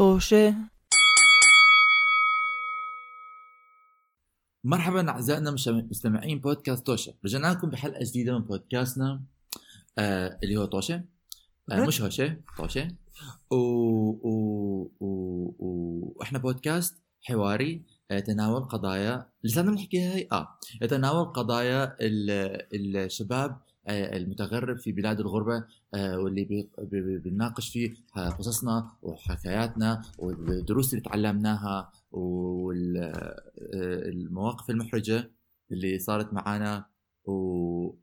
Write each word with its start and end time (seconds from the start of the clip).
طوشة. 0.00 0.54
مرحبا 4.64 5.08
أعزائنا 5.10 5.50
مستمعين 5.66 6.38
بودكاست 6.40 6.86
توشه 6.86 7.14
رجعنا 7.24 7.46
لكم 7.46 7.70
بحلقة 7.70 8.04
جديدة 8.04 8.38
من 8.38 8.44
بودكاستنا 8.44 9.22
آه 9.98 10.38
اللي 10.42 10.56
هو 10.56 10.64
توشه 10.64 11.04
آه 11.72 11.86
مش 11.86 12.02
هوشه 12.02 12.36
توشه 12.56 12.88
و... 13.50 13.54
و... 13.56 14.90
و... 15.00 15.06
و... 15.58 16.12
وإحنا 16.16 16.38
بودكاست 16.38 17.02
حواري 17.22 17.82
آه، 18.10 18.14
يتناول 18.16 18.60
قضايا 18.64 19.26
لساتنا 19.44 19.70
بنحكيها 19.70 20.14
هي 20.14 20.28
آه 20.32 20.48
يتناول 20.82 21.24
قضايا 21.24 21.96
ال- 22.00 22.96
الشباب 22.96 23.60
المتغرب 23.88 24.76
في 24.78 24.92
بلاد 24.92 25.20
الغربة 25.20 25.64
آه، 25.94 26.18
واللي 26.18 26.68
بنناقش 27.24 27.68
فيه 27.68 27.94
قصصنا 28.14 28.90
وحكاياتنا 29.02 30.02
والدروس 30.18 30.94
اللي 30.94 31.04
تعلمناها 31.04 31.92
والمواقف 33.72 34.70
المحرجة 34.70 35.30
اللي 35.72 35.98
صارت. 35.98 36.32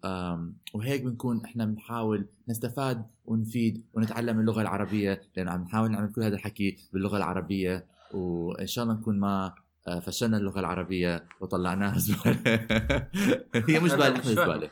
آم، 0.05 0.57
وهيك 0.73 1.03
بنكون 1.03 1.45
إحنا 1.45 1.66
بنحاول 1.66 2.27
نستفاد 2.49 3.05
ونفيد 3.25 3.85
ونتعلم 3.94 4.39
اللغة 4.39 4.61
العربية 4.61 5.21
لأنه 5.38 5.52
عم 5.52 5.61
نحاول 5.61 5.91
نعمل 5.91 6.11
كل 6.11 6.23
هذا 6.23 6.35
الحكي 6.35 6.77
باللغة 6.94 7.17
العربية 7.17 7.85
وإن 8.13 8.67
شاء 8.67 8.83
الله 8.83 8.95
نكون 8.95 9.19
ما 9.19 9.53
آه، 9.88 9.99
فشلنا 9.99 10.38
اللغة 10.38 10.59
العربية 10.59 11.23
وطلعناها 11.41 11.97
زبالة 12.07 12.39
هي 13.69 13.80
مش 13.80 13.91
فاهم. 13.91 14.21
زبالة 14.21 14.69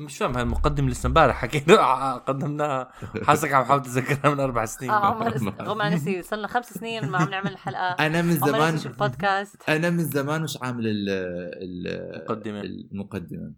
مش 0.00 0.18
فاهم 0.18 0.36
هالمقدمة 0.36 0.88
لسه 0.88 1.06
امبارح؟ 1.06 1.36
حكينا 1.42 2.14
قدمناها. 2.16 2.92
حاسك 3.22 3.52
عم 3.52 3.64
حاول 3.64 3.82
تتذكرها 3.82 4.34
من 4.34 4.40
أربع 4.40 4.64
سنين. 4.64 4.90
آه 4.90 5.06
عمر 5.06 5.54
غم 5.62 5.82
عن 5.82 5.92
نسي 5.94 6.22
صرنا 6.22 6.46
خمس 6.46 6.72
سنين 6.72 7.08
ما 7.08 7.18
عم 7.18 7.28
نعمل 7.30 7.52
الحلقة 7.52 7.88
أنا 8.06 8.22
من 8.22 8.32
زمان 8.32 8.74
البودكاست 8.86 9.68
أنا 9.68 9.90
من 9.90 10.04
زمان 10.04 10.42
مش 10.42 10.58
عامل 10.62 10.86
ال 10.86 11.08
ال 11.08 11.86
المقدمة. 12.16 12.60
المقدمة. 12.60 13.52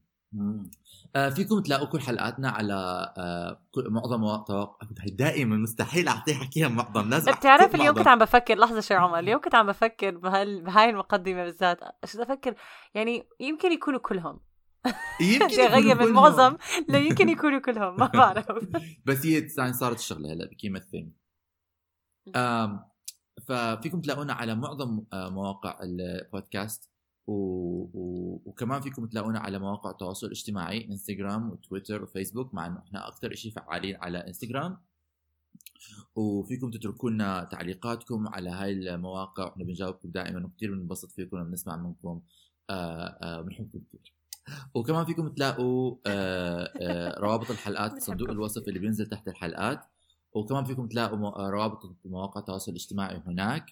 آه 1.16 1.28
فيكم 1.28 1.60
تلاقوا 1.60 1.86
كل 1.86 2.00
حلقاتنا 2.00 2.50
على 2.50 2.74
آه 3.18 3.60
معظم 3.90 4.20
مواقع 4.20 4.68
دائما 5.06 5.56
مستحيل 5.56 6.08
أعطيه 6.08 6.34
حكيها 6.34 6.68
معظم. 6.68 7.10
لازم 7.10 7.32
بتعرف 7.32 7.74
اليوم. 7.74 7.94
كنت 7.94 8.08
عم 8.08 8.18
بفكر 8.18 8.58
لحظة 8.58 8.80
شوي 8.80 8.96
عمر 8.96 9.18
اليوم 9.18 9.40
كنت 9.40 9.54
عم 9.54 9.66
بفكر 9.66 10.10
بهال 10.16 10.62
بهاي 10.62 10.90
المقدمة 10.90 11.44
بالذات. 11.44 11.80
شو 12.04 12.22
أفكر؟ 12.22 12.54
يعني 12.94 13.26
يمكن 13.40 13.72
يكونوا 13.72 14.00
كلهم. 14.00 14.40
يمكن 15.20 15.46
بدي 15.46 15.62
اغير 15.62 15.78
يكونوا 15.78 15.94
من 15.94 16.12
كلهم. 16.12 16.14
معظم 16.14 16.56
لا 16.88 16.98
يمكن 16.98 17.28
يكونوا 17.28 17.58
كلهم 17.58 17.96
ما 17.96 18.06
بعرف. 18.14 18.46
بس 19.04 19.26
هي 19.26 19.48
يعني 19.58 19.72
صارت 19.72 19.98
الشغله 19.98 20.32
هلا 20.32 20.50
thing 20.92 21.06
آم 22.36 22.92
ففيكم 23.46 24.00
تلاقونا 24.00 24.32
على 24.32 24.54
معظم 24.54 25.04
آه، 25.12 25.28
مواقع 25.28 25.78
البودكاست 25.82 26.90
و... 27.26 27.32
و... 27.32 28.42
وكمان 28.44 28.80
فيكم 28.80 29.06
تلاقونا 29.06 29.38
على 29.38 29.58
مواقع 29.58 29.90
التواصل 29.90 30.26
الاجتماعي 30.26 30.84
إنستغرام 30.84 31.50
وتويتر 31.50 32.02
وفيسبوك. 32.02 32.54
مع 32.54 32.66
إنه 32.66 32.78
إحنا 32.78 33.08
أكثر 33.08 33.34
شيء 33.34 33.52
فعالين 33.52 33.96
على 33.96 34.18
إنستغرام. 34.18 34.78
وفيكم 36.14 36.70
تتركوا 36.70 37.10
لنا 37.10 37.44
تعليقاتكم 37.44 38.28
على 38.28 38.50
هاي 38.50 38.72
المواقع. 38.72 39.44
وإحنا 39.44 39.64
بنجاوبكم 39.64 40.10
دائما 40.10 40.46
وكثير 40.46 40.74
بننبسط 40.74 41.10
فيكم 41.10 41.40
وبنسمع 41.40 41.76
منكم. 41.76 42.22
آه، 42.70 43.18
آه، 43.22 43.40
بنحبكم 43.40 43.80
كثير 43.88 44.21
وكمان 44.74 45.04
فيكم 45.04 45.28
تلاقوا 45.28 45.96
آه، 46.06 46.70
آه، 46.80 47.18
روابط 47.24 47.50
الحلقات 47.50 47.92
في 47.94 48.00
صندوق 48.00 48.30
الوصف 48.30 48.68
اللي 48.68 48.78
بينزل 48.78 49.06
تحت 49.06 49.28
الحلقات. 49.28 49.80
وكمان 50.34 50.64
فيكم 50.64 50.86
تلاقوا 50.88 51.18
مو- 51.18 51.30
روابط 51.36 51.96
مواقع 52.04 52.40
التواصل 52.40 52.70
الاجتماعي 52.70 53.22
هناك. 53.26 53.66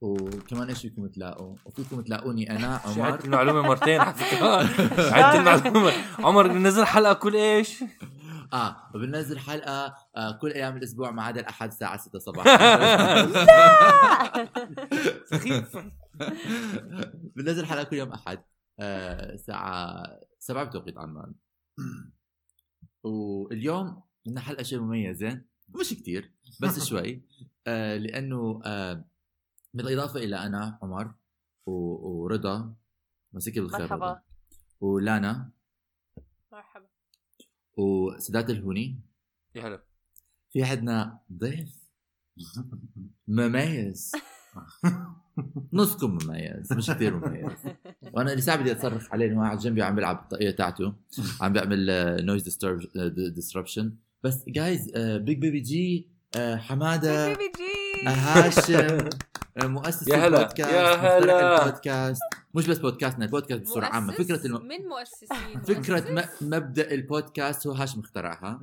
وكمان 0.00 0.68
إيش 0.68 0.78
فيكم 0.82 1.06
تلاقوا؟ 1.06 1.56
وفيكم 1.64 2.00
تلاقوني 2.00 2.50
أنا 2.56 2.80
عمر. 2.84 3.02
عدت 3.02 3.24
المعلومة 3.24 3.62
مرتين 3.62 4.00
على 4.00 4.14
عدت 4.98 5.36
المعلومة. 5.36 5.92
عمر 6.18 6.48
بنزل 6.48 6.84
حلقة 6.84 7.12
كل 7.12 7.36
إيش؟ 7.36 7.84
آه 8.52 8.76
وبننزل 8.94 9.38
حلقة 9.38 9.94
آه 10.16 10.30
كل 10.32 10.50
أيام 10.52 10.76
الأسبوع 10.76 11.10
ما 11.10 11.22
عدا 11.22 11.40
الأحد 11.40 11.68
الساعة 11.68 11.96
6 11.96 12.18
صباحا 12.18 13.26
سخيف. 15.26 15.76
بننزل 17.36 17.66
حلقة 17.66 17.82
كل 17.84 17.96
يوم 17.96 18.12
أحد. 18.12 18.38
الساعة 19.34 20.20
7 20.38 20.64
بتوقيت 20.64 20.98
عمان 20.98 21.34
واليوم 23.02 24.02
عندنا 24.26 24.40
حلقة 24.40 24.62
شيء 24.62 24.80
مميزه 24.80 25.42
مش 25.80 25.90
كتير 25.90 26.32
بس 26.62 26.84
شوي. 26.88 27.22
آه 27.66 27.96
لأنه 27.96 28.60
آه 28.64 29.04
بالإضافة 29.74 30.20
إلى 30.20 30.36
أنا 30.36 30.78
عمر 30.82 31.14
و- 31.66 32.22
ورضا. 32.22 32.74
مسك 33.32 33.58
بالخير. 33.58 33.80
مرحبا. 33.80 34.22
ولانا. 34.80 35.50
مرحبا. 36.52 36.86
وسداد 37.76 38.50
الهوني. 38.50 39.00
يا 39.54 39.62
هلا. 39.68 39.82
في 40.50 40.62
عندنا 40.62 41.20
ضيف 41.32 41.82
مميز. 43.28 44.12
نصكم 45.72 46.18
مميز 46.22 46.72
مش 46.72 46.90
كثير 46.90 47.16
مميز 47.16 47.58
وأنا 48.14 48.30
اللي 48.30 48.42
ساعة 48.42 48.56
بدي 48.56 48.72
أتصرف 48.72 49.12
عليه 49.12 49.26
انه 49.26 49.42
قاعد 49.42 49.58
جنبي 49.58 49.82
عم 49.82 49.94
بيلعب 49.94 50.18
الطاقية 50.22 50.50
تاعته 50.50 50.94
عم 51.40 51.52
بيعمل 51.52 51.86
نويز 52.24 52.58
ديستربشن 53.34 53.94
بس 54.22 54.44
جايز 54.48 54.90
بيج 54.96 55.38
بيبي 55.38 55.60
جي 55.60 56.08
آه، 56.36 56.56
حمادة 56.56 57.28
بيبي 57.28 57.52
جي 57.56 58.08
آه، 58.08 58.10
هاشم 58.10 59.08
آه، 59.62 59.66
مؤسس 59.66 60.08
يا 60.08 60.16
هلا، 60.16 60.26
البودكاست 60.40 60.72
يا 60.72 60.94
هلا. 60.94 61.62
البودكاست. 61.64 62.22
مش 62.54 62.66
بس 62.66 62.78
بودكاستنا 62.78 63.24
البودكاست 63.24 63.62
بصوره 63.62 63.86
عامة؟ 63.86 64.12
فكرة 64.12 64.46
الم... 64.46 64.66
من 64.66 64.88
مؤسسين؟ 64.88 65.62
فكرة 65.62 66.10
مؤسس؟ 66.10 66.42
م... 66.42 66.46
مبدأ 66.54 66.90
البودكاست 66.90 67.66
هو 67.66 67.72
هاشم 67.72 68.00
اخترعها. 68.00 68.60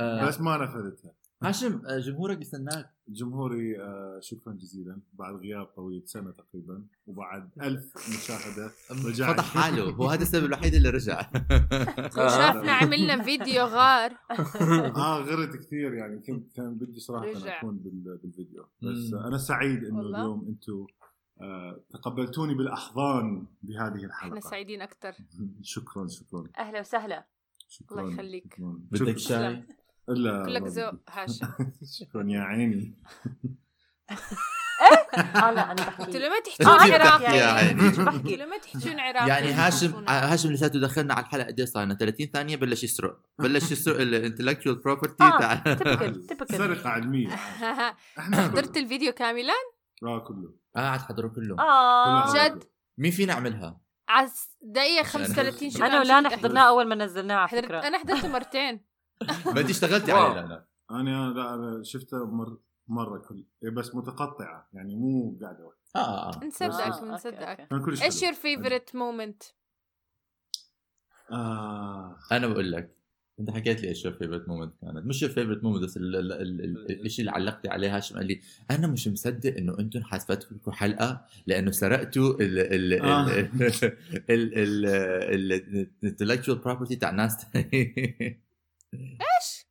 آه، 0.00 0.26
بس 0.26 0.40
ما 0.40 0.56
نفذتها. 0.56 1.12
هاشم 1.42 1.82
آه، 1.86 1.98
جمهورك 1.98 2.38
بيستناك. 2.38 2.90
جمهوري 3.08 3.82
آه، 3.82 4.20
شكرا 4.22 4.52
جزيلا 4.52 4.98
بعد 5.12 5.34
غياب 5.34 5.64
طويل 5.66 6.02
سنة 6.08 6.30
تقريبا 6.30 6.84
وبعد 7.06 7.50
ألف 7.62 7.92
مشاهدة 7.96 8.70
رجعت. 9.08 9.34
فتح 9.34 9.44
حاله 9.58 9.90
هو 9.90 10.06
هذا 10.08 10.22
السبب 10.22 10.44
الوحيد 10.44 10.74
اللي 10.74 10.90
رجع 10.90 11.18
وشافنا 12.18 12.72
عملنا 12.72 13.22
فيديو 13.22 13.62
غار 13.64 14.10
آه 14.96 15.18
غرت 15.20 15.56
كثير 15.56 15.94
يعني 15.94 16.18
كنت 16.20 16.52
كان 16.56 16.74
بدي 16.74 17.00
صراحة 17.00 17.26
رجع. 17.26 17.58
أكون 17.58 17.76
بال- 17.78 18.18
بالفيديو 18.22 18.62
بس 18.82 19.12
مم. 19.12 19.18
أنا 19.18 19.38
سعيد 19.38 19.84
إنه. 19.84 20.00
اليوم 20.00 20.46
أنتم 20.48 20.86
آه، 21.40 21.80
تقبلتوني 21.90 22.54
بالأحضان 22.54 23.46
بهذه 23.62 23.94
إحنا 23.96 24.06
الحلقة 24.06 24.40
سعيدين 24.40 24.82
أكثر 24.82 25.12
شكرا 25.62 26.06
شكرا 26.06 26.44
أهلا 26.58 26.80
وسهلا 26.80 27.26
شكرا 27.68 28.00
الله 28.00 28.12
يخليك. 28.12 28.56
بدك. 28.60 29.18
شاي؟ 29.18 29.64
إلا 30.08 30.44
كلك 30.46 30.62
ذوق 30.62 30.94
هاشم. 31.10 31.46
شكرا 32.00 32.24
يا 32.28 32.40
عيني. 32.40 32.94
آه 35.36 35.50
لا 35.50 35.72
أنا 35.72 35.82
قلت 35.82 35.98
بحكي 36.00 36.18
له 36.18 36.28
ما 36.28 36.40
تحجون 36.40 36.78
كيف 36.78 36.94
أنا 36.94 37.04
عراق 37.04 37.20
تحكي 37.20 37.36
يا 37.36 37.46
عيني؟ 37.46 37.80
قلت 37.88 38.00
بحكي 38.00 38.36
له 38.40 38.46
ما 38.46 38.58
تحجون 38.58 39.00
عراق 39.00 39.28
يعني 39.28 39.52
هاشم 39.52 40.04
هاشم 40.08 40.52
لساته 40.52 40.80
دخلنا 40.80 41.14
على 41.14 41.24
الحلقة. 41.26 41.46
قد 41.46 41.58
إيه 41.60 41.66
صار 41.66 41.84
لنا؟ 41.84 41.94
30 41.94 42.26
ثانية 42.26 42.56
بلش 42.56 42.84
يسرق. 42.84 43.20
بلش 43.38 43.72
يسرق 43.72 44.00
ال 44.00 44.06
intellectual 44.06 44.74
property 44.74 45.24
آه. 45.24 45.38
تاع 45.38 45.54
typical 45.54 46.26
typical 46.26 46.56
سرقة 46.56 46.88
علميه 46.90 47.28
إحنا 48.18 48.42
حضرت 48.42 48.76
الفيديو 48.76 49.12
كاملا؟ 49.12 49.52
آه 50.02 50.18
كله. 50.18 50.54
قاعد 50.76 51.00
حضروا 51.00 51.30
كلهم. 51.30 51.60
آه 51.60 52.34
جد؟ 52.34 52.64
مين 52.98 53.10
فينا 53.10 53.32
عملها؟ 53.34 53.80
على 54.08 54.28
دقيقة 54.62 55.02
35 55.02 55.70
شو 55.70 55.84
أنا 55.84 56.04
شفت 56.04 56.38
حضرناه 56.38 56.68
أول 56.68 56.88
ما 56.88 56.94
نزلناه 56.94 57.34
على 57.34 57.48
فكرة. 57.48 57.78
أنا 57.86 57.98
حضرته 57.98 58.28
مرتين. 58.28 58.87
انت 59.58 59.70
اشتغلتي. 59.70 60.12
عليه 60.12 60.40
لا 60.46 60.64
أنا 60.90 61.32
لا 61.32 61.54
أنا 61.54 61.82
شفتها 61.82 62.24
مر 62.24 62.58
مرة 62.88 63.18
كل 63.18 63.44
إيه 63.64 63.70
بس 63.70 63.94
متقطعة 63.94 64.68
يعني 64.72 64.96
مو 64.96 65.38
قاعدة 65.42 65.64
واحدة 65.64 65.78
آه 65.96 66.32
آه 66.42 66.44
نصدقك 66.44 66.80
آه، 66.80 66.94
أوكي، 66.94 67.06
نصدقك 67.06 67.68
كلش 67.84 68.02
إيش. 68.02 68.22
your 68.22 68.32
favorite 68.32 68.96
moment؟ 68.96 69.42
آه. 71.30 72.18
أنا 72.32 72.46
بقول 72.46 72.72
لك 72.72 72.94
أنت 73.40 73.50
حكيت 73.50 73.80
لي 73.82 73.88
إيش 73.88 74.06
your 74.06 74.10
favorite 74.10 74.48
moment 74.48 74.72
كانت. 74.80 75.06
مش 75.06 75.24
your 75.24 75.28
favorite 75.28 75.62
moment 75.64 75.84
بس 75.84 75.96
ال- 75.96 76.16
ال- 76.16 76.32
ال- 76.32 76.64
ال- 76.64 77.06
الشيء 77.06 77.20
اللي 77.20 77.30
علقتي 77.30 77.68
عليه 77.68 77.96
هاشم 77.96 78.16
قال 78.16 78.26
لي 78.26 78.40
أنا 78.70 78.86
مش 78.86 79.08
مصدق 79.08 79.56
إنه 79.56 79.78
أنتم 79.78 80.02
حاسبتكم 80.02 80.54
لكم 80.56 80.70
حلقة 80.72 81.26
لأنه 81.46 81.70
سرقتوا 81.70 82.34
ال 82.40 82.58
ال 82.58 83.02
آه. 83.02 83.28
ال 84.30 84.58
ال 84.58 84.86
ال 86.02 86.06
intellectual 86.06 86.58
property 86.58 86.96
تاع 86.96 87.10
ناس 87.10 87.46
تانيين. 88.92 89.18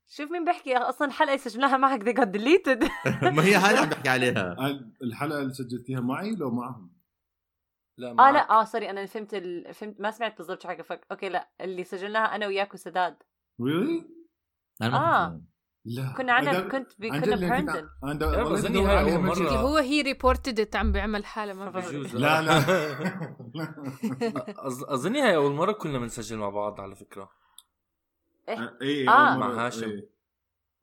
شوف 0.09 0.31
مين 0.31 0.45
بيحكي 0.45 0.77
أصلا 0.77 1.07
الحلقة 1.07 1.37
سجلناها 1.37 1.77
معك 1.77 2.03
they 2.03 2.13
got 2.17 2.27
deleted. 2.27 2.89
ما 3.35 3.43
هي 3.43 3.55
هاي 3.55 3.69
اللي 3.69 3.79
عم 3.81 3.89
بحكي 3.89 4.09
عليها. 4.09 4.55
الحلقة 5.03 5.39
اللي 5.39 5.53
سجلتيها 5.53 5.99
معي 5.99 6.35
لو 6.35 6.51
معهم. 6.51 6.97
لا 7.97 8.09
آه 8.11 8.31
لا 8.31 8.49
آه 8.51 8.63
sorry 8.63 8.89
أنا 8.89 9.05
فهمت 9.05 9.33
ال... 9.33 9.73
فهمت 9.73 10.01
ما 10.01 10.11
سمعت 10.11 10.37
بالضبط 10.37 10.61
شو 10.63 10.67
حكى 10.69 10.83
فك 10.83 11.07
أوكي 11.11 11.29
لا 11.29 11.49
اللي 11.61 11.83
سجلناها 11.83 12.35
أنا 12.35 12.47
وياك 12.47 12.73
وسداد. 12.73 13.15
really 13.61 14.05
أنا 14.81 14.89
ما 14.89 15.25
آه. 15.25 15.29
كنت- 15.29 15.41
لا. 15.85 16.13
كنا 16.17 16.33
عنا 16.33 16.59
كنت 16.59 16.91
ب- 16.99 17.05
عن 17.05 17.21
كنا 17.21 17.55
هاي 17.55 17.61
جد. 17.61 17.89
مرة. 19.19 19.49
هو 19.49 19.77
هي 19.77 20.01
ريبورتد 20.01 20.75
عم 20.75 20.91
بيعمل 20.91 21.25
حالة 21.25 21.53
ما 21.53 21.69
بعرف 21.69 21.89
بجوز 21.89 22.15
لا 22.15 22.41
لا. 22.41 22.61
أظ- 24.67 24.91
اظن 24.91 25.15
هي 25.15 25.35
أول 25.35 25.51
مرة 25.53 25.71
كنا 25.71 25.99
بنسجل 25.99 26.37
مع 26.37 26.49
بعض 26.49 26.81
على 26.81 26.95
فكرة. 26.95 27.29
إيه؟ 28.49 28.77
إيه 28.81 29.09
آه. 29.09 29.29
أول 29.33 29.39
مع 29.39 29.65
هاشم. 29.65 29.89
إيه. 29.89 30.09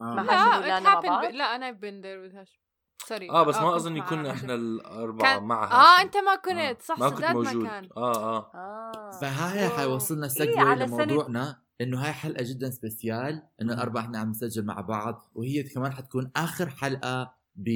آه. 0.01 0.05
مع 0.05 0.23
لا 0.23 0.75
هاشم 0.77 0.85
مع 0.85 1.01
بعض؟ 1.01 1.25
ب- 1.27 1.35
لا 1.35 1.57
أنا 1.57 1.71
بين 1.71 2.01
ذير 2.01 2.31
with 2.31 2.35
هاشم 2.37 2.59
سوري 3.07 3.31
آه 3.31 3.43
بس 3.43 3.57
ما 3.57 3.63
كنت 3.71 3.75
أظن 3.75 3.99
مع 3.99 4.07
كنا 4.09 4.21
هاشم. 4.31 4.31
إحنا 4.31 4.55
الأربعة 4.55 5.35
كان- 5.35 5.45
معها 5.45 5.99
آه 5.99 6.03
أنت 6.03 6.17
ما 6.17 6.35
كنت 6.37 6.83
صح 6.83 6.99
ما 6.99 7.11
كنت 7.11 7.25
موجود 7.25 7.55
ما 7.57 7.69
كان 7.69 7.89
آه 7.97 8.15
آه 8.37 8.51
آه 8.55 9.11
فهاي 9.21 9.69
حيوصلنا 9.69 10.29
إيه، 10.41 10.61
على 10.61 10.87
سنة- 10.87 10.91
لموضوعنا 10.91 11.63
إنه 11.81 12.05
هاي 12.05 12.13
حلقة 12.13 12.45
جدا 12.49 12.71
سبيسيال 12.71 13.43
إنه 13.63 13.75
الاربعه 13.75 14.03
إحنا 14.03 14.19
عم 14.19 14.31
نسجل 14.31 14.65
مع 14.67 14.81
بعض 14.81 15.31
وهي 15.35 15.63
كمان 15.63 15.93
حتكون 15.93 16.31
آخر 16.37 16.69
حلقة 16.69 17.35
ب 17.57 17.69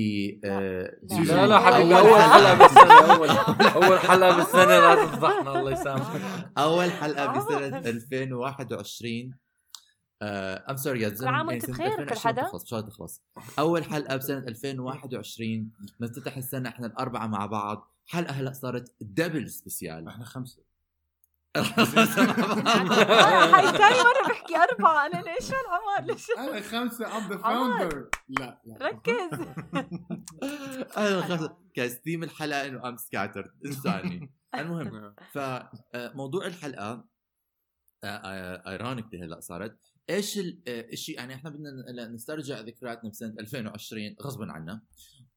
آه، 0.44 0.96
لا. 1.10 1.16
لا 1.24 1.46
لا 1.46 1.58
حبيبي 1.58 1.98
أول 1.98 2.08
أول 2.08 2.20
حلقة. 2.20 2.32
حلقة 2.32 2.54
بالسنة 2.58 3.14
اول 3.14 3.28
أول 3.84 3.98
حلقة 3.98 4.36
بالسنة 4.36 4.64
لا 4.78 4.94
تفضحنا 4.94 5.58
الله 5.58 5.70
يسامحك 5.72 6.20
أول 6.58 6.90
حلقة 6.92 7.24
آه. 7.24 7.38
بسنة 7.38 7.66
2021 7.78 9.34
I'm 10.22 10.76
sorry 10.76 11.00
يا 11.02 11.08
زلمة 11.08 11.30
كل 11.30 11.36
عام 11.36 11.46
وأنت 11.48 11.66
سنة 11.66 11.74
بخير 11.74 11.96
كل 11.96 12.02
2020 12.02 12.34
حدا. 12.34 12.42
تخلص 12.48 12.64
تخلص. 12.64 13.22
أول 13.58 13.84
حلقة 13.84 14.16
بسنة 14.16 14.38
2021 14.38 15.70
نفتتح 16.00 16.36
السنة 16.36 16.68
إحنا 16.68 16.86
الأربعة 16.86 17.26
مع 17.26 17.46
بعض. 17.46 17.92
حلقة 18.06 18.32
هلأ 18.32 18.52
صارت 18.52 18.94
double 19.00 19.50
special 19.50 20.08
إحنا 20.08 20.24
خمسة. 20.24 20.62
هاي 21.58 21.64
تاني 23.78 23.98
مرة 23.98 24.28
بحكي 24.28 24.56
أربعة 24.56 25.06
أنا 25.06 25.22
ليش 25.22 25.50
هالعمر؟ 25.52 26.00
ليش؟ 26.12 26.26
أنا 26.38 26.60
خمسة 26.60 27.16
I'm 27.18 27.28
the. 27.28 27.36
founder 27.36 28.08
لا 28.28 28.60
لا. 28.64 28.76
ركز. 28.82 29.32
أنا 30.98 31.20
خلص 31.22 31.50
كاس 31.74 31.92
ثيم 31.92 32.22
الحلقة 32.22 32.66
إنه 32.66 32.88
I'm 32.88 32.96
scattered 32.96 33.50
انساني. 33.66 34.32
المهم 34.58 35.14
فموضوع 35.32 36.46
الحلقة 36.46 37.04
ironically 38.04 39.24
هلأ 39.24 39.40
صارت. 39.40 39.78
إيش 40.10 40.38
ال- 40.38 40.58
آه، 40.68 40.86
الشيء 40.92 41.16
يعني 41.16 41.34
إحنا 41.34 41.50
بدنا 41.50 42.08
نسترجع 42.08 42.60
ذكرياتنا 42.60 43.10
بسنة 43.10 43.34
2020 43.40 44.16
غصبا 44.22 44.52
عنا 44.52 44.80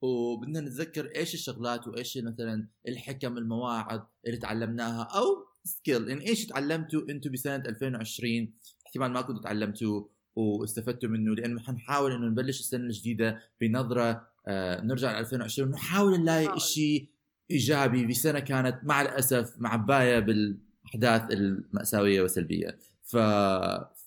وبدنا 0.02 0.60
نتذكر 0.62 1.06
إيش 1.16 1.34
الشغلات 1.34 1.88
وإيش 1.88 2.18
مثلا 2.18 2.68
الحكم 2.88 3.38
المواعظ 3.38 4.02
اللي 4.28 4.38
تعلمناها 4.38 5.04
أو 5.04 5.46
skill 5.64 6.10
يعني 6.10 6.28
إيش 6.28 6.46
تعلمتوا 6.46 7.02
أنتم 7.10 7.32
بسنة 7.32 7.56
2020 7.56 8.54
احتمال 8.88 9.12
ما 9.12 9.22
كنتوا 9.22 9.42
تعلمتوا 9.44 10.04
واستفدتوا 10.36 11.10
منه 11.10 11.36
لأنه 11.36 11.60
حنحاول 11.60 12.12
إنه 12.12 12.26
نبلش 12.28 12.60
السنة 12.60 12.84
الجديدة 12.84 13.42
بنظرة 13.62 14.28
آه 14.48 14.82
نرجع 14.82 15.12
ل 15.12 15.16
2020 15.20 15.70
ونحاول 15.70 16.20
نلاقي. 16.22 16.60
شيء 16.60 17.10
إيجابي 17.52 18.06
بسنة 18.06 18.40
كانت 18.40 18.80
مع 18.84 19.02
الأسف 19.02 19.54
معباية 19.58 20.20
بالأحداث 20.20 21.32
المأساوية 21.32 22.22
والسلبية. 22.22 22.80
ف 23.04 23.18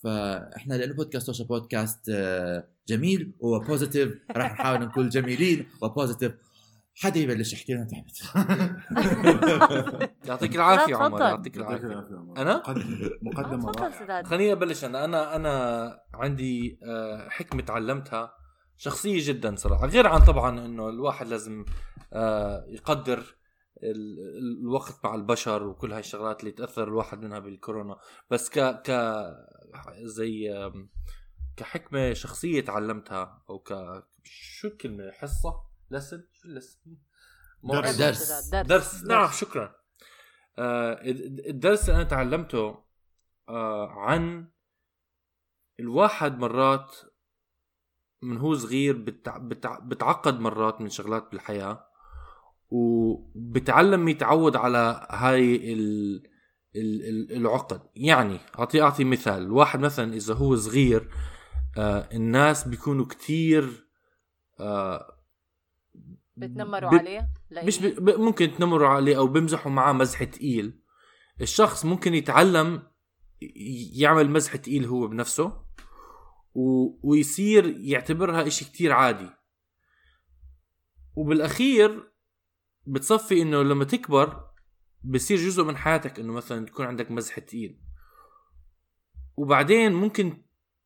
فاحنا 0.05 0.73
لأنه 0.73 0.93
بودكاست 0.93 1.27
توشا 1.27 1.43
بودكاست 1.43 2.09
آه، 2.09 2.67
جميل 2.87 3.33
و 3.39 3.48
positive 3.48 4.17
راح 4.31 4.51
نحاول 4.51 4.79
نكون 4.79 5.09
جميلين 5.09 5.67
و 5.81 5.87
positive 5.87 6.31
حدا 6.95 7.19
يبلش 7.19 7.53
يحكي 7.53 7.73
لنا 7.73 7.87
تعبت 7.87 8.23
يعطيك 10.25 10.55
العافية. 10.55 10.95
عمر 10.95 11.21
يعطيك 11.21 11.57
العافية؟ 11.57 11.87
مقدمة- 11.87 12.69
مقدمه 13.21 13.71
تفضل 13.71 13.81
رائعه 13.81 13.99
سداد. 13.99 14.27
خليني 14.27 14.51
أبلش 14.51 14.83
أنا. 14.85 15.05
أنا 15.05 15.35
أنا 15.35 15.99
عندي 16.13 16.79
آه، 16.83 17.29
حكمة 17.29 17.61
تعلمتها 17.61 18.33
شخصية 18.77 19.27
جدا 19.27 19.55
صراحة. 19.55 19.87
غير 19.87 20.07
عن 20.07 20.19
طبعا 20.19 20.65
إنه 20.65 20.89
الواحد 20.89 21.27
لازم 21.27 21.65
آه، 22.13 22.65
يقدر 22.67 23.17
ال- 23.83 24.19
ال- 24.37 24.59
الوقت 24.63 24.95
مع 25.03 25.15
البشر 25.15 25.63
وكل 25.67 25.91
هاي 25.91 25.99
الشغلات 25.99 26.39
اللي 26.39 26.51
تأثر 26.51 26.83
الواحد 26.83 27.21
منها 27.21 27.39
بالكورونا. 27.39 27.95
بس 28.31 28.49
ك 28.49 28.59
ك 28.59 28.89
زي 30.01 30.53
كحكمة 31.57 32.13
شخصية 32.13 32.61
تعلمتها 32.61 33.43
أو 33.49 33.59
ك 33.59 33.73
شو 34.23 34.67
الكلمة؟ 34.67 35.11
حصة؟ 35.11 35.53
لسن؟ 35.91 36.23
شو 36.33 36.47
اللسن؟ 36.47 36.79
درس. 37.63 37.95
درس. 37.97 38.49
درس. 38.49 38.65
درس. 38.65 39.03
نعم 39.03 39.29
شكرا. 39.31 39.75
آه، 40.59 41.01
الد- 41.01 41.39
الدرس 41.47 41.89
اللي 41.89 41.95
أنا 42.01 42.09
تعلمته 42.09 42.83
آه، 43.49 43.87
عن 43.89 44.47
الواحد 45.79 46.37
مرات 46.39 46.95
من 48.21 48.37
هو 48.37 48.55
صغير 48.55 48.97
بتع... 48.97 49.37
بتع... 49.37 49.79
بتعقد 49.79 50.39
مرات 50.39 50.81
من 50.81 50.89
شغلات 50.89 51.31
بالحياة 51.31 51.87
وبتعلم 52.69 54.07
يتعود 54.07 54.55
على 54.55 55.07
هاي 55.09 55.73
ال... 55.73 56.23
ال... 56.75 57.09
ال- 57.09 57.37
العقد. 57.37 57.81
يعني 57.95 58.39
أعطي 58.59 58.81
أعطي 58.81 59.03
مثال. 59.03 59.41
الواحد 59.41 59.79
مثلا 59.79 60.13
إذا 60.13 60.33
هو 60.33 60.55
صغير 60.55 61.09
آه 61.77 62.09
الناس 62.13 62.67
بيكونوا 62.67 63.05
كتير 63.05 63.87
آه 64.59 65.11
بتنمروا 66.37 66.89
ب- 66.89 66.93
عليه؟ 66.93 67.29
مش 67.51 67.79
ب... 67.79 67.85
ب... 68.05 68.19
ممكن 68.19 68.51
تنمروا 68.51 68.87
عليه 68.87 69.17
أو 69.17 69.27
بيمزحوا 69.27 69.71
معاه 69.71 69.93
مزح 69.93 70.23
تقيل. 70.23 70.81
الشخص 71.41 71.85
ممكن 71.85 72.13
يتعلم 72.13 72.83
يعمل 73.95 74.29
مزح 74.29 74.55
تقيل 74.55 74.85
هو 74.85 75.07
بنفسه 75.07 75.65
و... 76.53 76.87
ويصير 77.09 77.75
يعتبرها 77.79 78.47
إشي 78.47 78.65
كتير 78.65 78.91
عادي. 78.91 79.29
وبالأخير 81.15 82.11
بتصفي 82.87 83.41
إنه 83.41 83.63
لما 83.63 83.85
تكبر 83.85 84.45
بصير 85.05 85.37
جزء 85.37 85.63
من 85.63 85.77
حياتك 85.77 86.19
إنه 86.19 86.33
مثلا 86.33 86.67
يكون 86.67 86.85
عندك 86.85 87.11
مزح 87.11 87.39
تقيل 87.39 87.79
وبعدين 89.37 89.93
ممكن 89.93 90.43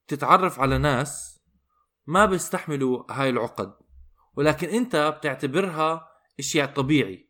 تتعرف 0.07 0.60
على 0.60 0.77
ناس 0.77 1.39
ما 2.07 2.25
بيستحملوا 2.25 3.12
هاي 3.12 3.30
العقد 3.30 3.74
ولكن 4.36 4.68
أنت 4.68 4.95
بتعتبرها 4.95 6.07
اشي 6.39 6.68
طبيعي 6.68 7.30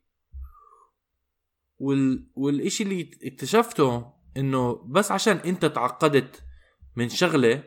وال... 1.77 2.31
والإشي 2.35 2.83
اللي 2.83 3.11
اكتشفته 3.23 4.13
إنه 4.37 4.73
بس 4.73 5.11
عشان 5.11 5.37
أنت 5.37 5.65
تعقدت 5.65 6.43
من 6.95 7.09
شغلة 7.09 7.63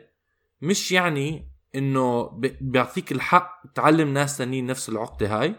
مش 0.61 0.91
يعني 0.91 1.53
إنه. 1.75 2.29
بيعطيك 2.61 3.11
الحق 3.11 3.63
تعلم 3.75 4.13
ناس 4.13 4.37
تانيين 4.37 4.65
نفس 4.65 4.89
العقدة 4.89 5.39
هاي 5.39 5.55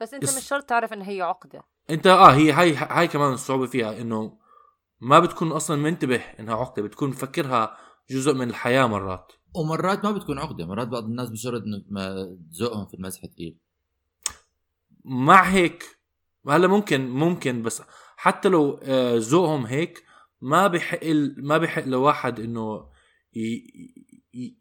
بس 0.00 0.14
انت 0.14 0.24
مش 0.36 0.48
شرط 0.48 0.64
تعرف 0.64 0.92
ان 0.92 1.02
هي 1.02 1.22
عقدة. 1.22 1.62
انت 1.90 2.06
آه 2.06 2.30
هي 2.32 2.52
هاي 2.52 2.74
هاي 2.76 3.08
كمان 3.08 3.32
الصعوبة 3.32 3.66
فيها 3.66 4.00
إنه 4.00 4.38
ما 5.00 5.18
بتكون 5.20 5.52
أصلا 5.52 5.76
منتبه 5.76 6.16
إنها 6.16 6.54
عقدة 6.54 6.82
بتكون 6.82 7.08
مفكرها 7.08 7.76
جزء 8.10 8.34
من 8.34 8.48
الحياة 8.50 8.86
مرات. 8.86 9.32
ومرات 9.54 10.04
ما 10.04 10.12
بتكون 10.12 10.38
عقدة 10.38 10.66
مرات 10.66 10.88
بعض 10.88 11.04
الناس 11.04 11.46
ما 11.88 12.36
تزقهم 12.52 12.86
في 12.86 12.94
المزح 12.94 13.20
ثقيل 13.26 13.58
مع 15.04 15.42
هيك 15.42 15.84
هلأ 16.48 16.66
ممكن 16.66 17.08
ممكن 17.10 17.62
بس 17.62 17.82
حتى 18.16 18.48
لو 18.48 18.80
آه، 18.82 19.14
ذوقهم 19.16 19.66
هيك 19.66 20.04
ما 20.40 20.66
بحق 20.66 20.98
ال- 21.02 21.46
ما 21.46 21.58
بحق 21.58 21.84
لواحد 21.84 22.40
إنه 22.40 22.88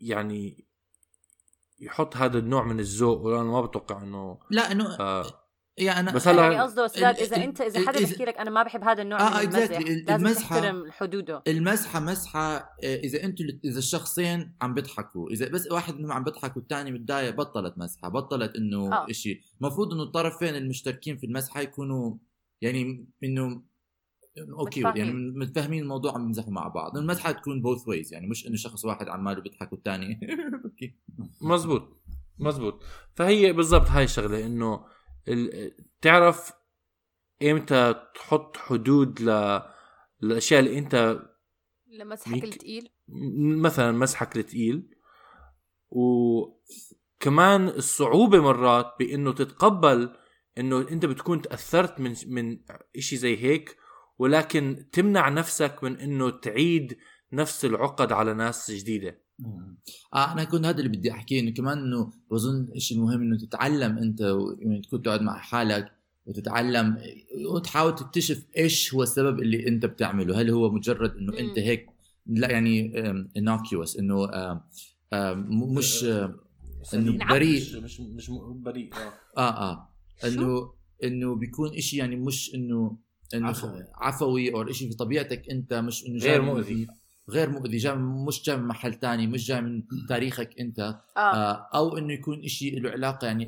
يعني 0.01 0.65
يحط 1.81 2.17
هذا 2.17 2.37
النوع 2.39 2.63
من 2.63 2.79
الذوق 2.79 3.21
وأنا 3.21 3.43
ما 3.43 3.61
بتوقع 3.61 4.03
إنه 4.03 4.39
لا 4.51 4.71
إنه 4.71 4.95
آه 4.99 5.25
يعني 5.77 5.99
أنا 5.99 6.11
بس 6.11 6.27
هلا- 6.27 6.41
يعني 6.41 6.59
قصده 6.61 6.85
أستاذ 6.85 7.03
إذا 7.03 7.43
انت 7.43 7.61
إذا 7.61 7.87
حدا 7.87 7.99
بيحكي 7.99 8.25
لك 8.25 8.37
أنا 8.37 8.49
ما 8.49 8.63
بحب 8.63 8.83
هذا 8.83 9.01
النوع 9.01 9.19
آه، 9.21 9.29
من 9.29 9.35
آه، 9.35 9.41
المزح 9.41 9.67
exactly. 9.79 9.87
ال- 9.89 10.05
لازم 10.05 10.27
المزحة- 10.27 10.39
تحترم 10.49 10.91
حدوده 10.91 11.43
المزحة 11.47 11.99
مزحة 11.99 12.55
آه، 12.83 12.95
إذا 12.95 13.23
أنتوا 13.23 13.45
إذا 13.65 13.77
الشخصين 13.79 14.55
عم 14.61 14.73
بيضحكوا 14.73 15.29
إذا 15.29 15.49
بس 15.49 15.71
واحد 15.71 15.95
منهم 15.99 16.11
عم 16.11 16.23
بيضحك 16.23 16.57
والثاني 16.57 16.91
متضايق 16.91 17.35
بطلت 17.35 17.77
مزحة 17.77 18.09
بطلت 18.09 18.55
إنه 18.55 18.93
آه. 18.93 19.05
شيء 19.11 19.41
المفروض 19.61 19.93
إنه 19.93 20.03
الطرفين 20.03 20.55
المشتركين 20.55 21.17
في 21.17 21.25
المزحة 21.25 21.61
يكونوا 21.61 22.17
يعني 22.61 23.07
إنه 23.23 23.61
أوكي 24.59 24.79
متفاهمين. 24.79 25.05
يعني 25.05 25.13
متفاهمين 25.39 25.83
الموضوع 25.83 26.13
عم 26.13 26.25
يمزحوا 26.25 26.51
مع 26.53 26.67
بعض. 26.67 26.97
المزحه 26.97 27.31
تكون 27.31 27.61
both 27.61 27.87
ways 27.87 28.13
يعني 28.13 28.27
مش 28.27 28.47
إنه 28.47 28.55
شخص 28.55 28.85
واحد 28.85 29.07
عماله 29.09 29.41
بيضحك 29.41 29.71
والثاني 29.73 30.19
بكي 30.63 30.95
مزبوط 31.41 32.01
مزبوط. 32.39 32.83
فهي 33.15 33.53
بالضبط 33.53 33.87
هاي 33.87 34.03
الشغلة 34.03 34.45
إنه 34.45 34.85
ال- 35.27 35.71
تعرف 36.01 36.51
إمتى 37.43 37.95
تحط 38.15 38.57
حدود 38.57 39.21
ل 39.21 39.61
الاشياء 40.23 40.59
اللي 40.59 40.77
إنت 40.77 41.19
لمسحك 41.87 42.31
ميك- 42.33 42.43
الثقيل 42.43 42.89
مثلا 43.61 43.91
مسحك 43.91 44.37
الثقيل 44.37 44.89
وكمان 45.89 47.67
الصعوبة 47.67 48.41
مرات 48.41 48.93
بإنه 48.99 49.31
تتقبل 49.33 50.15
إنه 50.57 50.79
إنت 50.91 51.05
بتكون 51.05 51.41
تأثرت 51.41 51.99
من 51.99 52.15
من 52.27 52.59
إشي 52.97 53.17
زي 53.17 53.37
هيك 53.37 53.77
ولكن 54.19 54.85
تمنع 54.91 55.29
نفسك 55.29 55.83
من 55.83 55.97
إنه 55.97 56.29
تعيد 56.29 56.97
نفس 57.33 57.65
العقد 57.65 58.11
على 58.11 58.33
ناس 58.33 58.71
جديدة 58.71 59.21
آه 60.13 60.33
أنا 60.33 60.43
كنت 60.43 60.65
هذا 60.65 60.77
اللي 60.77 60.89
بدي 60.89 61.11
أحكيه 61.11 61.39
إنه 61.39 61.51
كمان 61.51 61.77
إنه 61.77 62.11
بظن 62.31 62.67
الشيء 62.75 62.97
المهم 62.97 63.21
إنه 63.21 63.37
تتعلم 63.37 63.97
أنت 63.97 64.21
يعني 64.59 64.81
تكون 64.81 65.01
تقعد 65.01 65.21
مع 65.21 65.37
حالك 65.37 65.91
وتتعلم 66.25 66.97
وتحاول 67.45 67.95
تكتشف 67.95 68.45
إيش 68.57 68.93
هو 68.93 69.03
السبب 69.03 69.39
اللي 69.39 69.67
أنت 69.67 69.85
بتعمله 69.85 70.41
هل 70.41 70.49
هو 70.49 70.71
مجرد 70.71 71.15
إنه 71.15 71.39
أنت. 71.39 71.59
هيك 71.59 71.89
لا 72.25 72.51
يعني 72.51 72.99
انوكيوس 73.37 73.97
إنه 73.97 74.25
مش 75.43 76.03
آه 76.03 76.25
إنه 76.93 77.11
سليم. 77.11 77.17
بريء. 77.29 77.61
مش 77.61 77.99
مش, 77.99 77.99
مش 77.99 78.29
بريء 78.49 78.89
آه 78.93 79.41
آه, 79.41 79.71
آه 79.71 79.89
إنه 80.27 80.73
إنه 81.03 81.35
بيكون 81.35 81.73
إشي 81.75 81.97
يعني 81.97 82.15
مش 82.15 82.55
إنه 82.55 82.97
إنه 83.33 83.47
عفوي. 83.47 83.83
عفوي 83.95 84.53
أو 84.53 84.71
شيء 84.71 84.89
في 84.89 84.95
طبيعتك 84.95 85.49
أنت 85.49 85.73
مش 85.73 86.05
إنه 86.05 86.19
جاي 86.19 86.31
غير 86.31 86.41
مؤذي. 86.41 86.87
غير 87.29 87.49
مؤذي 87.49 87.77
جاي 87.77 87.95
مش 87.95 88.43
جاي 88.43 88.57
من 88.57 88.67
محل 88.67 88.93
تاني 88.93 89.27
مش 89.27 89.47
جاي 89.47 89.61
من 89.61 89.83
تاريخك 90.09 90.59
أنت 90.59 90.79
آه 90.79 91.19
آه، 91.19 91.69
أو 91.75 91.97
إنه 91.97 92.13
يكون 92.13 92.47
شيء 92.47 92.81
له 92.81 92.89
علاقة 92.89 93.27
يعني 93.27 93.45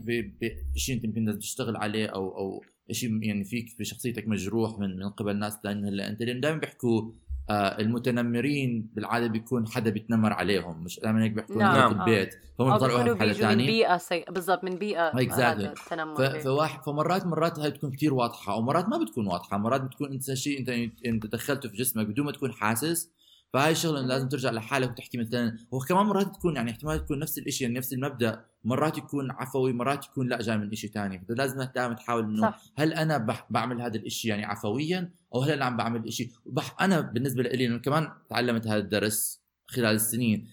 بشيء 0.75 0.95
أنت 0.95 1.03
يمكن 1.03 1.39
تشتغل 1.39 1.75
عليه 1.77 2.05
أو 2.05 2.37
أو 2.37 2.63
شيء 2.91 3.23
يعني 3.23 3.43
فيك 3.43 3.65
بشخصيتك 3.79 4.27
مجروح 4.27 4.79
من 4.79 4.95
من 4.95 5.09
قبل 5.09 5.35
ناس 5.37 5.57
ثانيين 5.63 5.85
هلأ 5.85 6.09
أنت 6.09 6.21
لأن 6.21 6.41
دائما 6.41 6.57
بيحكوا 6.57 7.01
آه 7.01 7.13
المتنمرين 7.49 8.91
بالعادة 8.95 9.27
بيكون 9.27 9.67
حدا 9.67 9.89
بيتنمر 9.89 10.33
عليهم 10.33 10.83
مش 10.83 10.99
دائما 10.99 11.23
هيك 11.23 11.31
بيحكوا 11.31 11.55
نعم. 11.55 11.93
في 11.93 11.99
آه. 11.99 12.05
البيت 12.05 12.35
فهم 12.59 12.73
بيطلعوا 12.73 13.03
من 13.03 13.33
ثانية 13.33 13.65
بيئة 13.65 13.97
سيئه 13.97 14.31
بالضبط 14.31 14.63
من 14.63 14.75
بيئة 14.75 15.11
Exactly. 15.11 15.79
ف-. 15.79 16.43
فواحد 16.43 16.83
فمرات 16.83 17.25
مرات 17.25 17.59
هاي 17.59 17.69
بتكون 17.69 17.91
كتير 17.91 18.13
واضحة 18.13 18.55
ومرات 18.55 18.89
ما 18.89 18.97
بتكون 18.97 19.27
واضحة 19.27 19.57
مرات 19.57 19.81
بتكون 19.81 20.11
أنت 20.11 20.33
شيء 20.33 20.59
أنت 20.59 20.69
أنت 21.05 21.25
دخلته 21.25 21.69
في 21.69 21.77
جسمك 21.77 22.07
بدون 22.07 22.25
ما 22.25 22.31
تكون 22.31 22.51
حاسس 22.51 23.11
فهاي 23.53 23.71
الشغلة 23.71 24.01
لازم 24.01 24.29
ترجع 24.29 24.51
لحالك 24.51 24.89
وتحكي 24.89 25.17
مثلا 25.17 25.57
وكمان 25.71 26.05
مرات 26.05 26.35
تكون 26.35 26.55
يعني 26.55 26.71
احتمال 26.71 27.05
تكون 27.05 27.19
نفس 27.19 27.37
الشيء 27.37 27.67
يعني 27.67 27.79
نفس 27.79 27.93
المبدأ 27.93 28.45
مرات 28.63 28.97
يكون 28.97 29.31
عفوي 29.31 29.73
مرات 29.73 30.05
يكون 30.05 30.27
لأ 30.27 30.41
جاي 30.41 30.57
من 30.57 30.75
شيء 30.75 30.89
ثاني 30.89 31.17
فانت 31.17 31.31
لازم 31.31 31.63
دائما 31.63 31.93
تحاول 31.93 32.23
إنه. 32.23 32.53
هل 32.77 32.93
أنا 32.93 33.17
بح 33.17 33.47
بعمل 33.49 33.81
هذا 33.81 33.97
الشيء 33.97 34.31
يعني 34.31 34.45
عفويا 34.45 35.11
أو 35.35 35.41
هل 35.41 35.51
أنا 35.51 35.65
عم 35.65 35.77
بعمل 35.77 36.13
شيء 36.13 36.31
بح 36.45 36.81
أنا 36.81 37.01
بالنسبة 37.01 37.43
لي 37.43 37.65
إنه 37.65 37.77
كمان 37.77 38.11
تعلمت 38.29 38.67
هذا 38.67 38.77
الدرس 38.77 39.41
خلال 39.67 39.95
السنين. 39.95 40.47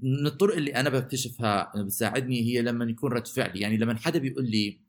من 0.00 0.26
الطرق 0.26 0.56
اللي 0.56 0.74
أنا 0.74 0.90
بكتشفها 0.90 1.72
بتساعدني 1.82 2.40
هي 2.42 2.62
لما 2.62 2.84
يكون 2.84 3.12
رد 3.12 3.26
فعلي. 3.26 3.60
يعني 3.60 3.76
لما 3.76 3.96
حدا 3.96 4.18
بيقول 4.18 4.50
لي 4.50 4.80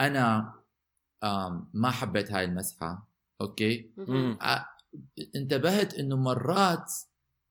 أنا 0.00 0.54
ما 1.74 1.90
حبيت 1.90 2.32
هاي 2.32 2.44
المزحة 2.44 3.08
أوكي؟ 3.40 3.90
انتبهت 5.36 5.94
إنه 5.94 6.16
مرات 6.16 6.92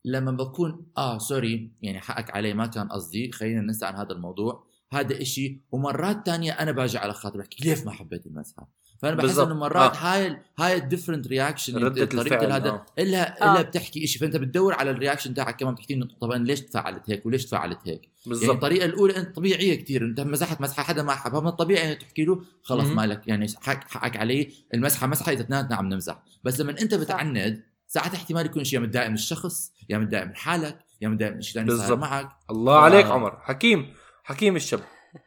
لما 0.05 0.31
بكون 0.31 0.91
آه 0.97 1.17
sorry 1.17 1.71
يعني 1.81 1.99
حقك 1.99 2.31
علي 2.31 2.53
ما 2.53 2.65
كان 2.65 2.87
قصدي 2.87 3.31
خلينا 3.31 3.61
ننسى 3.61 3.85
عن 3.85 3.95
هذا 3.95 4.11
الموضوع. 4.11 4.67
هذا 4.93 5.21
إشي. 5.21 5.61
ومرات 5.71 6.25
تانية 6.25 6.51
أنا 6.51 6.71
باجي 6.71 6.97
على 6.97 7.13
خاطر 7.13 7.39
بحكي 7.39 7.69
ليش 7.69 7.83
ما 7.83 7.91
حبيت 7.91 8.25
المزحة؟ 8.25 8.71
فأنا 9.01 9.15
بحس. 9.15 9.37
إنه 9.37 9.53
مرات 9.55 9.95
آه. 9.95 9.99
هاي 9.99 10.37
هاي 10.59 10.75
ال 10.77 10.82
different 10.82 11.27
reaction 11.27 11.83
ردة 11.83 12.03
الفعل، 12.03 12.51
هذا 12.51 12.69
آه. 12.69 12.85
الا 12.99 13.43
آه. 13.43 13.51
الا 13.53 13.61
بتحكي 13.61 14.03
إشي. 14.03 14.19
فأنت 14.19 14.35
بتدور 14.37 14.73
على 14.73 14.91
ال 14.91 14.96
reaction 14.96 15.33
تاعك 15.33 15.55
كمان 15.59 15.73
بتحكي 15.73 15.93
إنه 15.93 16.07
طبعا 16.21 16.37
ليش 16.37 16.61
تفاعلت 16.61 17.09
هيك 17.09 17.25
وليش 17.25 17.45
تفاعلت 17.45 17.79
هيك؟ 17.85 18.01
يعني 18.01 18.11
بالضبط. 18.25 18.49
الطريقة 18.49 18.85
الأولى 18.85 19.17
انت 19.17 19.35
طبيعية 19.35 19.75
كثير 19.83 20.01
أنت 20.05 20.19
مزحت 20.19 20.61
مزحة 20.61 20.83
حدا 20.83 21.03
ما 21.03 21.15
حبها 21.15 21.39
من 21.41 21.47
الطبيعي 21.47 21.89
انك 21.91 22.01
تحكي 22.01 22.25
له 22.25 22.41
خلص. 22.63 22.87
مالك. 22.87 23.27
يعني 23.27 23.47
حق 23.61 23.89
حقك 23.89 24.17
علي 24.17 24.49
المزحة 24.73 25.07
مزحة 25.07 25.31
إذا 25.31 25.41
اثنيناتنا 25.41 25.75
عم 25.75 25.89
نمزح. 25.89 26.23
بس 26.43 26.59
لما 26.59 26.71
أنت 26.81 26.93
بتعند 26.95 27.63
ساعات 27.87 28.13
احتمال 28.13 28.45
يكون 28.45 28.63
شيء 28.63 28.79
متضايق 28.79 29.07
من 29.07 29.13
الشخص 29.13 29.71
يا 29.89 29.97
متضايق 29.97 30.25
من 30.25 30.35
حالك 30.35 30.79
يا 31.01 31.07
متضايق 31.09 31.33
من 31.33 31.41
شيء 31.41 31.53
ثاني 31.53 31.77
صار. 31.77 31.95
معك. 31.97 32.29
الله 32.49 32.79
ف- 32.79 32.83
عليك 32.83 33.05
عمر. 33.05 33.37
حكيم. 33.41 33.93
حكيم 34.23 34.55
الشاب 34.55 34.79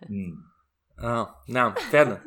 مم. 0.08 0.44
آه. 0.98 1.34
نعم. 1.48 1.74
فعلا. 1.90 2.20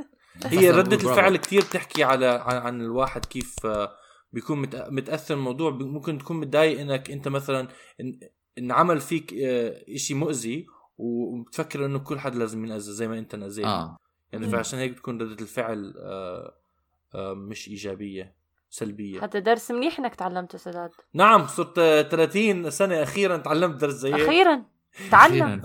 هي 0.46 0.72
ردة. 0.72 0.96
الفعل 0.96 1.38
كتير 1.38 1.62
بتحكي 1.62 2.04
على 2.04 2.26
عن, 2.26 2.56
عن 2.58 2.82
الواحد 2.82 3.26
كيف 3.26 3.66
آه، 3.66 3.92
بيكون 4.34 4.62
مت- 4.62 4.88
متأثر 4.90 5.34
الموضوع. 5.36 5.72
ممكن 5.72 6.18
تكون 6.18 6.38
متضايق 6.40 6.80
إنك 6.80 7.12
أنت 7.12 7.28
مثلا 7.28 7.68
ان, 8.02 8.20
إن 8.58 8.72
عمل 8.72 9.00
فيك 9.00 9.34
آه، 9.34 9.84
إشي 9.96 10.14
مؤذي 10.14 10.66
وبتفكر 10.98 11.86
إنه 11.86 12.00
كل 12.00 12.20
حد 12.20 12.36
لازم 12.36 12.66
ينأذى 12.66 12.92
زي 12.92 13.08
ما 13.08 13.20
أنت 13.20 13.36
نأذيت. 13.36 13.66
آه. 13.66 13.98
يعني 14.34 14.46
مم. 14.46 14.52
فعشان 14.52 14.80
هيك 14.80 14.92
بتكون 14.92 15.22
ردة 15.22 15.42
الفعل 15.44 15.94
آه، 15.98 16.54
آه، 17.16 17.34
مش 17.34 17.68
إيجابية 17.68 18.36
سلبية. 18.70 19.24
هذا 19.24 19.40
درس 19.40 19.72
منيح 19.72 20.00
إنك 20.00 20.16
تعلمته 20.16 20.58
سداد 20.58 20.90
نعم 21.14 21.48
صرت 21.48 21.80
آه، 21.80 22.02
30 22.02 22.70
سنة 22.70 23.04
أخيرا 23.04 23.38
تعلمت 23.38 23.82
درس 23.82 23.94
زي 23.94 24.16
أخيرا. 24.16 24.66
تعلم. 25.12 25.62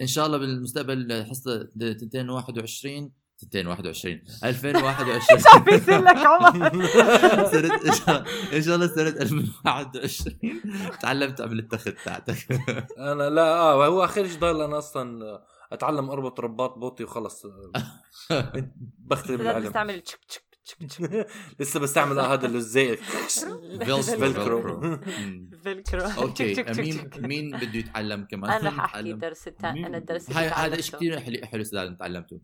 إن 0.00 0.06
شاء 0.06 0.26
الله 0.26 0.38
بالمستقبل 0.38 1.24
حصة 1.30 1.68
221 1.76 3.12
221 3.42 4.20
2021 4.44 5.38
صار 5.40 5.58
بيصير 5.58 6.02
لك 6.02 6.16
عمر. 6.16 6.70
سنة 7.50 7.74
إن 7.74 7.92
شاء- 7.92 8.24
إن 8.52 8.62
شاء 8.62 8.74
الله 8.74 8.86
سنه 8.86 9.08
2021 9.08 10.38
تعلمت 11.00 11.40
قبل 11.40 11.58
التخت 11.58 11.94
تاعتك 12.04 12.46
أنا 12.98 13.30
لا 13.36 13.42
آه 13.42 13.86
هو 13.86 14.04
اخر 14.04 14.26
شيء 14.28 14.38
ضايل؟ 14.38 14.60
أنا 14.62 14.78
أصلا 14.78 15.40
أتعلم 15.72 16.10
أربط 16.10 16.40
رباط 16.40 16.78
بوطي 16.78 17.04
وخلص. 17.04 17.42
سداد 19.36 19.40
العلم. 19.40 19.72
تشك 20.00 20.24
تشك. 20.28 20.42
لسه 21.60 21.80
بستعمل 21.80 22.18
هذا 22.20 22.46
الزي 22.46 22.96
Velcro 24.16 24.98
Velcro 25.62 26.00
أوكي 26.18 26.64
مين. 26.78 27.10
مين 27.18 27.56
بده 27.56 27.78
يتعلم 27.78 28.24
كمان؟ 28.30 28.50
أنا 28.50 28.68
رح 28.68 28.80
أحكي 28.80 28.98
الثاني 29.46 29.86
أنا 29.86 29.98
الدرس 29.98 30.30
هذا 30.30 30.80
شيء. 30.80 30.96
كثير 30.96 31.20
حلو 31.46 31.64
سداد 31.64 31.96
تعلمته. 31.96 32.40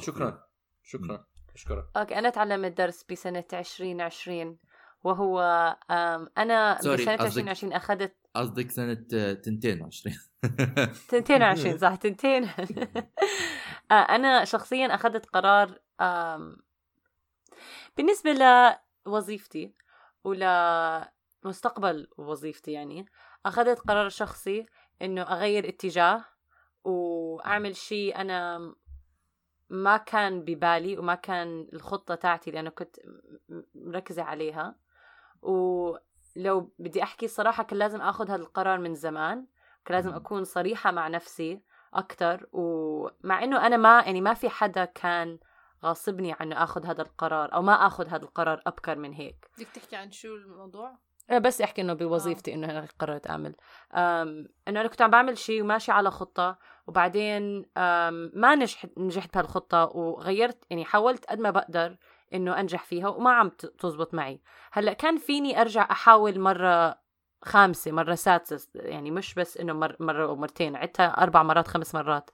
شكرا. 0.00 0.44
شكرا. 0.82 1.24
أشكرك. 1.54 1.84
أوكي 1.96 2.18
أنا 2.18 2.30
تعلمت 2.30 2.78
درس 2.78 3.04
بسنة 3.10 3.44
2020 3.52 4.58
وهو 5.04 5.40
أنا 6.38 6.78
sorry، 6.80 7.02
بسنة 7.02 7.16
قصدك- 7.16 7.26
2020 7.26 7.72
أخذت 7.72 8.16
قصدك 8.34 8.70
سنة 8.70 9.04
آه، 9.14 9.32
22 9.32 10.14
22 11.12 11.78
صح 11.84 11.94
تنتين. 11.94 12.44
آه، 13.90 13.94
أنا 13.94 14.44
شخصيا 14.44 14.94
أخذت 14.94 15.26
قرار 15.26 15.78
آم، 17.98 18.06
بالنسبة 18.06 18.30
لوظيفتي 19.06 19.74
ولمستقبل 20.24 22.08
وظيفتي 22.18 22.72
يعني 22.72 23.06
أخذت 23.46 23.78
قرار 23.78 24.08
شخصي 24.08 24.66
إنه 25.02 25.22
أغير 25.22 25.68
اتجاه 25.68 26.24
وأعمل 26.84 27.76
شيء 27.76 28.16
أنا 28.20 28.74
ما 29.70 29.96
كان 29.96 30.40
ببالي 30.44 30.98
وما 30.98 31.14
كان 31.14 31.68
الخطة 31.72 32.14
تاعتي 32.14 32.50
لأنه 32.50 32.70
كنت 32.70 32.96
م- 33.48 33.62
مركزة 33.74 34.22
عليها. 34.22 34.74
ولو 35.42 36.72
بدي 36.78 37.02
أحكي 37.02 37.26
الصراحه 37.26 37.62
كان 37.62 37.78
لازم 37.78 38.00
آخذ 38.00 38.30
هذا 38.30 38.42
القرار 38.42 38.78
من 38.78 38.94
زمان 38.94 39.46
كان 39.84 39.96
لازم 39.96 40.10
أكون 40.14 40.44
صريحة 40.44 40.90
مع 40.90 41.08
نفسي 41.08 41.62
أكثر 41.94 42.46
ومع 42.52 43.44
إنه 43.44 43.66
أنا 43.66 43.76
ما 43.76 44.00
يعني 44.06 44.20
ما 44.20 44.34
في 44.34 44.48
حدا 44.48 44.84
كان 44.84 45.38
غاصبني 45.84 46.36
عن 46.40 46.52
آخذ 46.52 46.86
هذا 46.86 47.02
القرار 47.02 47.54
أو 47.54 47.62
ما 47.62 47.86
آخذ 47.86 48.08
هذا 48.08 48.24
القرار 48.24 48.62
أبكر 48.66 48.98
من 48.98 49.12
هيك. 49.12 49.50
بدك 49.58 49.68
تحكي 49.68 49.96
عن 49.96 50.12
شو 50.12 50.34
الموضوع؟ 50.34 50.98
أنا 51.30 51.38
بس 51.38 51.60
أحكي 51.60 51.80
إنه 51.82 51.92
بوظيفتي 51.92 52.54
إنه 52.54 52.70
أنا 52.70 52.88
قررت 52.98 53.30
أعمل. 53.30 53.54
إنه 53.94 54.80
أنا 54.80 54.86
كنت 54.86 55.02
عم 55.02 55.10
بعمل 55.10 55.38
شيء 55.38 55.62
وماشي 55.62 55.92
على 55.92 56.10
خطة 56.10 56.58
وبعدين 56.86 57.66
ما 58.34 58.54
نجحت 58.54 58.90
نجحت 58.98 59.34
بهالخطة 59.34 59.84
وغيرت 59.84 60.64
يعني 60.70 60.84
حاولت 60.84 61.24
قد 61.24 61.38
ما 61.38 61.50
بقدر 61.50 61.96
إنه 62.34 62.60
أنجح 62.60 62.84
فيها 62.84 63.08
وما 63.08 63.32
عم 63.32 63.48
تزبط 63.78 64.14
معي. 64.14 64.40
هلأ 64.72 64.92
كان 64.92 65.18
فيني 65.18 65.60
أرجع 65.60 65.88
أحاول 65.90 66.40
مرة 66.40 66.98
خامسة 67.44 67.92
مرة 67.92 68.14
سادسة 68.14 68.68
يعني 68.74 69.10
مش 69.10 69.34
بس 69.34 69.56
إنه 69.56 69.72
مر 69.72 69.96
مرة 70.00 70.26
أو 70.26 70.36
مرتين 70.36 70.76
عدتها 70.76 71.06
أربع 71.06 71.42
مرات 71.42 71.68
خمس 71.68 71.94
مرات. 71.94 72.30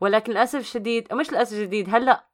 ولكن 0.00 0.32
للأسف 0.32 0.58
الشديد 0.58 1.14
مش 1.14 1.32
للأسف 1.32 1.52
الشديد 1.52 1.94
هلأ 1.94 2.24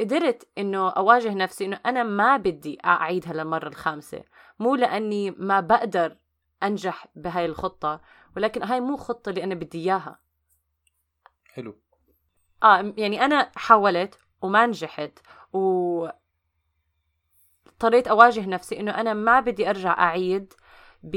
قدرت 0.00 0.48
إنه 0.58 0.88
أواجه 0.88 1.34
نفسي 1.34 1.64
إنه 1.64 1.80
أنا 1.86 2.02
ما 2.02 2.36
بدي 2.36 2.78
اعيدها 2.84 3.32
للمره 3.32 3.68
الخامسة. 3.68 4.22
مو 4.58 4.74
لأني 4.74 5.30
ما 5.30 5.60
بقدر 5.60 6.16
أنجح 6.62 7.06
بهاي 7.14 7.46
الخطة 7.46 8.00
ولكن 8.36 8.62
هاي 8.62 8.80
مو 8.80 8.96
خطة 8.96 9.30
اللي 9.30 9.44
أنا 9.44 9.54
بدي 9.54 9.78
إياها. 9.78 10.18
حلو. 11.52 11.78
آه 12.62 12.94
يعني 12.96 13.24
أنا 13.24 13.50
حاولت 13.56 14.18
وما 14.42 14.66
نجحت 14.66 15.18
و 15.52 16.08
اضطريت 17.66 18.08
أواجه 18.08 18.46
نفسي 18.46 18.80
إنه 18.80 18.90
أنا 18.90 19.14
ما 19.14 19.40
بدي 19.40 19.70
أرجع 19.70 19.92
أعيد 19.98 20.52
ب... 21.02 21.16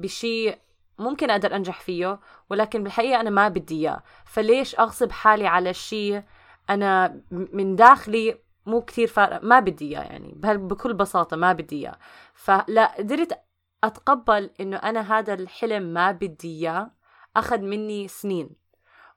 بشيء 0.00 0.58
ممكن 0.98 1.30
أقدر 1.30 1.56
أنجح 1.56 1.80
فيه 1.80 2.20
ولكن 2.50 2.82
بالحقيقة 2.82 3.20
أنا 3.20 3.30
ما 3.30 3.48
بدي 3.48 3.80
إياه. 3.80 4.02
فليش 4.24 4.78
أغصب 4.78 5.10
حالي 5.12 5.46
على 5.46 5.74
شيء 5.74 6.22
أنا 6.70 7.22
من 7.30 7.76
داخلي 7.76 8.38
مو 8.66 8.82
كتير 8.82 9.06
فارق 9.06 9.44
ما 9.44 9.60
بدي 9.60 9.88
إياه 9.88 10.02
يعني 10.02 10.32
بكل 10.42 10.94
بساطة 10.94 11.36
ما 11.36 11.52
بدي 11.52 11.76
إياه. 11.76 11.98
فلا 12.34 12.96
قدرت 12.98 13.40
أتقبل 13.84 14.50
إنه 14.60 14.76
أنا 14.76 15.18
هذا 15.18 15.34
الحلم 15.34 15.82
ما 15.82 16.12
بدي 16.12 16.58
إياه 16.58 16.90
أخذ 17.36 17.58
مني 17.58 18.08
سنين. 18.08 18.50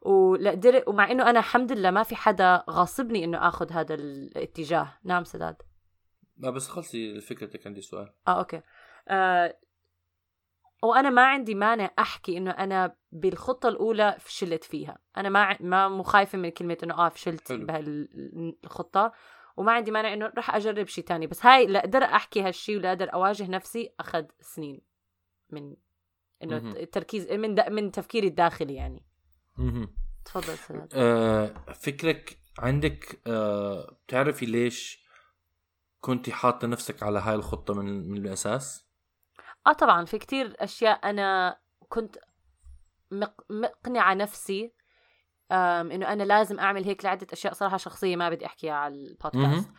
ولقدر 0.01 0.83
ومع 0.87 1.11
إنه 1.11 1.29
أنا 1.29 1.39
الحمد 1.39 1.71
لله 1.71 1.91
ما 1.91 2.03
في 2.03 2.15
حدا 2.15 2.63
غاصبني 2.69 3.23
إنه 3.23 3.47
آخذ 3.47 3.71
هذا 3.71 3.95
الاتجاه. 3.95 4.93
نعم 5.03 5.23
سداد. 5.23 5.61
لا 6.37 6.49
بس 6.49 6.67
خلصي 6.67 7.21
فكرتك 7.21 7.67
عندي 7.67 7.81
سؤال. 7.81 8.13
آه 8.27 8.39
أوكي. 8.39 8.61
آه 9.07 9.57
وأنا 10.83 11.09
ما 11.09 11.25
عندي 11.25 11.55
مانع 11.55 11.91
أحكي 11.99 12.37
إنه 12.37 12.51
أنا 12.51 12.95
بالخطة 13.11 13.69
الأولى 13.69 14.17
فشلت 14.19 14.63
فيها 14.63 14.97
أنا 15.17 15.29
ما 15.29 15.57
ما 15.59 15.87
مو 15.87 16.03
خايفة 16.03 16.37
من 16.37 16.49
كلمة 16.49 16.77
إنه 16.83 16.93
آه 16.93 17.09
فشلت. 17.09 17.51
بهالخطه 17.51 19.11
وما 19.57 19.71
عندي 19.71 19.91
مانع 19.91 20.13
إنه 20.13 20.31
رح 20.37 20.55
أجرب 20.55 20.87
شيء 20.87 21.03
تاني 21.03 21.27
بس 21.27 21.45
هاي 21.45 21.65
لاقدر 21.65 22.03
أحكي 22.03 22.41
هالشيء 22.41 22.77
ولاقدر 22.77 23.13
أواجه 23.13 23.47
نفسي 23.47 23.93
أخذ 23.99 24.25
سنين 24.39 24.81
من 25.49 25.75
إنه. 26.43 26.57
التركيز 26.57 27.31
من 27.31 27.73
من 27.73 27.91
تفكيري 27.91 28.27
الداخلي 28.27 28.75
يعني. 28.75 29.05
تفضل 30.25 30.57
سداد 30.57 30.89
آه، 30.93 31.47
فكرك 31.73 32.37
عندك 32.59 33.21
آه، 33.27 33.97
بتعرفي 34.07 34.45
ليش 34.45 35.03
كنتي 35.99 36.31
حاطة 36.31 36.67
نفسك 36.67 37.03
على 37.03 37.19
هاي 37.19 37.35
الخطة 37.35 37.73
من 37.73 38.09
من 38.09 38.17
الأساس؟ 38.17 38.92
آه 39.67 39.73
طبعا 39.73 40.05
في 40.05 40.17
كتير 40.17 40.55
أشياء 40.59 41.09
أنا 41.09 41.57
كنت 41.89 42.17
مق... 43.11 43.41
مقنعة 43.49 44.13
نفسي 44.13 44.73
إنه 45.51 46.13
أنا 46.13 46.23
لازم 46.23 46.59
أعمل 46.59 46.83
هيك 46.83 47.05
لعدة 47.05 47.27
أشياء 47.33 47.53
صراحة 47.53 47.77
شخصية 47.77 48.15
ما 48.15 48.29
بدي 48.29 48.45
أحكيها 48.45 48.73
على 48.73 48.93
البودكاست. 48.95 49.71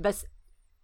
بس 0.00 0.26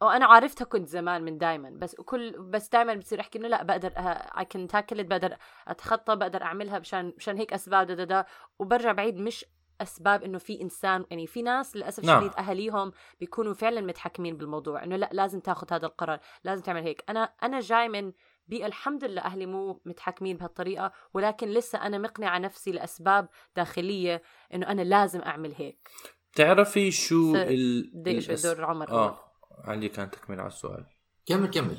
وأنا 0.00 0.26
عارفتها 0.26 0.64
كنت 0.64 0.88
زمان 0.88 1.22
من 1.22 1.38
دائما 1.38 1.70
بس 1.70 1.94
كل 1.94 2.32
بس 2.38 2.68
دائما 2.68 2.94
بصير 2.94 3.20
أحكي 3.20 3.38
إنه 3.38 3.48
لا 3.48 3.62
بقدر 3.62 3.92
اي 4.38 4.44
كان 4.44 4.68
تاكل 4.68 5.04
بقدر 5.04 5.36
أتخطى 5.68 6.16
بقدر 6.16 6.42
أعملها 6.42 6.78
مشان 6.78 7.12
مشان 7.16 7.36
هيك 7.36 7.52
أسباب 7.52 7.86
دا 7.86 7.94
دا 7.94 8.04
دا 8.04 8.24
وبرجع 8.58 8.92
بعيد 8.92 9.16
مش 9.16 9.44
أسباب 9.80 10.22
إنه 10.22 10.38
في 10.38 10.62
إنسان 10.62 11.04
يعني 11.10 11.26
في 11.26 11.42
ناس 11.42 11.76
للأسف 11.76 12.04
نعم. 12.04 12.18
الشديد 12.18 12.38
أهاليهم 12.38 12.92
بيكونوا 13.20 13.54
فعلا 13.54 13.80
متحكمين 13.80 14.36
بالموضوع 14.36 14.84
إنه 14.84 14.96
لا 14.96 15.08
لازم 15.12 15.40
تاخذ 15.40 15.66
هذا 15.72 15.86
القرار 15.86 16.18
لازم 16.44 16.62
تعمل 16.62 16.82
هيك. 16.82 17.04
أنا 17.08 17.32
أنا 17.42 17.60
جاي 17.60 17.88
من 17.88 18.12
بيئة 18.48 18.66
الحمد 18.66 19.04
لله 19.04 19.22
أهلي 19.22 19.46
مو 19.46 19.80
متحكمين 19.84 20.36
بهالطريقة 20.36 20.92
ولكن 21.14 21.48
لسه 21.48 21.86
أنا 21.86 21.98
مقنعة 21.98 22.38
نفسي 22.38 22.72
لأسباب 22.72 23.28
داخلية 23.56 24.22
إنه 24.54 24.66
أنا 24.66 24.82
لازم 24.82 25.20
أعمل 25.20 25.54
هيك. 25.58 25.88
بتعرفي 26.32 26.90
شو 26.90 27.34
ال 27.36 27.90
بدي 27.94 28.18
أشوف 28.18 28.40
الأس- 28.40 28.42
دور 28.56 28.64
عمر. 28.64 28.90
آه 28.90 29.18
عندي 29.64 29.88
كان 29.88 30.10
تكمل 30.10 30.40
على 30.40 30.48
السؤال. 30.48 30.86
كمل 31.26 31.50
كمل. 31.50 31.76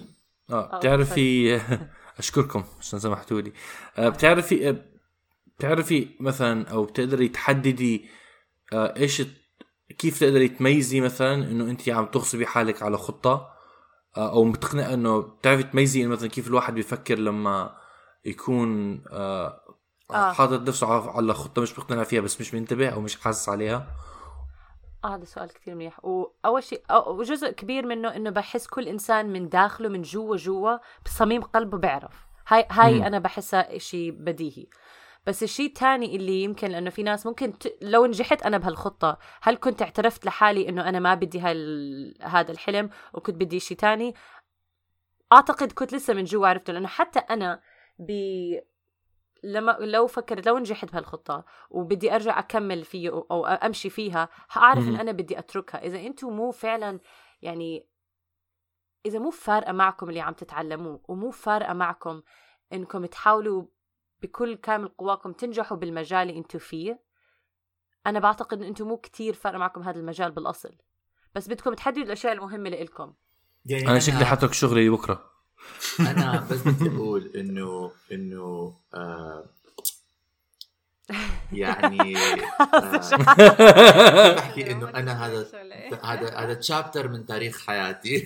آه 0.50 0.74
آه، 0.74 0.78
بتعرفي 0.78 1.56
أشكركم 2.20 2.64
عشان 2.80 3.00
سمحتوا 3.00 3.42
لي 3.42 3.54
آه، 3.98 4.10
بتعرفي 4.10 4.70
آه، 4.70 4.76
بتعرفي 5.58 6.08
مثلا 6.20 6.70
أو 6.70 6.84
بتقدري 6.86 7.28
تحددي 7.28 8.10
آه، 8.74 8.94
إيش 8.98 9.22
كيف 9.98 10.20
تقدري 10.20 10.48
تميزي 10.48 11.02
مثلا 11.02 11.34
إنه 11.34 11.64
أنت 11.64 11.90
عم 11.90 12.06
تغصبي 12.06 12.46
حالك 12.46 12.84
على 12.84 12.98
خطة 12.98 13.48
آه، 14.18 14.32
أو 14.32 14.44
متقنع 14.44 14.94
إنه 14.94 15.20
بتعرفي 15.20 15.64
تميزي 15.64 16.02
إنه 16.04 16.10
مثلا 16.10 16.30
كيف 16.30 16.48
الواحد 16.48 16.74
بيفكر 16.74 17.20
لما 17.20 17.76
يكون 18.26 19.02
آه، 19.12 19.62
آه. 20.12 20.32
حاطط 20.32 20.68
نفسه 20.68 20.88
على- 20.88 21.32
خطة 21.32 21.62
مش 21.62 21.80
مقتنع 21.80 22.04
فيها 22.04 22.22
بس 22.22 22.42
مش 22.42 22.54
منتبه 22.54 22.90
أو 22.90 23.02
مش 23.02 23.20
حاسس 23.22 23.50
عليها 23.50 23.88
آه 25.04 25.16
هذا 25.16 25.26
سؤال 25.26 25.54
كثير 25.54 25.76
منيح 25.76 26.06
وأول 26.06 26.64
شيء 26.64 26.82
وجزء 27.08 27.52
كبير 27.52 27.86
منه 27.86 28.16
إنه 28.16 28.30
بحس 28.30 28.68
كل 28.68 28.88
إنسان 28.88 29.34
من 29.34 29.50
داخله 29.50 29.90
من 29.90 30.02
جوا 30.02 30.38
جوا 30.38 30.78
بصميم 31.06 31.42
قلبه 31.42 31.78
بيعرف 31.78 32.28
هاي 32.48 32.66
هاي 32.72 32.96
مم. 32.96 33.04
أنا 33.04 33.20
بحسها 33.20 33.78
شيء 33.78 34.12
بديهي 34.12 34.66
بس 35.26 35.44
الشيء 35.44 35.68
الثاني 35.68 36.16
اللي 36.16 36.44
يمكن 36.44 36.68
لأنه 36.68 36.90
في 36.90 37.04
ناس 37.04 37.26
ممكن 37.26 37.60
ت... 37.60 37.78
لو 37.82 38.06
نجحت 38.06 38.42
أنا 38.44 38.58
بهالخطة 38.58 39.18
هل 39.42 39.56
كنت 39.56 39.82
اعترفت 39.82 40.26
لحالي 40.26 40.70
إنه 40.70 40.90
أنا 40.90 41.00
ما 41.00 41.16
بدي 41.16 41.40
هال... 41.40 42.18
هذا 42.22 42.52
الحلم 42.52 42.90
وكنت 43.14 43.36
بدي 43.36 43.60
شيء 43.60 43.78
تاني 43.78 44.16
أعتقد 45.34 45.72
كنت 45.72 45.94
لسه 45.94 46.14
من 46.14 46.24
جوا 46.24 46.48
عرفته 46.48 46.74
لأنه 46.74 46.88
حتى 46.88 47.20
أنا 47.20 47.62
ب 48.00 48.12
لما 49.44 49.72
لو 49.80 50.08
فكرت 50.08 50.48
لو 50.48 50.58
نجحت 50.58 50.92
بهالخطة 50.92 51.46
وبدي 51.70 52.16
أرجع 52.16 52.40
أكمل 52.40 52.84
فيه 52.84 53.10
أو- 53.10 53.26
أو 53.32 53.46
أمشي 53.46 53.90
فيها 53.90 54.30
حأعرف 54.48 54.84
إن 54.84 54.92
مهم. 54.92 55.00
أنا 55.00 55.12
بدي 55.12 55.40
أتركها 55.40 55.84
إذا 55.86 56.00
أنتم 56.00 56.30
مو 56.30 56.52
فعلا 56.52 57.00
يعني 57.42 57.88
إذا 59.06 59.20
مو 59.20 59.30
فارقة 59.30 59.72
معكم 59.72 60.10
اللي 60.10 60.20
عم 60.22 60.34
تتعلموه 60.34 61.02
ومو 61.08 61.32
فارقة 61.32 61.74
معكم 61.74 62.22
إنكم 62.74 63.06
تحاولوا 63.06 63.66
بكل 64.22 64.56
كامل 64.56 64.88
قواكم 64.88 65.32
تنجحوا 65.32 65.78
بالمجال 65.78 66.30
اللي 66.30 66.40
أنتم 66.40 66.60
فيه. 66.60 67.00
أنا 68.08 68.20
بعتقد 68.20 68.62
إن 68.62 68.68
أنتم 68.68 68.88
مو 68.88 68.98
كتير 68.98 69.34
فارقة 69.34 69.58
معكم 69.58 69.84
هذا 69.84 70.00
المجال 70.00 70.32
بالأصل. 70.32 70.76
بس 71.36 71.48
بدكم 71.48 71.74
تحددوا 71.74 72.04
الأشياء 72.04 72.34
المهمة 72.34 72.70
لإلكم. 72.70 73.14
يعني 73.66 73.88
أنا 73.88 74.00
شكلي 74.00 74.26
حترك 74.26 74.54
شغلي 74.54 74.90
بكره 74.90 75.32
أنا 76.00 76.48
بس 76.52 76.62
بدي 76.68 76.96
أقول 76.96 77.32
انه 77.36 77.92
إنه 78.12 78.74
آه 78.94 79.46
يعني 81.54 82.18
آه 82.74 84.34
بحكي 84.34 84.68
إنه 84.72 84.90
أنا 84.90 85.26
هذا 85.26 85.48
هذا 86.04 86.38
هذا 86.38 86.54
تشابتر 86.54 87.08
من 87.08 87.26
تاريخ 87.26 87.66
حياتي. 87.66 88.20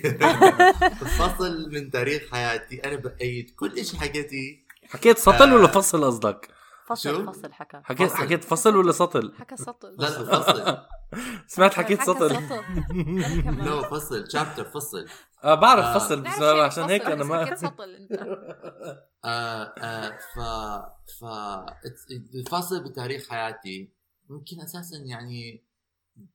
فصل 1.18 1.70
من 1.72 1.90
تاريخ 1.90 2.30
حياتي. 2.30 2.84
أنا 2.84 2.96
بأيد 2.96 3.50
كل 3.50 3.84
شيء 3.84 4.00
حكيتي 4.00 4.59
حكيت 4.90 5.18
سطل 5.18 5.50
آه. 5.50 5.54
ولا 5.54 5.66
فصل 5.66 6.04
قصدك؟ 6.04 6.48
فصل؟ 6.86 7.26
فصل 7.26 7.52
حكى 7.52 7.80
حكيت 7.84 8.08
فصل. 8.10 8.16
حكيت 8.16 8.44
فصل 8.44 8.76
ولا 8.76 8.92
سطل؟ 8.92 9.34
حكى 9.38 9.56
سطل 9.56 9.96
لا 9.98 10.06
لا 10.06 10.40
فصل 10.40 10.78
سمعت 11.54 11.74
حكيت 11.74 12.02
سطل. 12.02 12.32
نو 13.66 13.82
فصل 13.82 14.24
تشابتر 14.24 14.64
فصل 14.64 15.06
آه 15.44 15.54
بعرف 15.54 15.84
آه. 15.84 15.98
فصل 15.98 16.20
بس 16.20 16.42
عشان 16.42 16.84
هيك 16.84 17.02
فصل، 17.02 17.12
أنا 17.12 17.24
ما 17.24 17.44
حكيت 17.44 17.58
سطل 17.58 17.94
أنت 17.94 18.12
آه 19.24 19.74
آه 19.78 20.18
ف 20.34 20.38
ف 21.20 21.24
الفاصل 22.34 22.84
بتاريخ 22.84 23.28
حياتي 23.28 23.92
ممكن 24.28 24.60
أساسا 24.60 24.96
يعني 24.96 25.64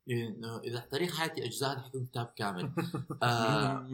إنه 0.09 0.59
إذا 0.59 0.79
تاريخ 0.91 1.17
حياتي 1.17 1.45
أجزاء 1.45 1.77
رح 1.77 1.85
يكون 1.85 2.05
كتاب 2.05 2.33
كامل 2.35 2.71
آه 3.23 3.87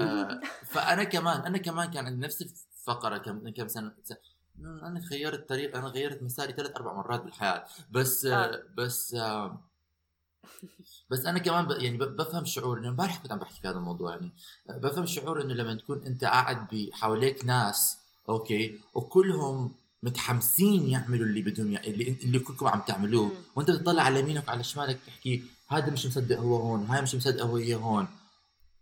آه 0.00 0.40
فأنا 0.66 1.04
كمان 1.04 1.40
أنا 1.40 1.58
كمان 1.58 1.90
كان 1.90 2.06
عندي 2.06 2.26
نفس 2.26 2.42
الفقره 2.88 3.18
كم 3.18 3.48
كم 3.48 3.68
سنة 3.68 3.92
أنا 4.60 5.00
غيرت 5.10 5.48
طريق 5.48 5.76
أنا 5.76 5.86
غيرت 5.86 6.22
مساري 6.22 6.52
ثلاث 6.52 6.70
أربع 6.76 6.92
مرات 6.92 7.22
بالحياة 7.22 7.64
بس 7.90 8.26
آه. 8.26 8.62
بس 8.76 9.14
آه 9.14 9.60
بس 11.10 11.26
أنا 11.26 11.38
كمان 11.38 11.66
ب... 11.66 11.70
يعني 11.70 11.96
بفهم 11.96 12.44
شعور 12.44 12.78
إنه 12.78 12.88
امبارح 12.88 13.16
كنت 13.22 13.32
عم 13.32 13.38
بحكي 13.38 13.60
في 13.60 13.68
هذا 13.68 13.76
الموضوع 13.76 14.10
يعني 14.10 14.30
بفهم 14.68 15.06
شعور 15.06 15.42
إنه 15.42 15.54
لما 15.54 15.74
تكون 15.74 16.02
أنت 16.06 16.24
قاعد 16.24 16.66
بحواليك 16.72 17.44
ناس 17.44 17.98
أوكي 18.28 18.80
وكلهم 18.94 19.74
متحمسين 20.02 20.88
يعملوا 20.88 21.26
اللي 21.26 21.42
بدهم 21.42 21.72
يع... 21.72 21.80
اللي 21.84 22.16
اللي 22.24 22.38
كلكم 22.38 22.66
عم 22.66 22.80
تعملوه. 22.80 23.32
وأنت 23.56 23.70
بتطلع 23.70 24.02
على 24.02 24.20
يمينك 24.20 24.48
وعلى 24.48 24.64
شمالك 24.64 24.98
تحكي 25.06 25.42
هذا 25.68 25.90
مش 25.90 26.06
مصدق 26.06 26.38
هو 26.38 26.56
هون 26.56 26.86
هاي 26.86 27.02
مش 27.02 27.14
مصدق 27.14 27.44
هو 27.44 27.56
هي 27.56 27.74
هون 27.74 28.06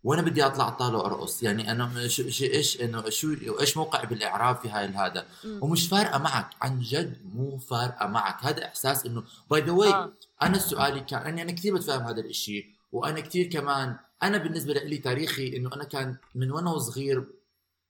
وأنا 0.05 0.23
بدي 0.23 0.47
أطلع 0.47 0.69
طالع 0.69 0.99
وارقص 0.99 1.43
يعني 1.43 1.73
أنا 1.73 2.01
إيش 2.41 2.81
إنه 2.81 3.09
شو 3.11 3.37
إيش 3.61 3.77
موقعي 3.77 4.07
بالإعراب 4.07 4.57
في 4.57 4.69
هاي 4.69 4.87
هذا 4.87 5.27
ومش 5.61 5.89
فارقة 5.89 6.19
معك 6.19 6.51
عن 6.63 6.81
جد 6.81 7.17
مو 7.35 7.59
فارقة 7.59 8.07
معك. 8.07 8.45
هذا 8.45 8.65
إحساس 8.65 9.07
إنه 9.07 9.23
by 9.51 9.61
the 9.61 9.73
way. 9.73 10.11
أنا 10.43 10.59
سؤالي 10.59 11.01
كان 11.01 11.23
اني 11.23 11.43
أنا 11.43 11.53
كثير 11.53 11.75
بتفهم 11.75 12.03
هذا 12.03 12.21
الإشي 12.21 12.67
وأنا 12.93 13.21
كثير 13.21 13.47
كمان 13.47 13.97
أنا 14.23 14.39
بالنسبة 14.39 14.73
لي 14.73 14.99
تاريخي 14.99 15.57
إنه 15.57 15.71
أنا 15.75 15.85
كان 15.85 16.17
من 16.35 16.51
وأنا 16.53 16.79
صغير 16.79 17.25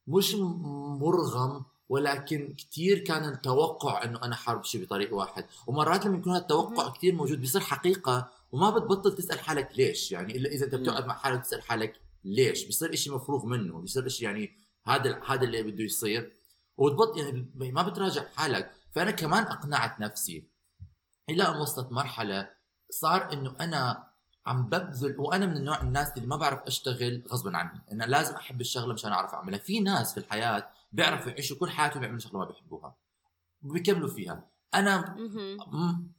مش 0.07 0.35
مرغم 0.35 1.63
ولكن 1.89 2.55
كثير 2.57 2.99
كان 2.99 3.29
التوقع 3.29 4.03
إنه 4.03 4.19
أنا 4.23 4.35
حارب 4.35 4.63
شيء 4.63 4.83
بطريق 4.83 5.13
واحد. 5.13 5.45
ومرات 5.67 6.05
لما 6.05 6.17
يكون 6.17 6.33
هذا 6.33 6.41
التوقع 6.41 6.89
كثير 6.89 7.15
موجود 7.15 7.41
بيصير 7.41 7.61
حقيقة 7.61 8.29
وما 8.51 8.69
بتبطل 8.69 9.15
تسأل 9.15 9.39
حالك 9.39 9.69
ليش. 9.77 10.11
يعني 10.11 10.37
إلا 10.37 10.49
إذا 10.49 10.65
أنت 10.65 10.75
بتقعد 10.75 11.05
مع 11.05 11.13
حالك 11.13 11.41
تسال 11.41 11.61
حالك 11.61 12.02
ليش؟ 12.23 12.65
بيصير 12.65 12.93
إشي 12.93 13.09
مفروغ 13.09 13.45
منه 13.45 13.81
بيصير 13.81 14.05
إشي 14.07 14.25
يعني 14.25 14.57
هذا 14.87 15.21
هذا 15.27 15.43
اللي 15.43 15.63
بده 15.63 15.83
يصير. 15.83 16.37
وتبط 16.77 17.17
يعني 17.17 17.51
ما 17.55 17.81
بتراجع 17.81 18.23
حالك. 18.35 18.71
فأنا 18.91 19.11
كمان 19.11 19.43
أقنعت 19.43 19.99
نفسي. 19.99 20.47
إلى 21.29 21.43
أن 21.43 21.55
وصلت 21.61 21.91
مرحلة 21.91 22.49
صار 22.89 23.33
إنه 23.33 23.55
أنا 23.61 24.07
عم 24.45 24.69
ببذل 24.69 25.19
وأنا 25.19 25.45
من 25.45 25.57
النوع 25.57 25.81
الناس 25.81 26.17
اللي 26.17 26.27
ما 26.27 26.35
بعرف 26.35 26.59
أشتغل 26.59 27.23
غصبا 27.27 27.57
عني. 27.57 27.81
أنا 27.91 28.03
لازم 28.03 28.35
أحب 28.35 28.61
الشغلة 28.61 28.93
مشان 28.93 29.11
أعرف 29.11 29.33
أعملها. 29.33 29.59
في 29.59 29.79
ناس 29.79 30.13
في 30.13 30.19
الحياة 30.19 30.69
بيعرفوا 30.91 31.31
يعيشوا 31.31 31.57
كل 31.57 31.69
حياتهم 31.69 31.99
بيعملوا 31.99 32.19
شغلة 32.19 32.39
ما 32.39 32.45
بيحبوها. 32.45 32.95
وبيكملوا 33.63 34.09
فيها. 34.09 34.52
أنا 34.75 35.15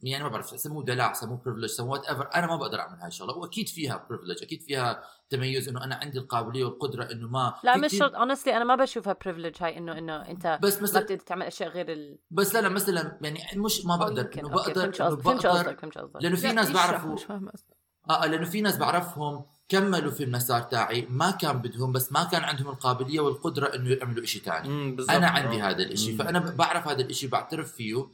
يعني 0.03 0.23
ما 0.23 0.29
بعرف 0.29 0.59
سموه 0.59 0.83
دلع 0.83 1.13
سموه 1.13 1.41
privilege 1.45 1.69
سموه 1.69 1.89
whatever 1.89 2.29
أنا 2.35 2.47
ما 2.47 2.55
بقدر 2.55 2.79
أعمل 2.79 2.99
هاي 2.99 3.07
الشغلة 3.07 3.37
وأكيد 3.37 3.69
فيها 3.69 4.05
privilege 4.09 4.43
أكيد 4.43 4.61
فيها 4.61 5.03
تميز 5.29 5.69
إنه 5.69 5.83
أنا 5.83 5.95
عندي 5.95 6.19
القابلية 6.19 6.65
والقدرة 6.65 7.11
إنه 7.11 7.27
ما 7.27 7.53
لا 7.63 7.77
مش 7.77 7.91
شرط 7.97 8.15
honestly 8.15 8.57
أنا 8.57 8.63
ما 8.63 8.75
بشوفها 8.75 9.15
privilege 9.25 9.55
هاي 9.61 9.77
إنه 9.77 9.97
إنه 9.97 10.15
أنت 10.15 10.59
بس 10.61 10.77
ما 10.77 10.83
مثلا 10.83 11.01
بتقدر 11.03 11.21
تعمل 11.21 11.45
أشياء 11.45 11.69
غير 11.69 11.91
ال 11.91 12.19
بس 12.31 12.55
لا 12.55 12.61
لا 12.61 12.69
مثلا 12.69 13.17
يعني 13.21 13.61
مش 13.61 13.85
ما 13.85 13.95
بقدر. 13.95 14.29
إنه 14.39 14.49
بقدر 14.49 14.91
فهمت 14.91 15.01
قصدك 15.01 15.79
فهمت 15.79 15.97
قصدك 15.97 16.23
لأنه 16.23 16.35
في 16.35 16.51
ناس 16.51 16.71
بعرفوا 16.71 17.13
مش 17.13 17.23
فاهمة 17.23 17.51
قصدك. 17.51 17.75
آه 18.09 18.25
لأنه 18.25 18.45
في 18.45 18.61
ناس 18.61 18.77
بعرفهم 18.77 19.45
كملوا 19.69 20.11
في 20.11 20.23
المسار 20.23 20.61
تاعي 20.61 21.07
ما 21.09 21.31
كان 21.31 21.61
بدهم 21.61 21.91
بس 21.91 22.11
ما 22.11 22.23
كان 22.23 22.43
عندهم 22.43 22.67
القابلية 22.69 23.19
والقدرة 23.19 23.75
إنه 23.75 23.89
يعملوا 23.89 24.25
مم، 24.65 24.95
بالضبط. 24.95 25.15
أنا 25.15 25.27
عندي 25.27 25.63
آه. 25.63 25.69
هذا 25.69 25.83
الإشي 25.83 26.11
مم. 26.11 26.17
فأنا 26.17 26.39
بعرف 26.39 26.87
هذا 26.87 27.01
الإشي 27.01 27.27
بعترف 27.27 27.71
فيه 27.71 28.07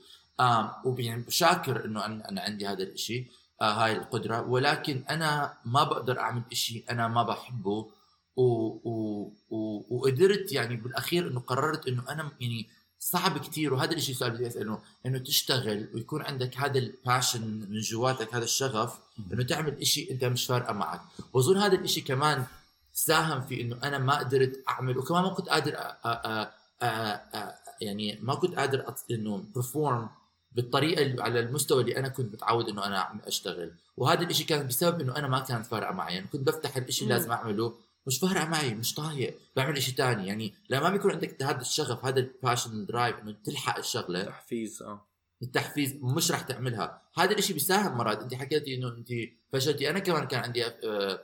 ويعني 0.85 1.25
شاكر 1.29 1.85
إنه 1.85 2.05
أنا 2.05 2.29
أنا 2.29 2.41
عندي 2.41 2.67
هذا 2.67 2.83
الإشي. 2.83 3.25
آه 3.61 3.71
هاي 3.71 3.97
القدرة. 3.97 4.41
ولكن 4.41 5.03
أنا 5.09 5.53
ما 5.65 5.83
بقدر 5.83 6.19
أعمل 6.19 6.41
إشي 6.51 6.83
أنا 6.89 7.07
ما 7.07 7.23
بحبه. 7.23 7.87
و 8.35 8.43
و 8.43 9.23
و 9.49 9.83
وقدرت 9.89 10.51
يعني 10.51 10.75
بالأخير 10.75 11.27
إنه 11.27 11.39
قررت 11.39 11.87
إنه 11.87 12.03
أنا 12.09 12.31
يعني 12.39 12.67
صعب 12.99 13.37
كتير. 13.37 13.73
وهذا 13.73 13.93
الشيء 13.93 14.15
سؤال 14.15 14.31
بدي 14.31 14.47
أسأله 14.47 14.79
إنه 15.05 15.17
تشتغل 15.17 15.89
ويكون 15.93 16.21
عندك 16.21 16.57
هذا 16.57 16.77
الباشن 16.77 17.65
من 17.69 17.79
جواتك 17.79 18.35
هذا 18.35 18.43
الشغف 18.43 18.99
إنه 19.33 19.43
تعمل 19.43 19.73
إشي 19.81 20.11
أنت 20.11 20.23
مش 20.25 20.45
فارقة 20.45 20.73
معك. 20.73 21.01
وأظن 21.33 21.57
هذا 21.57 21.75
الإشي 21.75 22.01
كمان 22.01 22.45
ساهم 22.93 23.41
في 23.41 23.61
إنه 23.61 23.79
أنا 23.83 23.97
ما 23.97 24.15
قدرت 24.19 24.63
أعمل 24.69 24.97
وكمان 24.97 25.23
ما 25.23 25.29
كنت 25.29 25.49
قادر 25.49 25.75
أ 25.75 25.97
أ 26.05 26.11
أ 26.31 26.51
أ 26.81 27.15
أ 27.35 27.55
يعني 27.81 28.19
ما 28.21 28.35
كنت 28.35 28.55
قادر 28.55 28.95
إنه 29.11 29.43
ب 29.55 29.62
perform 29.62 30.09
بالطريقة 30.51 31.01
اللي 31.01 31.23
على 31.23 31.39
المستوى 31.39 31.81
اللي 31.81 31.97
أنا 31.97 32.07
كنت 32.07 32.33
متعود 32.33 32.69
إنه 32.69 32.85
أنا 32.85 32.99
عم 32.99 33.19
أشتغل. 33.25 33.73
وهذا 33.97 34.21
الإشي 34.21 34.43
كان 34.43 34.67
بسبب 34.67 35.01
إنه 35.01 35.15
أنا 35.15 35.27
ما 35.27 35.39
كانت 35.39 35.65
فارقة 35.65 35.93
معي. 35.93 36.13
يعني 36.13 36.27
كنت 36.27 36.47
بفتح 36.47 36.77
الإشي 36.77 37.03
اللي. 37.03 37.13
لازم 37.13 37.31
أعمله. 37.31 37.75
مش 38.07 38.19
فارقة 38.19 38.45
معي 38.45 38.75
مش 38.75 38.93
طايق. 38.93 39.37
بعمل 39.55 39.77
إشي 39.77 39.91
تاني. 39.91 40.27
يعني 40.27 40.53
لما 40.69 40.83
ما 40.83 40.89
بيكون 40.89 41.11
عندك 41.11 41.43
هذا 41.43 41.61
الشغف 41.61 42.05
هذا 42.05 42.19
ال 42.19 42.26
passion 42.26 42.71
ال 42.71 42.79
drive 42.79 43.19
إنه 43.19 43.35
تلحق 43.43 43.77
الشغلة. 43.77 44.23
تحفيز 44.23 44.81
آه. 44.81 45.07
التحفيز 45.43 45.95
مش 46.01 46.31
رح 46.31 46.41
تعملها. 46.41 47.01
هذا 47.17 47.31
الإشي 47.31 47.53
بيساهم 47.53 47.97
مرات. 47.97 48.21
أنت 48.21 48.33
حكيتي 48.33 48.75
إنه 48.75 48.87
أنت 48.87 49.09
فشلتي. 49.51 49.89
أنا 49.89 49.99
كمان 49.99 50.27
كان 50.27 50.43
عندي 50.43 50.65
آه، 50.65 51.21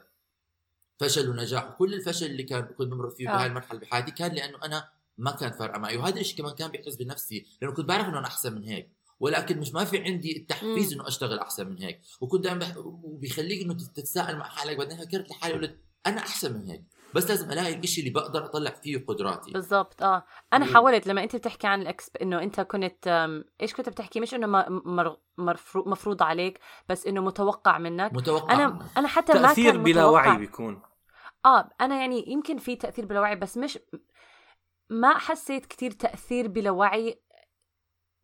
فشل 1.00 1.30
ونجاح. 1.30 1.72
وكل 1.72 1.94
الفشل 1.94 2.26
اللي 2.26 2.44
كان 2.44 2.62
كنت 2.62 2.88
بمر 2.88 3.10
فيه 3.10 3.30
آه. 3.30 3.34
بهاي 3.34 3.48
المرحلة 3.48 3.80
بحياتي 3.80 4.12
كان 4.12 4.32
لأنه 4.32 4.58
أنا 4.64 4.90
ما 5.18 5.32
كانت 5.32 5.56
فارقة 5.56 5.80
معي. 5.80 5.98
وهذا 5.98 6.20
الشيء 6.20 6.38
كمان 6.38 6.56
كان 6.56 6.72
بيحس 6.72 6.96
بنفسي. 6.96 7.46
لأنه 7.62 7.74
كنت 7.74 7.86
بعرف 7.86 8.08
إنه 8.08 8.20
أنا 8.20 8.28
أحسن 8.28 8.56
من 8.56 8.64
هيك. 8.64 8.97
ولكن 9.20 9.60
مش 9.60 9.74
ما 9.74 9.86
في 9.86 9.98
عندي 10.04 10.38
التحفيز. 10.38 10.94
إنه 10.94 11.08
أشتغل 11.08 11.40
أحسن 11.40 11.68
من 11.68 11.82
هيك. 11.82 12.02
وكنت 12.22 12.44
دائما 12.44 12.60
بح... 12.60 12.78
وبيخليك 12.78 13.62
إنه 13.62 13.74
تتساءل 13.74 14.38
مع 14.38 14.46
حالك. 14.46 14.78
بعدين 14.78 14.98
فكرت 14.98 15.30
لحالي 15.30 15.54
قلت 15.54 15.82
أنا 16.08 16.20
أحسن 16.20 16.54
من 16.54 16.70
هيك. 16.70 16.84
بس 17.16 17.30
لازم 17.30 17.52
ألاقي 17.52 17.76
الشيء 17.76 18.04
اللي 18.04 18.14
بقدر 18.14 18.46
أطلع 18.46 18.72
فيه 18.72 19.06
قدراتي. 19.08 19.52
بالضبط 19.52 20.04
آه. 20.04 20.26
أنا 20.54 20.66
مم. 20.66 20.74
حاولت 20.74 21.08
لما 21.08 21.24
أنت 21.24 21.36
بتحكي 21.36 21.68
عن 21.68 21.82
الاكسب 21.82 22.18
إنه 22.18 22.44
أنت 22.44 22.62
كنت 22.62 23.08
إيش 23.62 23.74
كنت 23.74 23.90
بتحكي؟ 23.90 24.20
مش 24.20 24.34
إنه 24.34 24.48
ما- 24.48 24.70
مر... 24.70 25.18
مرفرو... 25.38 25.84
مفروض 25.88 26.24
عليك 26.24 26.60
بس 26.90 27.08
إنه 27.08 27.22
متوقع 27.22 27.78
منك. 27.78 28.14
متوقع 28.14 28.54
أنا 28.54 28.68
منك. 28.68 28.86
أنا 28.98 29.08
حتى 29.08 29.34
ما 29.34 29.42
تأثير 29.48 29.72
كان 29.72 29.84
بلا 29.84 30.02
متوقع. 30.02 30.28
وعي 30.28 30.38
بيكون. 30.38 30.82
آه 31.46 31.70
أنا 31.82 31.96
يعني 31.96 32.32
يمكن 32.32 32.58
في 32.58 32.76
تأثير 32.76 33.06
بلا 33.06 33.20
وعي 33.20 33.36
بس 33.36 33.58
مش 33.58 33.80
ما 34.90 35.18
حسيت 35.18 35.66
كتير 35.66 35.92
تأثير 35.92 36.48
بلا 36.48 36.72
وعي 36.72 37.22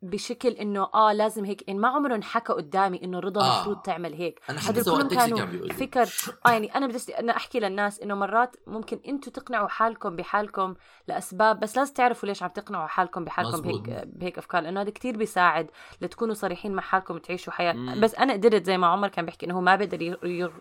بشكل 0.04 0.48
إنه 0.48 0.88
آه 0.94 1.12
لازم 1.12 1.44
هيك 1.44 1.68
يعني 1.68 1.80
ما 1.80 1.88
عمره 1.88 2.14
انحكى 2.14 2.52
قدامي 2.52 3.04
إنه 3.04 3.18
رضا 3.20 3.40
آه. 3.40 3.54
المفروض 3.56 3.76
تعمل 3.82 4.14
هيك 4.14 4.40
أنا 4.50 4.60
حتى 4.60 4.84
كلهم 4.84 5.08
كانوا 5.08 5.38
كان 5.38 5.68
فكر 5.68 6.08
آه 6.46 6.50
يعني 6.50 6.74
أنا 6.74 6.86
بدي 6.86 7.18
أنا 7.18 7.36
أحكي 7.36 7.60
للناس 7.60 8.00
إنه 8.00 8.14
مرات 8.14 8.56
ممكن 8.66 9.00
أنتم 9.08 9.30
تقنعوا 9.30 9.68
حالكم 9.68 10.16
بحالكم 10.16 10.74
لأسباب 11.08 11.60
بس 11.60 11.76
لازم 11.76 11.94
تعرفوا 11.94 12.28
ليش 12.28 12.42
عم 12.42 12.48
تقنعوا 12.50 12.86
حالكم 12.86 13.24
بحالكم 13.24 13.52
مزبوط. 13.52 13.80
بهيك 13.80 14.06
بهيك 14.06 14.38
أفكار 14.38 14.62
لأنه 14.62 14.80
هذا 14.80 14.90
كتير 14.90 15.16
بيساعد 15.16 15.70
لتكونوا 16.00 16.34
صريحين 16.34 16.72
مع 16.72 16.82
حالكم 16.82 17.18
تعيشوا 17.18 17.52
حياة 17.52 17.72
مم. 17.72 18.00
بس 18.00 18.14
أنا 18.14 18.32
قدرت 18.32 18.64
زي 18.66 18.78
ما 18.78 18.86
عمر 18.86 19.08
كان 19.08 19.24
بيحكي 19.24 19.46
إنه 19.46 19.56
هو 19.56 19.60
ما 19.60 19.76
بقدر 19.76 20.02
ير- 20.02 20.52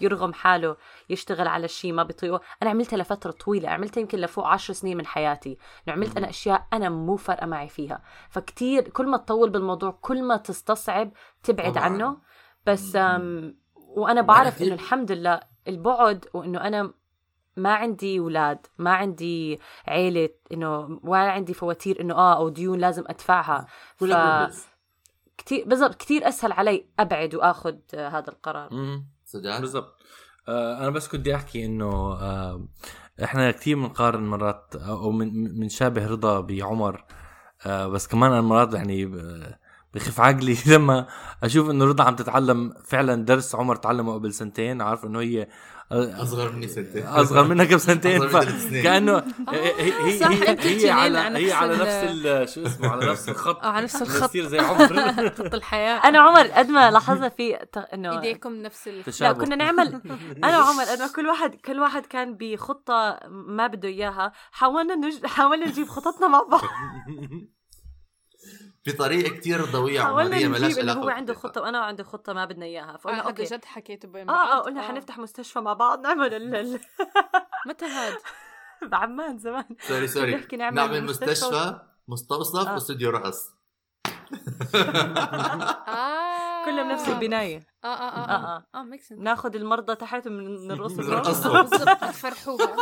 يرغم 0.00 0.32
حاله 0.32 0.76
يشتغل 1.10 1.48
على 1.48 1.64
الشيء 1.64 1.92
ما 1.92 2.02
بيطيقه 2.02 2.40
أنا 2.62 2.70
عملتها 2.70 2.96
لفترة 2.96 3.30
طويلة 3.30 3.68
عملتها 3.68 4.00
يمكن 4.00 4.18
لفوق 4.18 4.46
عشر 4.46 4.72
سنين 4.72 4.96
من 4.96 5.06
حياتي. 5.06 5.58
انه 5.88 5.96
عملت 5.96 6.16
أنا 6.16 6.28
أشياء 6.28 6.66
أنا 6.72 6.88
مو 6.88 7.16
فارقة 7.16 7.46
معي 7.46 7.68
فيها. 7.68 8.02
فكتير 8.30 8.88
كل 8.88 9.06
ما 9.06 9.16
تطول 9.16 9.50
بالموضوع 9.50 9.90
كل 10.00 10.22
ما 10.22 10.36
تستصعب 10.36 11.10
تبعد 11.42 11.72
طبعاً. 11.72 11.84
عنه. 11.84 12.16
بس 12.66 12.96
وأنا 13.96 14.20
بعرف 14.20 14.62
إنه 14.62 14.74
الحمد 14.74 15.12
لله 15.12 15.40
البعد 15.68 16.26
وإنه 16.34 16.60
أنا 16.60 16.92
ما 17.56 17.74
عندي 17.74 18.18
أولاد 18.18 18.66
ما 18.78 18.92
عندي 18.94 19.60
عيلة 19.86 20.28
إنه 20.52 21.00
ولا 21.02 21.30
عندي 21.30 21.54
فواتير 21.54 22.00
إنه 22.00 22.14
آه 22.14 22.36
أو 22.36 22.48
ديون 22.48 22.78
لازم 22.78 23.04
أدفعها. 23.06 23.66
ف-. 23.96 24.04
كتير 25.38 25.64
بالضبط 25.68 25.94
كتير 25.94 26.28
أسهل 26.28 26.52
علي 26.52 26.86
أبعد 26.98 27.34
وآخذ 27.34 27.76
هذا 27.94 28.30
القرار. 28.30 28.68
مم. 29.34 29.40
سداد 29.40 29.60
بالضبط. 29.60 29.94
آه 30.48 30.78
أنا 30.80 30.90
بس 30.90 31.08
كنت 31.08 31.20
بدي 31.20 31.34
أحكي 31.34 31.64
إنه 31.66 31.86
آه 32.12 32.68
إحنا 33.24 33.50
كثير 33.50 33.76
بنقارن 33.76 34.22
مرات 34.28 34.76
أو 34.76 35.10
من 35.10 35.44
بنشابه 35.60 36.06
رضا 36.06 36.40
بعمر. 36.40 37.04
آه 37.66 37.86
بس 37.88 38.06
كمان 38.08 38.32
أنا 38.32 38.40
مرات 38.40 38.74
يعني 38.74 39.06
بخف 39.94 40.20
عقلي 40.20 40.56
لما 40.76 41.06
أشوف 41.42 41.70
إنه 41.70 41.84
رضا 41.84 42.04
عم 42.04 42.16
تتعلم 42.16 42.74
فعلا 42.84 43.24
درس 43.24 43.54
عمر 43.54 43.76
تعلمه 43.76 44.14
قبل 44.14 44.32
سنتين. 44.34 44.82
عارف 44.82 45.04
إنه 45.04 45.20
هي 45.20 45.42
آه، 45.42 45.48
أصغر 45.92 46.52
مني 46.52 46.68
سنتين 46.68 47.06
أصغر 47.06 47.44
منك 47.44 47.74
بسنتين. 47.74 48.16
أصغر 48.22 48.28
مني 48.28 48.40
بثلاث 48.46 48.68
سنين. 48.68 48.82
فكانه 48.82 49.18
هي 49.48 49.72
هي 49.78 50.24
هي, 50.24 50.86
هي 50.86 50.90
على 50.90 51.18
هي 51.18 51.44
نفس 51.46 51.52
على 51.52 51.72
نفس 51.76 51.86
ال- 52.10 52.48
شو 52.48 52.66
اسمه 52.66 52.88
على 52.88 53.10
نفس 53.10 53.28
الخط. 53.28 53.62
آه 53.64 53.68
على 53.68 53.84
نفس 53.84 54.02
الخط. 54.02 54.24
نصير 54.24 54.46
زي 54.46 54.58
عمر. 54.58 55.12
خط 55.38 55.54
الحياة. 55.54 55.96
أنا 56.08 56.18
عمر 56.18 56.46
قد 56.46 56.68
ما 56.70 56.90
لاحظنا 56.90 57.28
في 57.28 57.56
ت- 57.72 57.76
إنه 57.78 58.12
إيديكم 58.12 58.52
نفس 58.54 58.88
لا 59.20 59.32
كنا 59.32 59.56
نعمل 59.56 60.00
أنا 60.44 60.58
وعمر 60.58 60.84
قد 60.84 60.98
ما 61.00 61.08
كل 61.16 61.26
واحد 61.26 61.54
كل 61.54 61.80
واحد 61.80 62.06
كان 62.06 62.36
بخطة 62.40 63.20
ما 63.30 63.66
بده 63.66 63.88
إياها 63.88 64.32
حاولنا 64.52 64.94
نج... 64.94 65.26
حاولنا 65.26 65.66
نجيب 65.68 65.88
خططنا 65.88 66.28
مع 66.28 66.42
بعض. 66.42 66.60
بطريقة 68.92 69.36
كثير 69.36 69.64
ضويه 69.64 70.00
حاولنا 70.00 70.36
نجيب 70.36 70.54
انه 70.54 70.66
علاقة 70.92 71.00
هو 71.00 71.08
عنده. 71.08 71.34
خطة 71.34 71.60
وأنا 71.60 71.78
عنده 71.78 72.04
خطة 72.04 72.32
ما 72.32 72.44
بدنا 72.44 72.64
إياها 72.66 72.96
فقلنا 72.96 73.20
okay. 73.20 73.44
جد 73.44 73.64
حكيته 73.64 74.08
بين 74.08 74.30
آه 74.30 74.52
آه 74.58 74.60
قلنا 74.60 74.82
حنفتح 74.82 75.18
مستشفى 75.18 75.58
مع 75.60 75.72
بعض 75.72 76.00
نعمل 76.00 76.34
ال... 76.34 76.80
متى 77.68 77.84
هاد؟ 77.84 78.14
بعمان 78.90 79.38
زمان. 79.38 79.64
sorry 79.80 80.06
sorry. 80.08 80.34
نحكي 80.34 80.56
نعمل 80.56 80.76
نعمل 80.76 81.04
مستشفى. 81.04 81.30
مستشفى 81.30 81.78
مستوصف 82.08 82.68
آه. 82.68 82.74
واستوديو 82.74 83.10
رقص 83.10 83.48
آه. 85.88 86.64
كلهم 86.64 86.88
بنفس 86.88 87.08
البناية. 87.08 87.66
آه 87.84 87.86
آه 87.86 88.08
آه 88.08 88.56
آه 88.56 88.66
آه. 88.74 88.82
make 88.82 89.02
sense 89.02 89.18
ناخذ 89.18 89.54
المرضى 89.56 89.94
تحت 89.94 90.28
من 90.28 90.66
نرقصهم. 90.68 90.96
بالضبط 91.62 92.00
تفرحوها. 92.00 92.76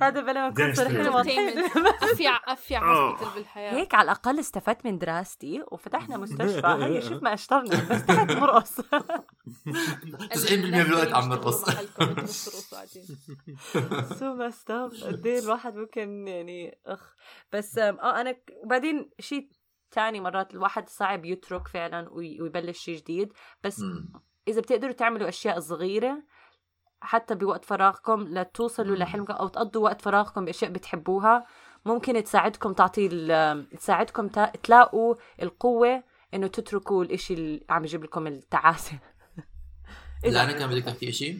هذا 0.00 0.20
بلا 0.20 0.48
ما 0.50 0.54
Gangster. 0.54 0.76
صريحين 0.76 1.08
واضحين 1.08 1.58
افيع 2.02 2.52
أفيع 2.52 2.92
هوسبيتال 2.92 3.34
بالحياة. 3.34 3.72
هيك 3.72 3.94
على 3.94 4.04
الأقل 4.04 4.38
استفدت 4.38 4.84
من 4.86 4.98
دراستي 4.98 5.62
وفتحنا 5.72 6.16
مستشفى. 6.16 6.66
هي 6.86 7.02
شوف 7.02 7.22
ما 7.22 7.34
اشترنا 7.34 7.88
بس 7.90 8.06
تحت 8.06 8.32
مرقص. 8.32 8.80
90% 8.80 10.52
من 10.52 10.74
الوقت 10.80 11.12
عم 11.14 11.28
نرقص 11.28 11.64
سو 14.18 14.34
ماست 14.34 14.70
اب 14.70 14.90
قد 15.02 15.26
إيه 15.26 15.38
الواحد 15.38 15.74
ممكن 15.76 16.28
يعني 16.28 16.78
أخ. 16.86 17.14
بس 17.52 17.78
آه 17.78 18.20
أنا 18.20 18.36
وبعدين 18.64 19.10
شيء 19.20 19.48
تاني 19.90 20.20
مرات 20.20 20.54
الواحد 20.54 20.88
صعب 20.88 21.24
يترك 21.24 21.68
فعلا 21.68 22.08
وي- 22.12 22.40
ويبلش 22.42 22.78
شيء 22.78 22.96
جديد. 22.98 23.32
بس. 23.64 23.82
إذا 24.48 24.60
بتقدروا 24.60 24.92
تعملوا 24.92 25.28
أشياء 25.28 25.60
صغيرة 25.60 26.22
حتى 27.02 27.34
بوقت 27.34 27.64
فراغكم 27.64 28.22
لتوصلوا 28.28 28.96
لحلمكم 28.96 29.32
أو 29.32 29.48
تقضوا 29.48 29.84
وقت 29.84 30.02
فراغكم 30.02 30.44
بأشياء 30.44 30.70
بتحبوها. 30.70 31.46
ممكن 31.86 32.24
تساعدكم 32.24 32.72
تعطي 32.72 33.08
تساعدكم 33.78 34.28
تا- 34.28 34.52
تلاقوا 34.62 35.14
القوة 35.42 36.02
إنه 36.34 36.46
تتركوا 36.46 37.04
الإشي 37.04 37.34
اللي 37.34 37.64
عم 37.70 37.84
يجيب 37.84 38.04
لكم 38.04 38.26
التعاسة. 38.26 38.98
لا 40.24 40.42
أنا 40.44 40.52
كان 40.52 40.70
بدك 40.70 40.84
تحكي 40.84 41.12
شيء 41.12 41.38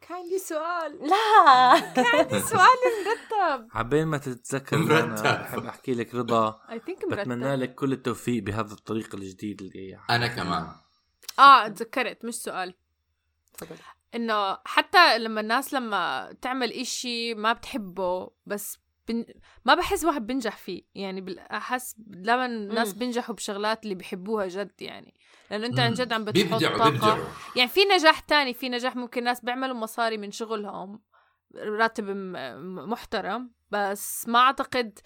كان 0.00 0.16
عندي 0.18 0.38
سؤال. 0.38 0.98
لا. 1.08 1.80
سؤال 2.50 2.78
مرتب. 3.06 3.68
عبين 3.72 4.06
ما 4.06 4.18
تتذكر 4.18 4.78
مرتب. 4.78 5.26
أنا 5.26 5.42
بحب 5.42 5.64
أحكي 5.66 5.94
لك 5.94 6.14
رضا. 6.14 6.60
بتمنى 7.10 7.56
لك 7.56 7.74
كل 7.74 7.92
التوفيق 7.92 8.42
بهذا 8.42 8.72
الطريق 8.72 9.14
الجديد 9.14 9.62
اللي 9.62 9.98
أنا 10.10 10.26
كمان. 10.26 10.68
آه 11.38 11.68
تذكرت 11.68 12.24
مش 12.24 12.34
سؤال. 12.34 12.74
تفضل. 13.58 13.76
إنه 14.14 14.58
حتى 14.64 15.18
لما 15.18 15.40
الناس 15.40 15.74
لما 15.74 16.32
تعمل 16.42 16.72
إشي 16.72 17.34
ما 17.34 17.52
بتحبه 17.52 18.30
بس 18.46 18.78
بن... 19.08 19.24
ما 19.64 19.74
بحس 19.74 20.04
واحد 20.04 20.26
بنجح 20.26 20.56
فيه. 20.56 20.82
يعني 20.94 21.36
أحس 21.50 21.96
لما 22.06 22.46
الناس. 22.46 22.92
بينجحوا 22.92 23.34
بشغلات 23.34 23.82
اللي 23.82 23.94
بيحبوها 23.94 24.48
جد 24.48 24.82
يعني. 24.82 25.14
لأنه 25.50 25.66
أنت 25.66 25.80
عن. 25.80 25.92
جد 25.92 26.12
عم 26.12 26.24
بتحط 26.24 26.60
طاقة. 26.60 26.90
بيبدعوا. 26.90 27.24
يعني 27.56 27.68
في 27.68 27.80
نجاح 27.84 28.20
تاني 28.20 28.54
في 28.54 28.68
نجاح 28.68 28.96
ممكن 28.96 29.24
ناس 29.24 29.44
بيعملوا 29.44 29.76
مصاري 29.76 30.16
من 30.18 30.30
شغلهم 30.30 31.02
راتب 31.56 32.04
محترم 32.64 33.50
بس 33.70 34.28
ما 34.28 34.38
أعتقد 34.38 34.98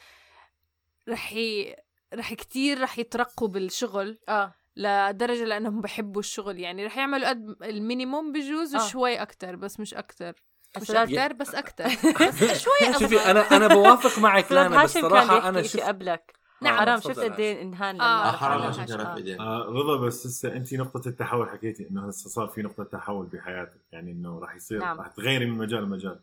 رح 1.08 1.32
ي... 1.32 1.76
رح 2.14 2.34
كتير 2.34 2.80
رح 2.80 2.98
يترقوا 2.98 3.48
بالشغل. 3.48 4.18
آه. 4.28 4.54
لدرجة 4.76 5.44
لأنهم 5.44 5.80
بحبوا 5.80 6.20
الشغل 6.20 6.58
يعني 6.58 6.86
رح 6.86 6.96
يعملوا 6.96 7.28
قد 7.28 7.56
المينيموم 7.62 8.32
بجوز 8.32 8.74
آه. 8.74 8.84
وشوي 8.84 9.22
أكتر 9.22 9.56
بس 9.56 9.80
مش 9.80 9.94
أكتر 9.94 10.34
مش 10.82 10.90
أكتر 10.90 11.32
بس 11.32 11.54
أكتر 11.54 11.84
بس 12.28 12.62
شوي 12.62 12.92
شوفي 13.00 13.16
أصغر 13.16 13.30
أنا 13.30 13.40
أنا 13.40 13.68
بوافق 13.68 14.18
معك 14.18 14.52
لأنا 14.52 14.84
بس 14.84 14.98
بيحكي 14.98 15.52
شيء 15.52 15.62
شفت 15.62 15.80
قبلك 15.80 16.44
نعم. 16.62 16.78
حرام 16.78 16.98
تفضل 16.98 17.14
شفت. 17.14 17.24
قد 17.24 17.40
إيه 17.40 17.62
إنهان 17.62 18.00
آه، 18.00 18.04
لما 18.20 18.28
آه، 18.28 18.32
حرام 18.32 18.86
كان 18.86 19.00
آه. 19.00 19.40
آه 19.40 19.64
رضا 19.64 19.96
بس 19.96 20.26
هسه 20.26 20.56
انت 20.56 20.74
نقطة 20.74 21.08
التحول 21.08 21.48
حكيتي 21.48 21.88
إنه 21.90 22.08
هسه 22.08 22.30
صار 22.30 22.48
في 22.48 22.62
نقطة 22.62 22.84
تحول 22.84 23.26
بحياتك 23.26 23.80
يعني 23.92 24.12
إنه 24.12 24.38
راح 24.38 24.54
يصير 24.54 24.78
نعم. 24.78 24.98
راح 24.98 25.08
تغيري 25.08 25.46
من 25.46 25.58
مجال 25.58 25.82
لمجال 25.82 26.20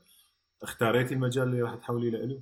اختاريتي 0.63 1.13
المجال 1.13 1.43
اللي 1.43 1.61
راح 1.61 1.75
تحولي 1.75 2.09
له؟ 2.09 2.41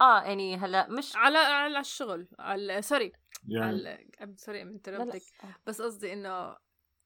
آه 0.00 0.22
يعني 0.22 0.56
هلأ 0.56 0.90
مش 0.90 1.16
على 1.16 1.38
على 1.38 1.80
الشغل 1.80 2.28
على 2.38 2.82
sorry 2.82 3.12
يعني. 3.48 4.10
sorry 4.36 4.64
من. 4.64 4.82
تربتك 4.82 5.22
بس 5.66 5.82
قصدي 5.82 6.12
إنه 6.12 6.52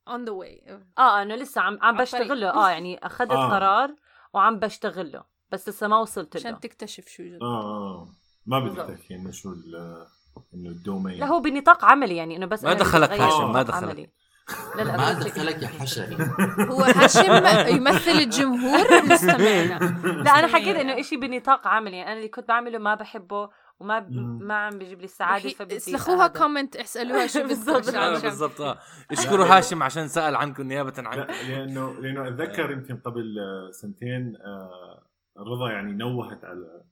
on 0.08 0.20
the 0.28 0.32
way. 0.32 0.72
آه 0.98 1.22
إنه 1.22 1.34
لسه 1.34 1.60
عم 1.60 1.78
عم 1.82 1.94
على 1.94 1.98
بشتغل 1.98 2.40
له 2.40 2.48
الطريق. 2.48 2.64
آه 2.64 2.70
يعني 2.74 2.98
أخذت 3.06 3.30
آه. 3.30 3.48
قرار 3.50 3.94
وعم 4.34 4.58
بشتغل 4.58 5.12
له 5.12 5.24
بس 5.52 5.68
لسه 5.68 5.88
ما 5.88 5.98
وصلت 5.98 6.36
له. 6.36 6.40
عشان 6.40 6.60
تكتشف 6.60 7.08
شو 7.08 7.22
جد. 7.22 7.38
آه 7.42 7.62
آه. 7.64 8.08
ما 8.46 8.58
بدك. 8.60 8.86
تحكي 8.98 9.14
إنه 9.14 9.30
شو 9.30 9.52
ال- 9.52 10.06
إنه 10.54 10.68
ال 10.70 10.77
domain 10.77 11.18
لا 11.20 11.26
هو 11.26 11.40
بنطاق 11.40 11.84
عملي 11.84 12.16
يعني 12.16 12.36
إنه 12.36 12.46
بس 12.46 12.64
ما 12.64 12.72
دخلك 12.72 13.10
هاشم، 13.10 13.52
ما 13.52 13.62
دخلك. 13.62 13.82
عملي. 13.90 14.10
لا 14.76 14.82
لا 14.82 14.96
ما 14.96 15.12
دخلك 15.12 15.62
يا 15.62 15.68
حشري. 15.68 16.16
هو 16.70 16.80
هاشم 16.82 17.76
يمثل 17.76 18.10
الجمهور. 18.10 19.02
مستمعنا. 19.12 19.78
لا 20.24 20.30
أنا 20.38 20.46
حكيت 20.46 20.76
إنه 20.76 21.00
إشي 21.00 21.16
بنطاق 21.16 21.66
عملي. 21.66 21.96
يعني 21.96 22.10
أنا 22.10 22.18
اللي 22.18 22.28
كنت 22.28 22.48
بعمله 22.48 22.78
ما 22.78 22.94
بحبه. 22.94 23.48
وما 23.80 23.98
ب... 23.98 24.10
ما 24.42 24.54
عم 24.54 24.78
بيجيب 24.78 24.98
لي 24.98 25.04
السعاده 25.04 25.48
فبدي 25.48 25.76
اسلخوها. 25.76 26.26
comment 26.26 26.76
اسألوها 26.76 27.26
شو 27.26 27.42
بالضبط. 27.48 27.76
بالضبط 27.76 27.94
آه، 27.94 28.10
عشان- 28.16 28.22
بالضبط. 28.28 28.60
آه. 28.60 28.78
اشكروا 29.12 29.46
هاشم 29.46 29.82
عشان 29.82 30.08
سأل 30.08 30.36
عنكم 30.36 30.62
نيابة 30.62 31.02
لا 31.02 31.08
عنكم 31.08 31.32
لأنه 31.48 31.92
لأنه 32.00 32.28
أتذكر 32.28 32.70
يمكن 32.70 32.96
قبل 32.96 33.36
آه، 33.38 33.70
سنتين 33.70 34.32
آه، 34.46 35.04
رضا 35.38 35.70
يعني 35.72 35.92
نوهت 35.92 36.44
على 36.44 36.82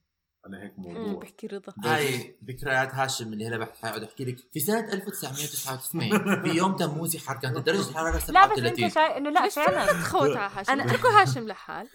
على 0.47 0.57
هيك 0.63 0.73
موضوع. 0.79 1.21
بحكي 1.23 1.47
رضا. 1.47 1.73
هاي 1.85 2.37
ذكريات 2.45 2.95
هاشم 2.95 3.33
اللي 3.33 3.49
هلا 3.49 3.57
بحاول 3.59 4.05
أحكي 4.05 4.25
لك. 4.25 4.37
في 4.53 4.61
سنة 4.61 4.93
1999 4.93 6.43
في 6.43 6.49
يوم 6.49 6.77
تموزي 6.77 7.19
حر 7.19 7.37
كانت 7.37 7.59
درجه 7.67 7.89
الحراره 7.91 8.11
لا 8.11 8.17
بس 8.17 8.23
37 8.27 8.67
أنت 8.67 8.79
شايف 8.95 8.99
إنه 8.99 9.31
لا 9.31 9.49
فعلا. 9.49 9.87
تخوت 9.87 10.37
على 10.37 10.51
هاشم؟ 10.55 10.73
أنا- 10.73 10.85
اتركوا 10.87 11.11
هاشم 11.11 11.47
لحال. 11.47 11.89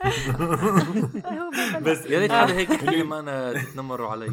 بس 1.82 2.06
يا 2.06 2.19
ريت. 2.19 2.32
حدا 2.32 2.54
هيك 2.54 2.71
أنا 3.13 3.54
تتنمروا 3.54 4.10
علي. 4.10 4.32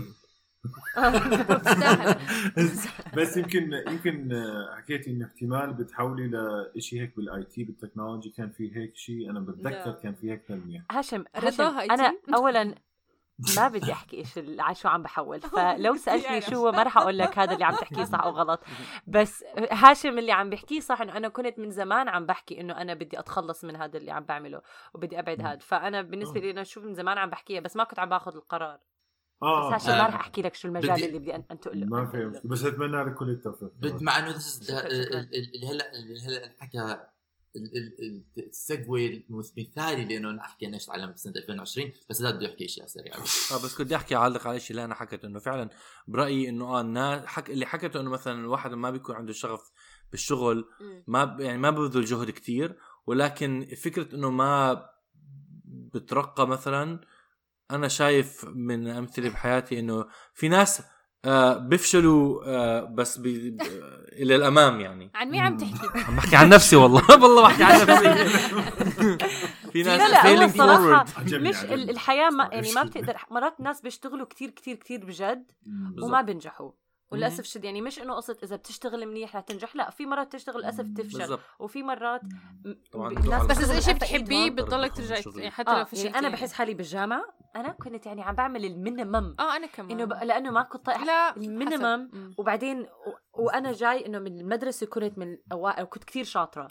بس 3.16 3.36
يمكن 3.36 3.72
يمكن 3.72 4.42
حكيتي 4.76 5.10
انه 5.10 5.26
احتمال 5.26 5.72
بتحولي 5.72 6.30
لشيء 6.74 7.00
هيك 7.00 7.16
بال 7.16 7.44
IT 7.44 7.64
بالتكنولوجي 7.64 8.30
كان 8.30 8.50
في 8.50 8.76
هيك 8.76 8.96
شيء 8.96 9.30
أنا 9.30 9.40
بتذكر. 9.40 9.92
كان 9.92 10.14
في 10.14 10.30
هيك 10.30 10.42
تنمية. 10.42 10.84
هاشم 10.90 11.24
رضا 11.36 11.48
هاشم 11.48 11.62
هاي 11.62 11.86
أنا؟ 11.86 12.14
اولا 12.34 12.74
ما 13.56 13.68
بدي 13.68 13.92
أحكي 13.92 14.16
إيش 14.16 14.38
شو 14.80 14.88
عم 14.88 15.02
بحول 15.02 15.40
فلو 15.56 15.96
سألتني. 15.96 16.40
شو 16.40 16.70
ما 16.70 16.82
رح 16.82 16.98
أقول 16.98 17.18
لك 17.18 17.38
هذا 17.38 17.52
اللي 17.52 17.64
عم 17.64 17.74
تحكيه 17.80 18.04
صح 18.04 18.20
أو 18.20 18.30
غلط 18.30 18.60
بس 19.06 19.44
هاشم 19.70 20.18
اللي 20.18 20.32
عم 20.32 20.50
بحكيه 20.50 20.80
صح 20.80 21.00
إنه 21.00 21.16
أنا 21.16 21.28
كنت 21.28 21.58
من 21.58 21.70
زمان 21.70 22.08
عم 22.08 22.26
بحكي 22.26 22.60
إنه 22.60 22.80
أنا 22.80 22.94
بدي 22.94 23.18
أتخلص 23.18 23.64
من 23.64 23.76
هذا 23.76 23.98
اللي 23.98 24.10
عم 24.10 24.24
بعمله 24.24 24.62
وبدي 24.94 25.18
أبعد 25.18 25.42
هذا 25.42 25.58
فأنا 25.58 26.02
بالنسبة 26.02 26.40
لي 26.40 26.50
أنا 26.50 26.64
شو 26.64 26.80
من 26.80 26.94
زمان 26.94 27.18
عم 27.18 27.30
بحكيها 27.30 27.60
بس 27.60 27.76
ما 27.76 27.84
كنت 27.84 27.98
عم 27.98 28.08
باخذ 28.08 28.36
القرار. 28.36 28.78
بس 29.42 29.44
آه. 29.48 29.74
هاشم 29.74 29.88
ما 29.88 30.06
رح 30.06 30.14
أحكي 30.14 30.42
لك 30.42 30.54
شو 30.54 30.68
المجال 30.68 30.92
بدي- 30.92 31.06
اللي 31.06 31.18
بدي 31.18 31.32
أن- 31.32 31.40
انتقل 31.50 31.80
له 31.80 31.86
ما 31.86 32.06
في. 32.06 32.40
بس 32.44 32.64
أتمنى 32.64 33.02
لك 33.04 33.14
كل 33.14 33.30
التوفيق. 33.30 33.72
بد- 33.80 34.02
مع 34.02 34.18
إنه 34.18 34.34
اللي 34.66 35.66
هلا 35.66 35.92
اللي 35.98 36.20
هلا 36.26 36.46
انحكى 36.46 36.78
ال- 37.56 37.76
ال- 37.76 38.24
ال- 38.36 38.46
السجوي 38.46 39.24
المثالي 39.30 40.04
لأنه 40.04 40.30
أنا 40.30 40.40
أحكي 40.40 40.66
أنا 40.66 40.74
إيش 40.74 40.86
تعلمت 40.86 41.16
سنة 41.18 41.32
2020 41.36 41.92
بس 42.10 42.20
لا 42.20 42.30
بدي 42.30 42.46
أحكي 42.46 42.64
إشياء 42.64 42.86
سريعة. 42.86 43.16
آه 43.16 43.64
بس 43.64 43.80
بدي 43.82 43.96
أحكي 43.96 44.16
اعلق 44.16 44.46
على 44.46 44.56
الشيء 44.56 44.70
اللي 44.70 44.84
أنا 44.84 44.94
حكيته 44.94 45.26
إنه 45.26 45.38
فعلا 45.38 45.68
برأيي 46.08 46.48
إنه 46.48 46.64
آه 46.64 46.80
الناس 46.80 47.26
حك... 47.26 47.50
اللي 47.50 47.66
حكته 47.66 48.00
إنه 48.00 48.10
مثلا 48.10 48.40
الواحد 48.40 48.72
ما 48.74 48.90
بيكون 48.90 49.14
عنده 49.16 49.32
شغف 49.32 49.70
بالشغل 50.10 50.64
ما 51.06 51.24
ب... 51.24 51.40
يعني 51.40 51.58
ما 51.58 51.70
ببذل 51.70 52.04
جهد 52.04 52.30
كتير 52.30 52.78
ولكن 53.06 53.68
فكرة 53.82 54.14
إنه 54.14 54.30
ما 54.30 54.86
بترقى 55.64 56.46
مثلا 56.48 57.00
أنا 57.70 57.88
شايف 57.88 58.44
من 58.54 58.88
أمثلة 58.88 59.28
بحياتي 59.30 59.78
إنه 59.80 60.06
في 60.34 60.48
ناس 60.48 60.82
آه 61.24 61.58
بيفشلوا 61.58 62.42
آه 62.46 62.84
بس 62.84 63.18
بي... 63.18 63.50
ب- 63.50 63.62
إلى 64.12 64.36
الأمام 64.36 64.80
يعني 64.80 65.10
عن 65.14 65.30
مين 65.30 65.40
عم 65.40 65.56
تحكي؟ 65.56 65.98
عم 66.08 66.16
بحكي 66.16 66.36
عن 66.36 66.48
نفسي 66.48 66.76
والله 66.76 67.02
والله 67.22 67.42
بحكي 67.42 67.62
عن 67.64 67.80
نفسي 67.80 68.14
في 69.72 69.82
ناس 69.82 70.00
لا 70.00 70.08
لا 70.08 70.42
هو 70.42 70.46
مش 70.46 71.16
عجبني. 71.16 71.50
ال- 71.74 71.90
الحياة 71.90 72.30
ما 72.30 72.48
يعني 72.52 72.72
ما 72.72 72.82
بتقدر 72.82 73.16
مرات 73.30 73.54
الناس 73.58 73.80
بيشتغلوا 73.80 74.26
كتير 74.26 74.50
كتير 74.50 74.76
كتير 74.76 75.04
بجد. 75.04 75.52
وما 76.02 76.20
بينجحوا 76.22 76.70
وللأسف 77.10 77.44
شد 77.44 77.64
يعني 77.64 77.80
مش 77.80 77.98
إنه 77.98 78.14
قصة 78.14 78.36
إذا 78.42 78.56
بتشتغل 78.56 79.06
منيح 79.06 79.36
رح 79.36 79.42
تنجح 79.42 79.76
لأ 79.76 79.90
في 79.90 80.06
مرات 80.06 80.32
تشتغل 80.32 80.58
للأسف 80.58 80.86
تفشل. 80.96 81.18
بالضبط. 81.18 81.40
وفي 81.58 81.82
مرات 81.82 82.20
طبعاً 82.92 83.12
الناس 83.12 83.46
بس 83.46 83.58
إذا 83.58 83.80
شيء 83.80 83.94
بتحبيه 83.94 84.50
بتضلك 84.50 84.96
ترجعي. 84.96 85.22
يعني 85.36 85.50
حتى 85.50 85.70
لو 85.70 85.76
آه 85.76 85.84
فشلتي. 85.84 86.06
يعني 86.06 86.18
أنا 86.18 86.28
بحس 86.28 86.52
حالي 86.52 86.74
بالجامعة 86.74 87.24
أنا 87.56 87.68
كنت 87.68 88.06
يعني 88.06 88.22
عم 88.22 88.34
بعمل 88.34 88.64
ال 88.64 88.72
minimum. 88.72 89.36
آه 89.40 89.56
أنا 89.56 89.66
كمان. 89.66 89.90
إنه 89.90 90.04
ب... 90.04 90.12
لأنه 90.12 90.50
ما 90.50 90.62
كنت 90.62 90.86
طايقه 90.86 91.04
لا 91.04 91.36
ال 91.36 91.44
minimum. 91.44 92.10
وبعدين 92.38 92.80
و... 92.80 93.42
وأنا 93.42 93.72
جاي 93.72 94.06
إنه 94.06 94.18
من 94.18 94.40
المدرسة 94.40 94.86
كنت 94.86 95.18
من 95.18 95.32
الاوائل 95.32 95.82
وكنت 95.82 96.04
كثير 96.04 96.24
شاطرة. 96.24 96.68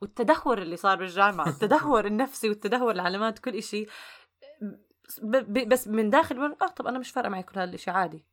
والتدهور 0.00 0.62
اللي 0.62 0.76
صار 0.76 0.96
بالجامعة 0.96 1.48
التدهور 1.52 2.06
النفسي 2.06 2.48
والتدهور 2.48 2.90
العلامات 2.90 3.38
كل 3.38 3.54
إشي 3.54 3.86
ب... 5.22 5.36
ب... 5.36 5.68
بس 5.68 5.88
من 5.88 6.10
داخل 6.10 6.38
آه 6.62 6.66
طب 6.66 6.86
أنا 6.86 6.98
مش 6.98 7.10
فارقة 7.10 7.28
معي 7.28 7.42
كل 7.42 7.60
هذا 7.60 7.74
الشيء 7.74 7.94
عادي. 7.94 8.24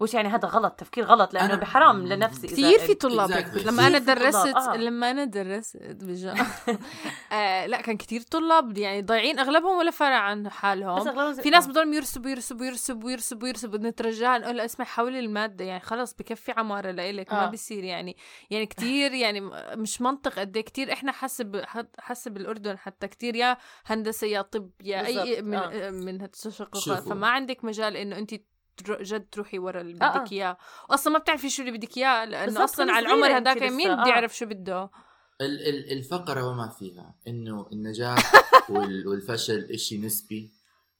وش 0.00 0.14
يعني 0.14 0.28
هذا 0.28 0.48
غلط 0.48 0.72
تفكير 0.72 1.04
غلط 1.04 1.34
لأنه 1.34 1.56
أنا- 1.56 1.58
بحرام 1.60 2.06
لنفسي 2.06 2.48
إذا- 2.48 2.50
كثير 2.52 2.78
في 2.78 2.94
طلاب. 2.94 3.30
لما 3.66 3.86
أنا 3.86 3.98
درست 3.98 4.36
آه. 4.36 4.76
لما 4.76 5.10
أنا 5.10 5.24
درست 5.24 5.76
بالجامعة 5.76 6.46
آه 7.32 7.66
لا 7.66 7.80
كان 7.80 7.96
كثير 7.96 8.20
طلاب 8.22 8.78
يعني 8.78 9.02
ضايعين 9.02 9.38
أغلبهم 9.38 9.78
ولا 9.78 9.90
فارق 9.90 10.16
عن 10.16 10.42
بس 10.42 10.52
حالهم 10.52 11.00
أغلبهم- 11.10 11.42
في 11.42 11.50
ناس 11.50 11.64
آه. 11.66 11.68
بضلهم 11.70 11.92
يرسبوا 11.94 12.30
يرسبوا 12.30 12.66
يرسبوا 12.66 13.10
يرسبوا 13.10 13.48
يرسبوا 13.48 13.72
بدنا 13.78 13.90
نترجاها 13.90 14.38
نقول 14.38 14.60
اسمع 14.60 14.84
حولي 14.84 15.18
المادة 15.18 15.64
يعني 15.64 15.80
خلص 15.80 16.14
بكفي 16.14 16.52
عمارة 16.52 16.90
لإلك 16.90 17.32
ما 17.32 17.44
آه. 17.44 17.50
بيصير 17.50 17.84
يعني 17.84 18.16
يعني 18.50 18.66
كثير 18.66 19.12
يعني 19.14 19.40
مش 19.76 20.00
منطق 20.00 20.38
قد 20.38 20.56
إيه 20.56 20.64
كثير 20.64 20.92
إحنا 20.92 21.12
حسب 21.12 21.62
حسب 21.98 22.36
الأردن 22.36 22.78
حتى 22.78 23.08
كثير 23.08 23.34
يا 23.36 23.56
هندسة 23.86 24.26
يا 24.26 24.42
طب 24.42 24.70
يا 24.84 25.06
أي 25.06 25.14
بالضبط، 25.14 25.44
من 25.44 25.54
آه. 25.54 25.90
من 25.90 26.22
التشققات 26.22 26.82
شوفوا. 26.82 27.00
فما 27.14 27.28
عندك 27.28 27.64
مجال 27.64 27.96
إنه 27.96 28.18
أنت 28.18 28.34
جد 28.82 29.26
تروحي 29.32 29.58
ورا 29.58 29.80
اللي 29.80 29.98
آه، 30.02 30.04
آه. 30.04 30.18
بدك 30.18 30.32
إياه. 30.32 30.56
أصلا 30.90 31.12
ما 31.12 31.18
بتعرفي 31.18 31.50
شو 31.50 31.62
اللي 31.62 31.78
بدك 31.78 31.96
إياه 31.96 32.24
لأنه 32.24 32.64
أصلا 32.64 32.92
على 32.92 33.06
العمر 33.06 33.26
لسه، 33.66 33.76
مين 33.76 33.88
بده 33.94 34.04
آه. 34.04 34.08
يعرف 34.08 34.36
شو 34.36 34.46
بده؟ 34.46 34.90
ال- 35.40 35.68
ال- 35.68 35.92
الفقرة 35.92 36.42
وما 36.48 36.68
فيها. 36.68 37.14
إنه 37.28 37.68
النجاح 37.72 38.32
وال- 38.70 39.08
والفشل 39.08 39.64
إشي 39.70 39.98
نسبي. 39.98 40.50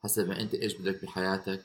حسب 0.04 0.28
ما 0.28 0.40
أنت 0.40 0.54
إيش 0.54 0.74
بدك 0.74 1.02
بحياتك؟ 1.04 1.62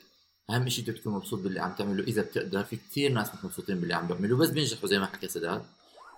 أهم 0.50 0.68
شيء 0.68 0.84
بدك 0.84 0.98
تكون 0.98 1.12
مبسوط 1.14 1.40
باللي 1.40 1.60
عم 1.60 1.72
تعمله 1.72 2.04
إذا 2.04 2.22
بتقدر. 2.22 2.64
في 2.64 2.76
كثير 2.76 3.12
ناس 3.12 3.34
مش 3.34 3.44
مبسوطين 3.44 3.80
باللي 3.80 3.94
عم 3.94 4.06
بيعملوا 4.06 4.38
بس 4.38 4.48
بينجحوا 4.50 4.88
زي 4.88 4.98
ما 4.98 5.06
حكى 5.06 5.28
سداد. 5.28 5.62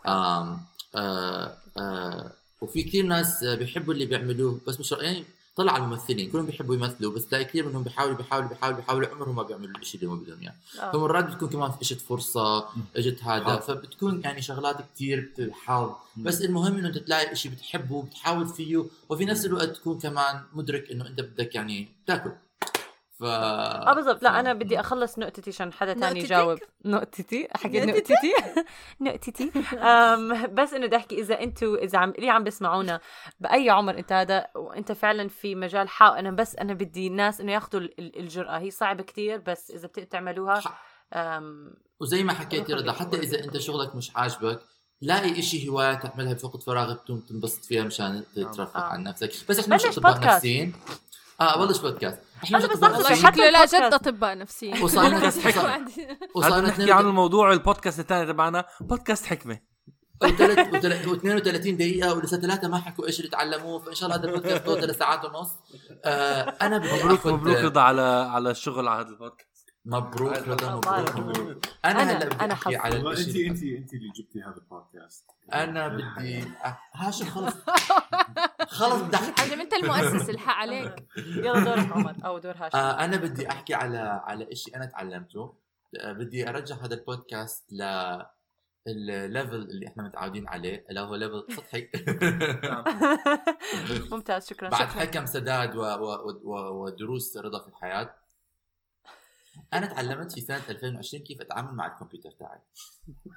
آم 0.07 0.61
آه 0.95 1.57
آه 1.79 2.33
وفي 2.61 2.83
كثير 2.83 3.07
ناس 3.07 3.45
بيحبوا 3.45 3.95
اللي 3.95 4.07
بيعملوه 4.07 4.61
بس 4.67 4.81
مش 4.81 4.93
يعني 4.93 5.25
طلع 5.57 5.73
على 5.73 5.85
الممثلين 5.85 6.31
كلهم 6.31 6.47
بيحبوا 6.47 6.75
يمثلوا 6.75 7.13
بس 7.13 7.27
تلاقي 7.27 7.45
كثير 7.45 7.69
منهم 7.69 7.83
بيحاولوا 7.83 8.17
بيحاولوا 8.17 8.49
بيحاولوا 8.49 8.79
بيحاولوا 8.79 9.09
عمرهم 9.09 9.37
ما 9.37 9.43
بيعملوا 9.43 9.79
الشيء 9.79 10.01
اللي 10.01 10.13
هم 10.13 10.21
بدهم 10.21 10.41
إياه. 10.41 10.55
آه. 10.81 10.93
فمرات 10.93 11.25
بتكون 11.25 11.49
كمان 11.49 11.71
اجت 11.83 12.01
فرصة 12.01 12.69
اجت 12.97 13.23
هذا 13.25 13.45
حظ. 13.45 13.67
فبتكون 13.67 14.21
يعني 14.25 14.43
شغلات 14.43 14.77
كثير 14.95 15.33
حظ 15.53 15.91
بس 16.17 16.43
المهم 16.43 16.79
إنه 16.79 16.89
أنت 16.89 16.99
تلاقي 16.99 17.37
شيء 17.37 17.53
بتحبه 17.53 17.95
وبتحاول 17.95 18.49
فيه 18.49 18.85
وفي 19.09 19.25
نفس 19.25 19.47
الوقت 19.47 19.69
تكون 19.69 19.99
كمان 19.99 20.41
مدرك 20.53 20.91
إنه 20.91 21.07
أنت 21.07 21.21
بدك 21.21 21.55
يعني 21.55 21.89
تاكل. 22.07 22.33
ف 23.21 23.23
آه 23.25 23.95
بالضبط. 23.95 24.23
لا 24.23 24.41
أنا 24.41 24.53
بدي 24.53 24.81
أخلص 24.81 25.19
نقطتي 25.19 25.51
عشان 25.51 25.73
حدا 25.73 25.93
تاني؟ 25.93 26.21
يجاوب. 26.21 26.59
نقطتي؟ 26.85 27.49
حكيت؟ 27.57 27.85
نقطتي؟ 27.85 28.33
نقطتي. 29.01 29.51
بس 30.63 30.73
إنه 30.75 30.87
بدي 30.87 30.97
أحكي 30.97 31.19
إذا 31.21 31.41
أنتوا 31.43 31.77
إذا 31.77 31.99
عم 31.99 32.11
اللي 32.11 32.31
عم 32.31 32.45
بسمعونا 32.45 33.01
بأي 33.41 33.71
عمر 33.71 33.99
أنت 33.99 34.13
هذا 34.13 34.47
وأنت 34.55 34.93
فعلا 34.93 35.29
في 35.29 35.55
مجال 35.55 35.89
حاول 35.89 36.17
أنا 36.19 36.31
بس 36.31 36.57
أنا 36.57 36.75
بدي 36.75 37.07
الناس 37.07 37.41
إنه 37.41 37.53
ياخذوا 37.53 37.81
ال- 37.81 38.01
ال- 38.01 38.19
الجرأة. 38.21 38.59
هي 38.59 38.71
صعبة 38.71 39.03
كتير 39.03 39.39
بس 39.47 39.71
إذا 39.71 39.87
بتقدروا 39.87 40.09
تعملوها 40.11 40.63
أم، 41.15 41.75
وزي 42.01 42.25
ما 42.25 42.33
حكيتي 42.33 42.73
رضا 42.75 42.93
حتى 42.93 43.17
إذا 43.19 43.45
أنت 43.45 43.59
شغلك 43.59 43.95
مش 43.97 44.17
عاجبك 44.17 44.61
لاقي 45.01 45.39
إشي 45.39 45.69
هواية 45.69 45.95
تعملها 45.95 46.33
بوقت 46.33 46.63
فراغك 46.63 47.01
تنبسط 47.29 47.65
فيها 47.65 47.83
مشان 47.85 48.25
ترفه 48.35 48.81
آه. 48.81 48.83
عن 48.85 49.03
نفسك. 49.03 49.31
بس 49.49 49.59
إحنا 49.59 49.75
مش 49.75 49.85
أطباء 49.85 50.13
بودكاست. 50.13 50.35
نفسيين. 50.37 50.73
آه 51.41 51.67
بلش 51.67 51.79
بودكاست. 51.79 52.19
إحنا 52.45 52.59
بس 52.59 52.65
نفسيين 52.65 53.27
حتى 53.27 53.37
شكله 53.37 53.51
لا 53.51 53.65
جد. 53.65 53.95
أطباء 53.95 54.39
نفسيين. 54.39 54.81
بودكاست 54.81 55.47
وصلنا 56.35 56.59
هلا 56.59 56.61
نحكي 56.61 56.83
32 56.83 56.91
عن 56.91 57.05
الموضوع 57.07 57.53
البودكاست 57.53 58.01
الثاني 58.01 58.27
تبعنا 58.33 58.65
بودكاست 58.81 59.27
حكمة. 59.27 59.59
و32 60.25 61.69
دقيقة 61.69 62.15
ولسه 62.15 62.41
ثلاثة 62.41 62.69
ما 62.69 62.79
حكوا 62.79 63.07
إيش 63.07 63.21
اللي 63.21 63.31
تعلموه 63.31 63.79
فإن 63.79 63.95
شاء 63.95 64.09
الله 64.09 64.21
هذا 64.21 64.29
البودكاست 64.29 64.67
طول 64.67 64.95
ساعات 64.95 65.25
ونص. 65.25 65.51
آه 66.05 66.57
أنا 66.63 66.79
بدي 66.79 67.05
مبروك 67.05 67.27
مبروك 67.27 67.57
رضا 67.57 67.81
على 67.81 68.03
على 68.31 68.51
الشغل 68.51 68.89
على 68.89 69.01
هذا 69.01 69.11
البودكاست. 69.11 69.56
مبروك 69.87 70.33
رضا 70.49 70.75
مبروك. 70.77 71.17
مبروك. 71.17 71.65
أنا 71.85 71.95
أنا- 71.99 72.17
هلا 72.17 72.25
بدي 72.29 72.53
أحكي 72.53 72.55
حظي. 72.65 72.77
على 72.77 72.97
والله 72.97 73.11
انت 73.13 73.37
انت 73.37 73.63
انت 73.63 73.95
اللي 73.95 74.09
جبتي 74.17 74.43
هذا 74.43 74.57
البودكاست. 74.57 75.25
أنا 75.55 75.89
بدي 75.89 76.45
هاشم 76.95 77.25
خلص. 77.27 77.55
خلص 78.79 79.03
بدي 79.03 79.17
أحكي. 79.17 79.43
عجب 79.43 79.61
أنت 79.61 79.73
المؤسس 79.73 80.31
الحق 80.31 80.55
عليك. 80.55 81.07
يلا 81.17 81.65
دورك 81.65 81.93
عمر 81.93 82.15
أو 82.25 82.39
دور 82.39 82.55
هاشم. 82.57 82.77
آه 82.79 83.05
أنا 83.05 83.17
بدي 83.17 83.49
أحكي 83.51 83.75
على 83.75 83.99
على 84.25 84.49
شيء 84.57 84.77
أنا 84.77 84.87
تعلمته. 84.87 85.55
آه 86.01 86.13
بدي 86.13 86.49
ارجع 86.49 86.77
هذا 86.77 86.95
البودكاست 86.95 87.65
ل 87.73 87.83
ال 88.89 89.00
level 89.00 89.55
اللي 89.55 89.87
إحنا 89.89 90.03
متعودين 90.03 90.49
عليه 90.49 90.87
اللي 90.89 91.01
هو 91.01 91.15
level 91.15 91.47
سطحي. 91.57 91.89
ممتاز 94.13 94.49
شكرا 94.49 94.69
بعد 94.69 94.89
شكرا. 94.91 95.01
حكم 95.01 95.27
سداد 95.27 95.77
و... 95.77 95.81
و... 95.83 96.41
و... 96.45 96.83
ودروس 96.85 97.37
رضا 97.37 97.63
في 97.63 97.69
الحياة. 97.69 98.15
أنا 99.73 99.87
تعلمت 99.87 100.33
في 100.33 100.41
سنة 100.41 100.63
2020 100.69 101.25
كيف 101.25 101.41
أتعامل 101.41 101.75
مع 101.75 101.87
الكمبيوتر 101.87 102.31
تاعي 102.31 102.59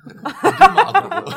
بدون 0.05 0.73
ما 0.73 0.89
اضربه 0.89 1.35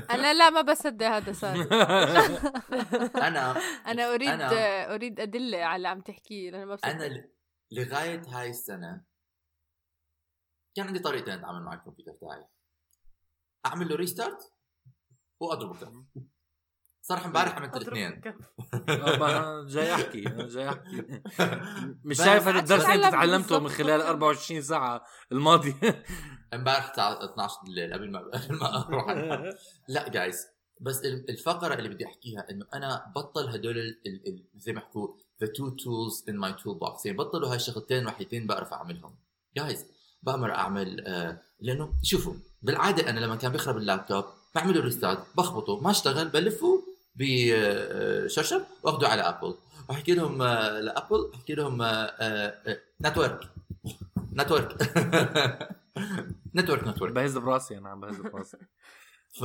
أنا 0.14 0.34
لا 0.34 0.50
ما 0.50 0.60
بصدق 0.60 1.06
هذا 1.06 1.32
صار 1.32 1.54
أنا 3.28 3.56
أنا 3.90 4.14
أريد 4.14 4.28
أنا- 4.38 4.90
أريد 4.92 5.20
ادله 5.20 5.58
على 5.58 5.76
اللي 5.76 5.88
عم 5.88 6.00
تحكيه 6.00 6.50
لأنه 6.50 6.64
ما 6.64 6.74
بصدق. 6.74 6.86
أنا 6.88 7.28
لغاية 7.72 8.22
هاي 8.28 8.50
السنة 8.50 9.04
كان 10.76 10.86
عندي 10.86 10.98
طريقتين 10.98 11.34
أتعامل 11.34 11.62
مع 11.64 11.74
الكمبيوتر 11.74 12.12
تاعي 12.12 12.44
أعمل 13.66 13.88
له 13.88 13.96
ريستارت 13.96 14.52
وأضربه. 15.40 16.04
صراحة 17.08 17.26
امبارح 17.26 17.56
عملت 17.56 17.76
الاثنين. 17.76 18.20
جاي 19.68 19.94
أحكي 19.94 20.20
جاي 20.20 20.68
أحكي. 20.68 21.22
مش 22.04 22.16
شايف 22.16 22.48
هذا 22.48 22.58
الدرس 22.58 22.84
انت 22.84 23.02
تعلمته 23.02 23.58
من. 23.58 23.68
خلال 23.68 24.00
24 24.00 24.60
24 24.60 25.00
الماضية. 25.32 26.04
امبارح 26.54 26.90
الساعة 26.90 27.24
12 27.32 27.54
بالليل 27.64 27.92
قبل 27.94 28.10
ما 28.10 28.18
قبل 28.18 28.54
ما 28.58 28.86
أروح 28.88 29.06
لا 29.88 30.08
جايز 30.08 30.46
بس 30.80 31.04
ال- 31.04 31.30
الفقرة 31.30 31.74
اللي 31.74 31.88
بدي 31.88 32.06
أحكيها 32.06 32.46
إنه 32.50 32.66
أنا 32.74 33.12
بطل 33.16 33.48
هدول 33.48 33.78
ال- 33.78 34.00
ال- 34.06 34.28
ال- 34.28 34.44
زي 34.56 34.72
ما 34.72 34.80
يحكوا 34.80 35.08
the 35.44 35.46
two 35.46 35.70
tools 35.70 36.24
in 36.30 36.34
my 36.34 36.62
toolbox. 36.62 37.06
يعني 37.06 37.18
بطلوا 37.18 37.48
هاي 37.50 37.56
الشغلتين 37.56 37.98
الوحيدين 38.02 38.46
بعرف 38.46 38.72
أعملهم. 38.72 39.16
جايز 39.56 39.86
بأمر 40.22 40.54
أعمل 40.54 41.06
آه 41.06 41.40
لأنه 41.60 41.94
شوفوا 42.02 42.34
بالعادة 42.62 43.10
أنا 43.10 43.20
لما 43.20 43.36
كان 43.36 43.52
بيخرب 43.52 43.76
اللابتوب 43.76 44.24
بعمله 44.54 44.80
restart 44.80 45.18
بخبطه 45.36 45.80
ما 45.80 45.90
اشتغل 45.90 46.28
بلفه 46.28 46.85
بشرشر 47.16 48.62
واخده 48.82 49.08
على 49.08 49.22
Apple 49.22 49.54
واحكي 49.88 50.14
لهم 50.14 50.42
آه 50.42 50.80
ل 50.80 50.88
Apple 50.88 51.30
احكي 51.34 51.54
لهم 51.54 51.82
نتورك 53.02 53.40
نتورك 54.32 54.76
نتورك 56.56 56.88
نتورك 56.88 57.12
بهز 57.12 57.38
براسي 57.38 57.78
أنا 57.78 57.88
عم 57.88 58.00
بهز 58.00 58.20
براسي. 58.20 58.56
ف 59.40 59.44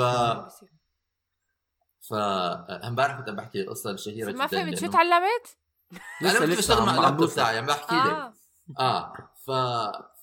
ف 2.02 2.14
امبارح 2.84 3.18
كنت 3.20 3.30
عم 3.30 3.36
بحكي 3.36 3.62
القصة 3.62 3.92
الشهيره 3.92 4.32
ما 4.32 4.48
فهمت 4.48 4.80
شو 4.80 4.88
تعلمت؟ 4.88 5.58
أنا 6.22 6.40
كنت 6.40 6.58
بشتغل 6.58 6.86
مع 6.86 6.96
اللابتوب. 6.96 7.30
تاعي 7.30 7.58
عم 7.58 7.66
بحكي 7.66 7.96
لك. 7.96 8.12
آه. 8.12 8.34
آه 8.80 9.14
ف 9.46 9.52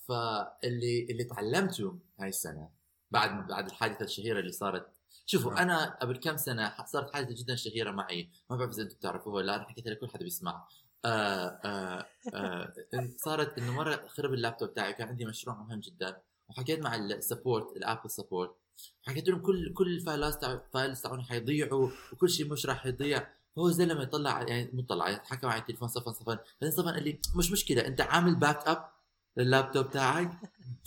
فاللي 0.07 1.07
اللي 1.09 1.23
تعلمته 1.23 1.99
هاي 2.19 2.29
السنة 2.29 2.69
بعد 3.11 3.47
بعد 3.47 3.65
الحادثة 3.65 4.05
الشهيرة 4.05 4.39
اللي 4.39 4.51
صارت 4.51 4.87
شوفوا 5.31 5.53
نعم. 5.53 5.61
أنا 5.61 5.97
قبل 6.01 6.17
كم 6.17 6.37
سنة 6.37 6.73
صارت 6.85 7.13
حادثه 7.13 7.35
جدا 7.43 7.55
شهيره 7.55 7.91
معي. 7.91 8.29
ما 8.49 8.55
بعرف 8.57 8.71
إذا 8.71 8.83
أنتم 8.83 8.95
بتعرفوها 8.95 9.35
ولا 9.35 9.55
أنا 9.55 9.63
حكيتها 9.63 9.91
لكل 9.91 10.09
حدا 10.09 10.23
بيسمع. 10.23 10.67
آه 11.05 11.59
آه 11.65 12.05
آه 12.33 12.73
صارت 13.17 13.57
إنه 13.57 13.73
مرة 13.73 14.07
خرب 14.07 14.33
اللابتوب 14.33 14.73
تاعي 14.73 14.93
كان 14.93 15.07
عندي 15.07 15.25
مشروع 15.25 15.55
مهم 15.55 15.79
جدا 15.79 16.17
وحكيت 16.49 16.79
مع 16.79 16.95
ال 16.95 17.05
support 17.05 17.77
ال 17.77 17.82
Apple 17.82 18.09
support 18.09 18.55
حكيت 19.07 19.29
لهم 19.29 19.41
كل 19.41 19.73
كل 19.73 19.87
الفايلات 19.87 20.43
ال 20.43 20.53
files 20.53 21.01
تاعوني 21.01 21.23
حيضيعوا 21.23 21.89
وكل 22.13 22.29
شيء 22.29 22.51
مش 22.51 22.65
راح 22.65 22.85
يضيع. 22.85 23.27
هو 23.57 23.69
زي 23.69 23.85
لما 23.85 24.03
يطلع 24.03 24.41
يعني 24.41 24.69
مو 24.73 24.81
طلع 24.81 25.21
حكى 25.25 25.47
معي 25.47 25.59
التليفون 25.59 25.87
صفن 25.87 26.13
صفن. 26.13 26.37
بعدين 26.61 26.77
صفن 26.77 26.89
قال 26.89 27.03
لي 27.03 27.19
مش 27.35 27.51
مشكلة 27.51 27.87
أنت 27.87 28.01
عامل 28.01 28.35
backup 28.35 28.89
لللابتوب 29.37 29.91
تاعك. 29.91 30.31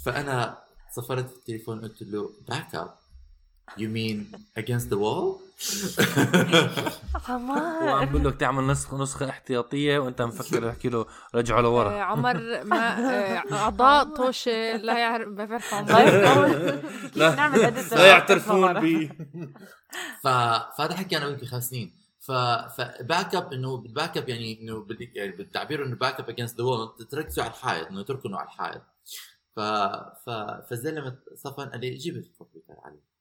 فأنا 0.05 0.63
صفرت 0.97 1.37
التليفون 1.37 1.81
قلت 1.81 2.03
له 2.03 2.31
باك 2.49 2.75
اب 2.75 3.02
You 3.77 3.89
mean 3.89 4.27
against 4.57 4.91
the 4.91 4.99
wall؟ 4.99 5.41
وعم 7.29 7.51
عمر 7.51 8.05
بقول 8.05 8.25
لك 8.25 8.37
تعمل 8.41 8.67
نسخه 8.67 9.03
نسخة 9.03 9.29
احتياطية 9.29 9.99
وأنت 9.99 10.23
مفكر 10.23 10.71
تحكي 10.71 10.89
له 10.89 11.07
رجعه 11.35 11.59
آه، 11.59 11.63
لورا 11.63 12.03
عمر 12.03 12.65
ما 12.65 12.99
آه، 12.99 13.43
أعضاء 13.53 14.05
طوشه 14.05 14.77
لا 14.77 14.99
يعرف 14.99 15.29
ما 15.29 15.45
بيعرفوا 15.45 15.81
لا. 17.19 17.57
لا 17.93 18.07
يعترفون؟ 18.07 18.81
بي. 18.81 19.11
فهذا 20.25 20.95
حكي 20.95 21.17
أنا 21.17 21.27
ويمكن 21.27 21.47
خمس 21.47 21.71
سنين 21.71 22.03
ف 22.21 22.33
فباك 22.77 23.35
اب 23.35 23.53
انه 23.53 23.77
بالباك 23.77 24.17
اب 24.19 24.29
يعني 24.29 24.61
إنه 24.61 24.81
بال... 24.81 25.11
يعني 25.15 25.33
بالتعبير 25.33 25.85
إنه 25.85 25.97
باك 25.97 26.21
اب 26.21 26.31
اجينست 26.31 26.59
ذا 26.59 26.65
وول 26.65 27.07
تركزوا 27.11 27.45
على 27.45 27.53
الحائط 27.53 27.87
إنه 27.87 28.03
تركنوا 28.03 28.39
على 28.39 28.47
الحائط 28.47 28.83
ف 29.57 29.61
ف 30.27 30.31
فالزلمه 30.71 31.19
صفن 31.35 31.69
قال 31.69 31.81
لي 31.81 31.95
جيب 31.95 32.17
الكمبيوتر 32.17 32.75
علي 32.85 33.12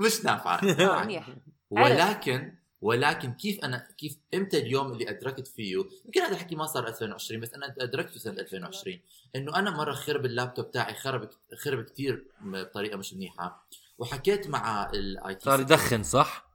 مش 0.00 0.24
نافعة. 0.24 0.60
منيح 1.04 1.28
ولكن 1.70 2.52
ولكن 2.80 3.32
كيف 3.32 3.64
أنا 3.64 3.88
كيف 3.98 4.18
إمتى 4.34 4.58
اليوم 4.58 4.92
اللي 4.92 5.10
أدركت 5.10 5.48
فيه 5.48 5.84
يمكن 6.04 6.20
هذا 6.20 6.32
الحكي 6.32 6.56
ما 6.56 6.66
صار 6.66 6.88
2020 6.88 7.40
بس 7.40 7.54
أنا 7.54 7.74
أدركته 7.80 8.18
سنة 8.18 8.40
2020 8.40 8.98
إنه 9.36 9.56
أنا 9.56 9.70
مرة 9.70 9.92
خرب 9.92 10.26
اللابتوب 10.26 10.70
تاعي 10.70 10.94
خرب 10.94 11.30
خرب 11.64 11.84
كثير 11.84 12.26
بطريقه 12.40 12.96
مش 12.96 13.14
منيحة 13.14 13.66
وحكيت 13.98 14.46
مع 14.46 14.90
ال 14.90 15.34
IT 15.34 15.44
صار 15.44 15.60
يدخن 15.60 16.02
صح؟ 16.02 16.46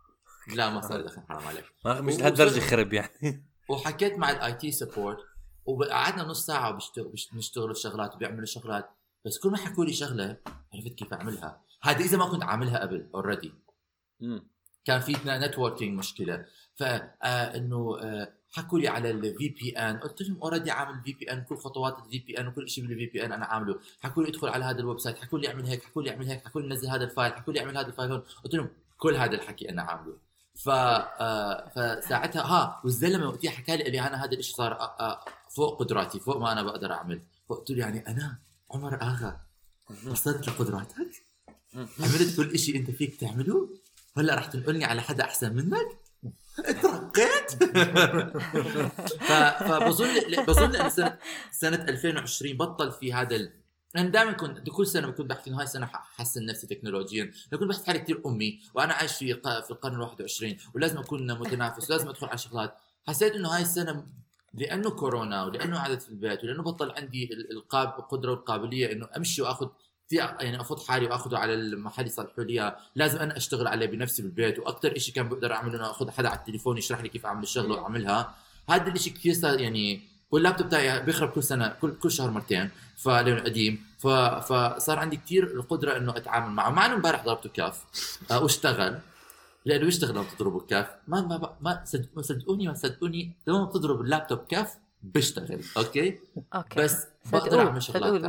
لا 0.55 0.69
ما 0.69 0.81
صار 0.81 0.99
يدخن 0.99 1.21
حرام 1.29 1.47
عليك. 1.47 1.65
مش 1.85 2.19
لهالدرجه 2.19 2.59
خرب 2.59 2.93
يعني. 2.93 3.45
وحكيت 3.69 4.13
مع 4.13 4.31
ال 4.31 4.53
IT 4.53 4.71
support 4.71 5.17
وقعدنا 5.65 6.23
نص 6.23 6.45
ساعة 6.45 6.71
بيشتغل 6.71 7.13
بنشتغلوا 7.31 7.71
الشغلات 7.71 8.15
وبيعملوا 8.15 8.45
شغلات 8.45 8.89
بس 9.25 9.39
كل 9.39 9.49
ما 9.49 9.57
حكوا 9.57 9.85
لي 9.85 9.93
شغلة 9.93 10.37
عرفت 10.73 10.93
كيف 10.93 11.13
أعملها؟ 11.13 11.61
هذا 11.87 11.99
إذا 11.99 12.17
ما 12.17 12.25
كنت 12.25 12.43
عاملها 12.43 12.79
قبل 12.79 13.09
already 13.15 13.53
كان 14.85 14.99
في 14.99 15.17
networking 15.25 15.99
مشكلة. 15.99 16.45
فانه 16.75 17.97
حكوا 18.51 18.79
لي 18.79 18.87
على 18.87 19.11
ال 19.11 19.49
VPN 19.49 19.97
قلت 19.97 20.21
لهم 20.21 20.41
already 20.41 20.71
عامل 20.71 21.01
VPN 21.03 21.43
كل 21.43 21.57
خطوات 21.57 21.99
ال 22.05 22.19
VPN 22.19 22.47
وكل 22.47 22.69
شيء 22.69 22.87
بال 22.87 23.05
VPN 23.05 23.31
أنا 23.31 23.45
عامله. 23.45 23.79
حكوا 23.99 24.23
لي 24.23 24.29
ادخل 24.29 24.47
على 24.47 24.65
هذا 24.65 24.79
ال 24.79 24.99
website 24.99 25.17
حكوا 25.17 25.39
لي 25.39 25.47
اعمل 25.47 25.65
هيك 25.65 25.83
حكوا 25.83 26.01
لي 26.03 26.11
اعمل 26.11 26.27
هيك 26.27 26.45
حكوا 26.45 26.61
لي 26.61 26.67
نزل 26.67 26.87
هذا 26.89 27.03
ال 27.03 27.09
file 27.09 27.33
حكوا 27.33 27.53
لي 27.53 27.59
اعمل 27.59 27.77
هذا 27.77 27.87
ال 27.87 27.92
file 27.92 28.11
هون. 28.11 28.23
قلت 28.43 28.55
لهم 28.55 28.69
كل 28.97 29.15
هذا 29.15 29.35
الحكي 29.35 29.69
أنا 29.69 29.81
عامله. 29.81 30.17
ف 30.55 30.69
آه، 30.69 31.69
فساعتها 31.69 32.41
ها 32.41 32.81
والزلمة 32.83 33.27
وقتها 33.27 33.51
حكى 33.51 33.77
لي 33.77 33.83
قال 33.83 33.91
لي 33.91 34.01
أنا 34.01 34.25
هذا 34.25 34.33
الشيء 34.33 34.55
صار 34.55 34.73
آه، 34.73 34.95
آه، 34.99 35.25
فوق 35.55 35.79
قدراتي 35.79 36.19
فوق 36.19 36.37
ما 36.37 36.51
أنا 36.51 36.63
بقدر 36.63 36.93
أعمل. 36.93 37.21
فقلت 37.49 37.71
له 37.71 37.79
يعني 37.79 38.07
أنا 38.07 38.39
عمر 38.71 39.01
آغا 39.01 39.39
وصلت 40.07 40.47
لقدراتك 40.47 41.26
عملت 41.77 42.37
كل 42.37 42.59
شيء 42.59 42.75
أنت 42.75 42.91
فيك 42.91 43.15
تعمله؟ 43.19 43.69
هلأ 44.17 44.35
رح 44.35 44.45
تنقلني 44.45 44.85
على 44.85 45.01
حدا 45.01 45.23
أحسن 45.23 45.55
منك؟ 45.55 45.87
ترقيت 46.81 47.51
ف- 49.27 49.63
فبظن 49.63 50.07
بظن 50.47 50.89
سنه 50.89 51.17
سنة 51.51 51.75
2020 51.89 52.57
بطل 52.57 52.91
في 52.91 53.13
هذا 53.13 53.35
ال... 53.35 53.51
أنا 53.95 54.09
دائما 54.09 54.31
كنت 54.31 54.69
كل 54.69 54.87
سنة 54.87 55.07
بكون 55.07 55.27
بحكي 55.27 55.49
إنه 55.49 55.57
هاي 55.57 55.63
السنة 55.63 55.85
ححسن 55.85 56.45
نفسي 56.45 56.67
تكنولوجيا. 56.67 57.31
بكون 57.51 57.67
بحس 57.67 57.83
حالي 57.85 57.99
كثير 57.99 58.21
أمي 58.25 58.59
وأنا 58.73 58.93
عايش 58.93 59.11
في 59.13 59.33
في 59.41 59.71
القرن 59.71 59.95
ال 59.95 60.01
21 60.01 60.57
ولازم 60.75 60.97
أكون 60.97 61.39
متنافس 61.39 61.89
ولازم 61.91 62.09
أدخل 62.09 62.27
على 62.27 62.37
شغلات. 62.37 62.75
حسيت 63.07 63.33
إنه 63.33 63.49
هاي 63.49 63.61
السنة 63.61 64.05
لأنه 64.53 64.89
كورونا 64.89 65.43
ولأنه 65.43 65.77
قعدت 65.77 66.01
في 66.01 66.09
البيت 66.09 66.43
ولأنه 66.43 66.63
بطل 66.63 66.91
عندي 66.91 67.33
ال- 67.33 67.51
القاب 67.51 68.07
والقابلية 68.13 68.91
إنه 68.91 69.07
أمشي 69.17 69.41
وآخذ 69.41 69.67
يعني 70.11 70.61
أفوت 70.61 70.87
حالي 70.87 71.05
واخذه 71.05 71.37
على 71.37 71.53
المحل 71.53 72.05
يصلحوا 72.05 72.43
لي 72.43 72.53
إياه، 72.53 72.77
لازم 72.95 73.19
أنا 73.19 73.37
أشتغل 73.37 73.67
عليه 73.67 73.85
بنفسي 73.85 74.21
بالبيت 74.21 74.59
وأكثر 74.59 74.97
شيء 74.97 75.15
كان 75.15 75.29
بقدر 75.29 75.53
أعمله 75.53 75.75
إنه 75.77 75.91
أخذ 75.91 76.11
حدا 76.11 76.29
على 76.29 76.39
التليفون 76.39 76.77
يشرح 76.77 77.01
لي 77.01 77.09
كيف 77.09 77.25
أعمل 77.25 77.43
الشغلة 77.43 77.75
وأعملها. 77.75 78.35
هذا 78.69 78.91
الشيء 78.91 79.13
كثير 79.13 79.33
صار 79.33 79.59
يعني 79.59 80.01
واللابتوب 80.31 80.69
تاعي 80.69 81.03
بيخرب 81.03 81.29
كل 81.29 81.43
سنة 81.43 81.67
كل 81.81 81.95
كل 81.95 82.11
شهر 82.11 82.31
مرتين 82.31 82.69
فلانه 82.97 83.41
قديم. 83.41 83.85
ف... 83.99 84.07
فصار 84.07 84.99
عندي 84.99 85.17
كثير 85.17 85.43
القدرة 85.43 85.97
إنه 85.97 86.17
أتعامل 86.17 86.53
معه. 86.53 86.69
مع 86.69 86.85
إنه 86.85 86.93
امبارح 86.95 87.25
ضربته 87.25 87.49
كاف 87.49 87.83
آه، 88.31 88.43
واشتغل. 88.43 88.99
لأنه 89.65 89.85
بيشتغل 89.85 90.11
لما 90.15 90.21
بتضربه 90.33 90.59
كاف 90.59 90.87
ما 91.07 91.21
ما 91.21 91.55
ما 91.61 91.81
صد- 91.85 92.09
ما 92.15 92.21
صدقوني 92.21 92.67
ما 92.67 92.73
صدقوني. 92.73 93.31
لما 93.47 93.63
بتضرب 93.65 94.01
اللابتوب 94.01 94.39
كاف 94.39 94.77
بيشتغل 95.03 95.61
أوكي؟ 95.77 96.19
أوكي. 96.55 96.79
بس 96.81 97.05
بقدر 97.31 97.59
اعمل 97.59 97.83
شغلات 97.83 98.21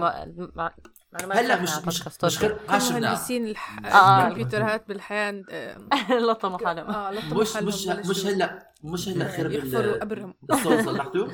هلأ 1.32 1.62
مش 1.62 1.70
مش 1.86 2.02
مش 2.24 2.42
مهندسين. 2.90 3.54
آه. 3.84 4.26
الكمبيوترات 4.26 4.88
بالحياة 4.88 5.42
آه، 5.50 6.12
لطموا 6.12 6.58
حالهم. 6.66 6.90
آه 6.90 7.10
لطموا 7.10 7.42
مش 7.42 7.54
حالهم 7.54 7.68
مش 7.68 7.86
مش 8.08 8.26
هلا 8.26 8.68
مش 8.84 9.08
هلأ 9.08 9.36
خرب 9.36 9.50
يحفروا 9.52 9.80
ال- 9.94 10.00
قبرهم 10.00 10.34
الصوت 10.52 10.80
صلحته 10.88 11.28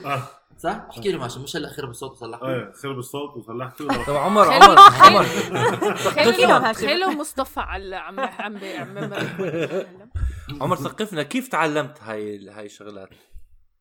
صح؟ 0.59 0.87
احكي 0.91 1.13
له 1.13 1.19
ماشي 1.19 1.39
مش 1.39 1.57
هلأ 1.57 1.69
خرب 1.73 1.91
الصوت 1.91 2.11
وصلحته 2.13 2.49
إيه 2.49 2.73
خرب 2.83 2.99
الصوت 2.99 3.37
وصلحته 3.37 4.05
طب 4.05 4.17
عمر 4.17 4.45
خلوا- 4.45 4.81
عمر 4.81 4.81
عمر. 5.01 5.25
هاشم. 6.69 6.73
تخيلوا 6.73 7.11
مصطفى 7.13 7.61
على 7.61 7.97
عم 7.97 8.21
عم 8.21 8.55
بي- 8.55 8.77
عم 8.77 8.99
عمر 10.61 10.77
ثقفنا. 10.77 11.23
كيف 11.23 11.49
تعلمت 11.49 11.99
هاي 12.03 12.49
هاي 12.51 12.67
الشغلات؟ 12.67 13.09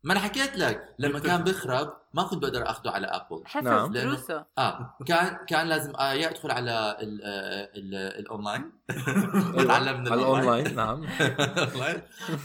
ما 0.04 0.14
أنا 0.14 0.20
حكيت 0.20 0.58
لك 0.58 0.96
لما 1.00 1.20
كان 1.20 1.44
بخرب 1.44 1.94
ما 2.14 2.24
كنت 2.24 2.42
بقدر 2.42 2.70
أخده 2.70 2.92
على 2.92 3.08
أبل. 3.08 3.44
حفظ 3.46 3.64
نعم. 3.68 3.92
دروسه. 3.92 4.46
آه 4.58 4.94
كان 5.06 5.38
كان 5.48 5.68
لازم 5.68 5.96
آه 5.96 6.14
يا 6.14 6.30
ادخل 6.30 6.52
على 6.52 6.98
ال- 7.02 7.22
آه، 7.24 7.70
ال- 7.78 8.20
الأونلاين. 8.20 8.72
اتعلم 8.90 10.02
من 10.02 10.12
على 10.12 10.22
الأونلاين. 10.22 10.76
نعم. 10.76 11.08
أونلاين. 11.58 12.02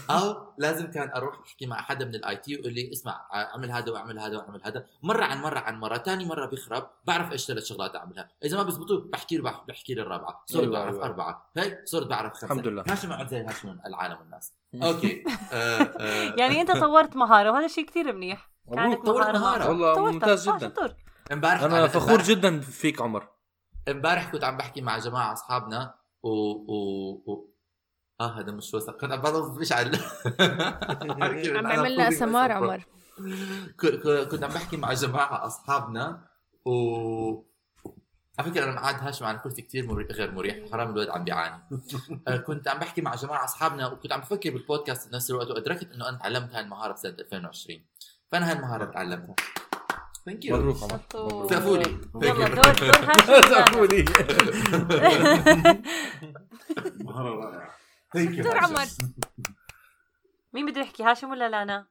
أو 0.09 0.53
لازم 0.57 0.91
كان 0.91 1.09
أروح 1.11 1.39
أحكي 1.47 1.65
مع 1.65 1.81
حدا 1.81 2.05
من 2.05 2.15
الاي 2.15 2.35
تي 2.35 2.55
ويقول 2.55 2.73
لي 2.73 2.91
اسمع 2.93 3.21
أعمل 3.33 3.71
هذا 3.71 3.91
وأعمل 3.91 4.19
هذا 4.19 4.37
وأعمل 4.37 4.61
هذا. 4.63 4.85
مرة 5.03 5.23
عن 5.25 5.41
مرة 5.41 5.59
عن 5.59 5.79
مرة 5.79 5.97
ثاني 5.97 6.25
مرة 6.25 6.45
بيخرب 6.45 6.89
بعرف 7.05 7.31
إيش 7.31 7.45
ثلاث 7.45 7.63
شغلات 7.65 7.95
أعملها. 7.95 8.29
إذا 8.43 8.57
ما 8.57 8.63
بزبطوا 8.63 8.99
بحكي 9.13 9.37
له 9.37 9.43
بح- 9.43 9.63
بحكي 9.67 9.93
لي 9.93 10.01
الرابعه 10.01 10.43
صرت 10.45 10.61
أيوة، 10.61 10.73
بعرف 10.73 10.93
أيوة. 10.93 11.05
أربعة. 11.05 11.49
هيك 11.57 11.81
صرت 11.85 12.07
بعرف 12.07 12.33
خمسة. 12.33 12.45
الحمد 12.45 12.67
لله. 12.67 12.83
هاشم 12.89 13.13
قعد 13.13 13.27
زي 13.27 13.41
هاشم 13.41 13.77
العالم 13.85 14.17
والناس. 14.19 14.53
أوكي. 14.75 15.23
آه، 15.53 15.81
آه، 15.81 16.35
يعني 16.37 16.61
أنت 16.61 16.71
طورت 16.71 17.15
مهارة 17.15 17.51
وهذا 17.51 17.67
شيء 17.67 17.85
كثير 17.85 18.13
منيح. 18.15 18.51
طورت 19.05 19.05
مهارة 19.07 19.37
مهارة. 19.37 19.69
والله. 19.69 20.11
ممتاز 20.11 20.47
آه، 20.47 20.57
جدا. 20.57 20.73
امبارح 21.31 21.61
أنا 21.63 21.87
أنا- 21.87 21.89
فخور 21.89 22.21
جدا 22.21 22.59
فيك 22.59 23.01
عمر. 23.01 23.27
امبارح 23.87 24.31
كنت 24.31 24.43
عم 24.43 24.57
بحكي 24.57 24.81
مع 24.81 24.97
جماعة 24.97 25.33
أصحابنا 25.33 25.95
و, 26.23 26.29
و... 26.29 26.73
و... 27.27 27.49
آه 28.21 28.39
هذا 28.39 28.51
مش 28.51 28.73
وثق. 28.73 29.01
كنت 29.01 29.11
عم 29.11 29.21
بضرب 29.21 29.59
مشعل 29.59 29.95
عم 30.39 31.29
بيعمل 31.67 31.93
لنا 31.93 32.07
اسمار 32.07 32.51
عمر. 32.51 32.85
كنت 34.31 34.43
عم 34.43 34.49
بحكي 34.49 34.77
مع 34.77 34.93
جماعة 34.93 35.45
أصحابنا 35.45 36.25
و 36.65 37.48
على 38.39 38.51
فكرة 38.51 38.63
أنا 38.63 38.71
معاد 38.71 38.95
هاشم 38.95 39.25
على 39.25 39.37
كرسي 39.39 39.61
كثير 39.61 39.85
مري... 39.87 40.03
غير 40.05 40.31
مريح 40.31 40.71
حرام 40.71 40.89
الولد 40.89 41.09
عم 41.09 41.23
بيعاني. 41.23 41.63
آه، 42.27 42.37
كنت 42.37 42.67
عم 42.67 42.79
بحكي 42.79 43.01
مع 43.01 43.15
جماعة 43.15 43.43
أصحابنا 43.45 43.87
وكنت 43.87 44.11
عم 44.11 44.19
بفكر 44.19 44.49
بالبودكاست 44.49 45.09
بنفس 45.11 45.29
الوقت 45.29 45.47
وأدركت 45.51 45.91
إنه 45.93 46.09
أنا 46.09 46.17
تعلمت 46.17 46.53
هاي 46.53 46.61
المهارة 46.63 46.93
بسنة 46.93 47.15
2020 47.19 47.81
فأنا 48.31 48.47
هاي 48.49 48.55
المهارة 48.55 48.85
تعلمتها. 48.85 49.35
thank 50.25 50.45
you 50.45 50.57
مبروك 50.57 50.77
عمر. 50.83 50.99
شطور. 51.09 51.25
مبروك. 51.33 51.49
سقفوا 51.53 51.77
لي 51.77 51.97
يلا 52.15 52.47
دور 52.47 52.55
دور 52.55 52.65
هاشم 52.67 53.41
سقفوا 53.53 53.85
لي 53.85 54.05
مهارة 57.05 57.29
رائعة. 58.15 58.41
دور 58.41 58.57
عمر. 58.57 58.85
مين 60.53 60.65
بده 60.65 60.81
يحكي 60.81 61.03
هاشم 61.03 61.29
ولا 61.29 61.49
لانا؟ 61.49 61.87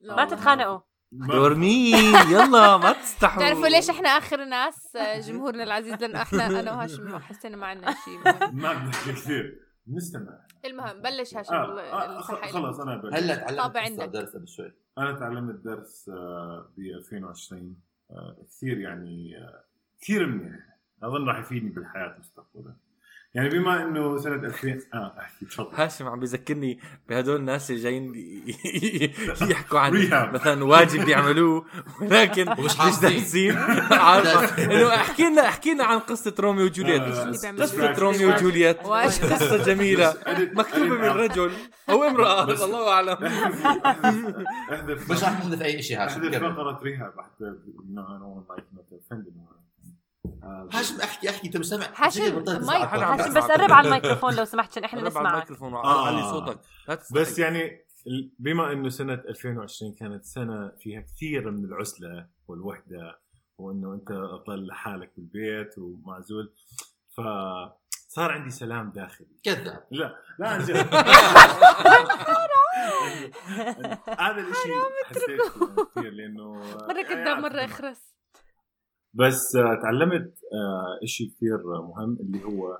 لا. 0.00 0.16
ما 0.16 0.24
تتخانقوا. 0.24 0.80
دور 1.12 1.54
مين 1.54 1.94
يلا 2.30 2.76
ما 2.76 2.92
تستحوا. 2.92 3.36
بتعرفوا 3.42 3.68
ليش 3.68 3.90
إحنا 3.90 4.08
آخر 4.08 4.44
ناس 4.44 4.96
آه، 4.96 5.20
جمهورنا 5.20 5.62
العزيز 5.62 5.94
لأنه 5.94 6.22
إحنا 6.22 6.46
أنا 6.46 6.72
وهاشم 6.76 7.18
حسينا 7.18 7.56
ما 7.56 7.66
عندنا 7.66 7.94
شيء. 8.04 8.18
ما 8.52 8.72
بنحكي 8.72 9.12
كثير. 9.12 9.66
نستمع. 9.88 10.38
المهم 10.64 11.02
بلش 11.02 11.34
هاشم 11.34 11.54
آه 11.54 11.80
آه 11.80 12.20
خلص 12.20 12.80
أنا 12.80 12.96
بلش. 12.96 13.14
هلا 13.14 13.68
تعلمت. 13.68 14.02
درس 14.02 14.36
قبل 14.36 14.48
شوي. 14.48 14.72
أنا 14.98 15.12
تعلمت 15.12 15.54
درس 15.64 16.08
آه، 16.08 16.68
ب 16.76 16.80
2020 16.80 17.76
آه، 18.10 18.36
كثير 18.50 18.78
يعني 18.78 19.34
كثير 20.00 20.26
منيح. 20.26 20.54
أظن 21.02 21.28
راح 21.28 21.38
يفيدني 21.38 21.70
بالحياة 21.70 22.16
مستقبلا. 22.18 22.74
يعني 23.36 23.48
بما 23.48 23.82
إنه 23.82 24.18
سنة 24.18 24.34
2000 24.34 24.78
آه 24.94 25.14
أحكي 25.18 25.44
تفضل 25.44 25.68
هاشم 25.74 26.06
عم 26.08 26.20
بيذكرني 26.20 26.78
بهدول 27.08 27.36
الناس 27.36 27.70
اللي 27.70 27.82
جايين 27.82 28.12
يحكوا 29.50 29.78
عن. 29.80 29.92
مثلا 30.32 30.64
واجب 30.64 31.04
بيعملوه 31.04 31.64
ولكن 32.00 32.50
مش. 32.58 33.00
دارسين 33.02 33.56
عارفة 33.90 34.64
إنه 34.64 34.94
احكي 34.94 35.22
لنا 35.24 35.48
احكي 35.48 35.74
لنا 35.74 35.84
عن 35.84 35.98
قصة 35.98 36.34
روميو 36.40 36.64
وجولييت 36.64 37.02
آه، 37.02 37.10
بيعمل 37.40 37.62
قصة. 37.62 37.92
روميو 37.98 38.28
وجولييت. 38.30 38.78
قصة 38.78 39.64
جميلة 39.64 40.14
مكتوبة 40.52 40.88
من 40.88 41.04
رجل 41.04 41.50
أو 41.90 42.04
امرأة 42.04 42.64
الله 42.64 42.92
أعلم 42.92 43.18
أحذف 44.72 45.10
مش 45.12 45.22
رح 45.22 45.32
نحذف 45.32 45.62
أي 45.62 45.82
شيء 45.82 46.02
هاشم 46.04 46.20
أحذف. 46.24 46.36
فقرة 46.42 46.80
ريهاب 46.82 47.12
حتى 47.20 47.44
انه 47.90 48.16
أنا 48.16 48.44
offended 48.92 49.32
هاشم 50.72 51.00
أحكي 51.00 51.30
أحكي. 51.30 51.46
انت 51.46 51.56
مش 51.56 51.66
سامع 51.66 51.86
هاشم، 51.96 52.22
هاشم. 52.48 53.34
بس 53.34 53.44
قرب 53.44 53.72
على 53.72 53.86
الميكروفون 53.88 54.34
لو 54.34 54.44
سمحت 54.44 54.70
عشان 54.70 54.84
إحنا 54.84 55.00
قرب 55.00 55.16
على 55.16 55.26
نسمعك 55.26 55.34
الميكروفون. 55.34 55.74
آه. 55.74 56.02
وعلي 56.02 56.22
صوتك. 56.22 56.58
بس 57.14 57.38
يعني 57.38 57.86
بما 58.38 58.72
إنه 58.72 58.88
سنة 58.88 59.14
2020 59.14 59.92
كانت 59.94 60.24
سنة 60.24 60.72
فيها 60.80 61.00
كثير 61.00 61.50
من 61.50 61.64
العزلة 61.64 62.26
والوحدة 62.48 63.20
وإنه 63.58 63.94
أنت 63.94 64.12
ضل 64.48 64.66
لحالك 64.66 65.12
بالبيت 65.16 65.78
ومعزول 65.78 66.52
فصار 67.12 68.32
عندي 68.32 68.50
سلام 68.50 68.90
داخلي. 68.90 69.26
كذاب. 69.44 69.84
لا 69.90 70.16
لا 70.38 70.48
عن 70.48 70.64
جد. 70.64 70.76
هذا 74.20 74.40
الشيء 74.40 74.74
حسيت 75.06 75.40
كثير 75.96 76.12
لأنه 76.12 76.52
مرة 76.88 77.02
كذاب 77.02 77.38
مرة 77.38 77.64
اخرس 77.64 77.98
بس 79.16 79.56
آه، 79.56 79.80
تعلمت 79.82 80.34
آه، 80.52 81.06
شيء 81.06 81.30
كثير 81.30 81.58
مهم 81.82 82.18
اللي 82.20 82.44
هو 82.44 82.78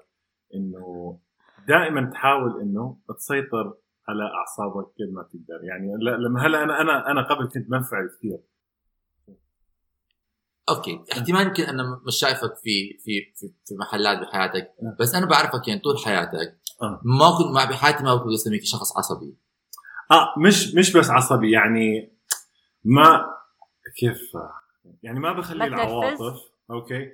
إنه 0.55 1.18
دائما 1.68 2.11
تحاول 2.11 2.61
إنه 2.61 2.99
تسيطر 3.18 3.74
على 4.09 4.22
أعصابك 4.22 4.84
قد 4.84 5.12
ما 5.12 5.22
تقدر. 5.22 5.64
يعني 5.64 5.97
لما 6.24 6.47
هلأ 6.47 6.62
أنا 6.62 6.80
أنا 6.80 7.11
أنا 7.11 7.22
قبل 7.28 7.49
كنت 7.49 7.70
منفعل 7.70 8.09
كثير. 8.18 8.39
okay. 10.68 11.05
احتمال 11.12 11.47
يمكن 11.47 11.62
أنا 11.62 12.01
مش 12.07 12.16
شايفك 12.16 12.55
في 12.62 12.99
في 13.05 13.32
في, 13.37 13.53
في 13.66 13.74
محلات 13.74 14.18
بحياتك 14.18 14.74
بس 15.01 15.14
أنا 15.14 15.26
بعرفك 15.26 15.68
يعني 15.68 15.80
طول 15.80 15.99
حياتك. 15.99 16.59
آه. 16.82 17.01
ما 17.05 17.39
كنت 17.39 17.55
مع 17.55 17.64
بحياتي 17.64 18.05
ما 18.05 18.16
كنت 18.16 18.32
اسميك 18.32 18.64
شخص 18.64 18.99
عصبي. 18.99 19.37
آه 20.11 20.34
مش 20.47 20.74
مش 20.74 20.97
بس 20.97 21.11
عصبي 21.11 21.51
يعني 21.51 22.12
ما 22.84 23.26
كيف؟ 23.97 24.32
يعني 25.03 25.20
ما 25.20 25.32
بخلي؟ 25.32 25.64
العواطف 25.64 26.41
okay 26.70 27.11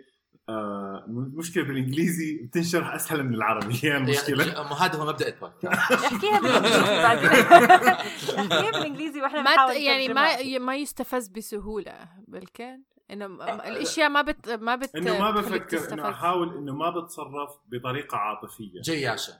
آه 0.48 1.04
المشكلة 1.08 1.64
بالإنجليزي 1.64 2.36
بتنشرح 2.42 2.94
أسهل 2.94 3.24
من 3.24 3.34
العربي 3.34 3.80
هي 3.82 3.96
المشكلة 3.96 4.44
يعني 4.46 4.68
مو 4.68 4.74
هذا 4.74 4.98
هو 4.98 5.06
مبدأ 5.06 5.28
البودكاست 5.28 5.92
احكيها 5.92 6.40
بالإنجليزي 6.42 7.02
بعدين 7.02 7.30
احكيها 8.52 8.70
بالإنجليزي 8.70 9.20
وإحنا 9.22 9.42
ما 9.42 9.72
يعني. 9.74 10.08
ما 10.08 10.58
ما 10.58 10.76
يستفز 10.76 11.28
بسهولة 11.28 12.08
بالكان 12.28 12.82
إنه 13.10 13.26
م- 13.26 13.42
الأشياء 13.42 14.08
ما 14.08 14.22
بت 14.22 14.48
ما 14.50 14.76
بت 14.76 14.96
إنه 14.96 15.18
ما 15.18 15.30
بفكر 15.30 15.92
إنه. 15.92 16.08
أحاول 16.10 16.56
إنه 16.56 16.74
ما 16.74 16.90
بتصرف 16.90 17.50
بطريقة 17.66 18.16
عاطفية 18.16 18.80
جياشة 18.80 19.32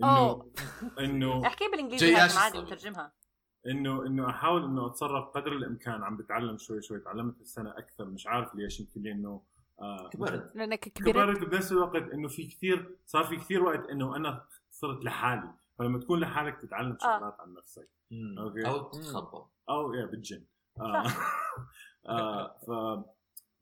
انه. 0.00 0.50
إنه 1.00 1.46
احكيها 1.46 1.68
بالإنجليزي 1.70 2.14
عادي. 2.14 2.58
نترجمها 2.58 3.12
انه 3.66 4.06
إنه 4.06 4.30
أحاول 4.30 4.64
إنه 4.64 4.86
أتصرف 4.86 5.24
قدر 5.24 5.52
الإمكان. 5.52 6.02
عم 6.02 6.16
بتعلم 6.16 6.58
شوي 6.58 6.82
شوي 6.82 7.00
تعلمت 7.00 7.40
السنة 7.40 7.70
أكثر. 7.70 8.04
مش 8.04 8.26
عارف 8.26 8.54
ليش. 8.54 8.80
يمكن 8.80 9.02
لأنه 9.02 9.42
آه 9.80 10.08
كبرت. 10.08 10.56
لأنك 10.56 10.80
كبرت. 10.80 11.10
كبرت 11.10 11.44
بنفس 11.44 11.72
الوقت 11.72 12.12
إنه 12.12 12.28
في 12.28 12.46
كثير 12.46 12.96
صار 13.06 13.24
في 13.24 13.36
كثير 13.36 13.62
وقت 13.62 13.88
إنه 13.88 14.16
أنا 14.16 14.44
صرت 14.70 15.04
لحالي. 15.04 15.50
فلما 15.78 15.98
تكون 15.98 16.20
لحالك 16.20 16.60
تتعلم 16.60 16.96
شغلات 17.00 17.40
عن 17.40 17.54
نفسك. 17.54 17.88
أوكي. 18.38 18.66
أو 18.66 18.82
تتخبى 18.82 19.44
أو 19.68 19.94
يا 19.94 20.06
بالجن. 20.06 20.42
آه. 20.80 21.04
آه 22.08 22.56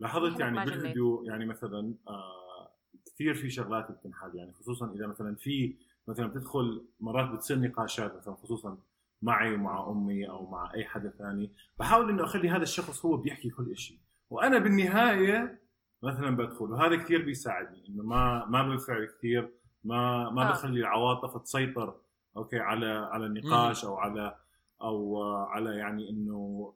فلاحظت 0.00 0.40
يعني 0.40 0.56
مع 0.56 0.64
جنات. 0.64 0.78
بالهدوء 0.78 1.28
يعني 1.28 1.46
مثلا 1.46 1.94
آه 2.08 2.70
كثير 3.06 3.34
في 3.34 3.50
شغلات 3.50 3.90
بتنحل 3.90 4.36
يعني 4.36 4.52
خصوصا 4.52 4.92
إذا 4.92 5.06
مثلا 5.06 5.34
في 5.34 5.76
مثلا 6.08 6.26
بتدخل 6.26 6.84
مرات 7.00 7.30
بتصير 7.30 7.58
نقاشات 7.58 8.16
مثلا 8.16 8.34
خصوصا 8.34 8.78
معي 9.22 9.54
ومع 9.54 9.90
أمي 9.90 10.28
أو 10.28 10.50
مع 10.50 10.74
أي 10.74 10.84
حدا 10.84 11.10
ثاني 11.10 11.52
بحاول 11.78 12.10
انه 12.10 12.24
أخلي 12.24 12.50
هذا 12.50 12.62
الشخص 12.62 13.06
هو 13.06 13.16
بيحكي 13.16 13.50
كل 13.50 13.76
شيء 13.76 13.98
وأنا 14.30 14.58
بالنهاية 14.58 15.62
مثلا 16.02 16.36
بدخل 16.36 16.64
وهذا 16.64 16.96
كثير 16.96 17.22
بيساعدني 17.22 17.88
إنه 17.88 18.02
ما 18.02 18.46
ما 18.46 18.62
بنفعل 18.62 19.06
كثير 19.18 19.52
ما 19.84 20.30
ما 20.30 20.48
آه. 20.48 20.50
بخلي 20.50 20.80
العواطف 20.80 21.42
تسيطر 21.42 22.00
أوكي 22.36 22.58
على 22.58 22.86
على 22.86 23.26
النقاش 23.26 23.84
أو 23.84 23.96
على 23.96 24.36
أو 24.82 25.22
على 25.22 25.76
يعني 25.76 26.10
إنه 26.10 26.74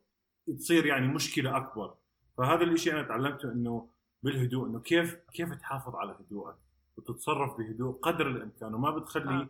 تصير 0.57 0.85
يعني 0.85 1.07
مشكلة 1.07 1.57
أكبر 1.57 1.95
فهذا 2.37 2.63
الشيء 2.63 2.93
أنا 2.93 3.03
تعلمته 3.03 3.51
إنه 3.51 3.89
بالهدوء 4.23 4.67
إنه 4.67 4.79
كيف 4.79 5.15
كيف 5.33 5.53
تحافظ 5.53 5.95
على 5.95 6.17
هدوءك 6.19 6.55
وتتصرف 6.97 7.57
بهدوء 7.57 7.99
قدر 7.99 8.27
الإمكان 8.27 8.73
وما 8.73 8.91
بتخلي 8.91 9.47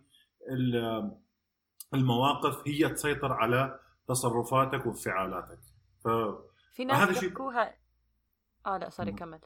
آه. 0.49 1.17
ال- 1.93 1.99
المواقف 1.99 2.67
هي 2.67 2.89
تسيطر 2.89 3.33
على 3.33 3.79
تصرفاتك 4.07 4.85
وانفعالاتك 4.85 5.59
ف 6.03 6.07
في 6.73 6.85
ناس 6.85 6.97
هذا 6.97 7.13
شيء- 7.19 7.29
آه 8.65 8.77
لا 8.77 8.89
سوري. 8.89 9.11
كمل 9.11 9.39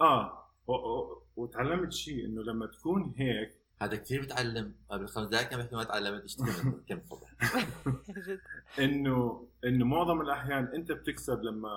آه 0.00 0.44
و- 0.66 0.72
و- 0.72 1.22
وتعلمت 1.36 1.92
شيء 1.92 2.24
إنه 2.26 2.42
لما 2.42 2.66
تكون 2.66 3.14
هيك 3.16 3.60
هذا 3.82 3.96
كثير 3.96 4.22
بتعلم 4.22 4.74
قبل 4.90 5.08
خمس 5.08 5.28
دقائق 5.28 5.48
كان 5.48 5.58
بيحكي 5.60 5.76
ما 5.76 5.84
تعلمت 5.84 6.22
إيش 6.22 6.36
كم. 6.88 7.00
انه 8.84 9.46
إنه 9.64 9.84
معظم 9.86 10.20
الأحيان 10.20 10.64
أنت 10.64 10.92
بتكسب 10.92 11.42
لما 11.42 11.70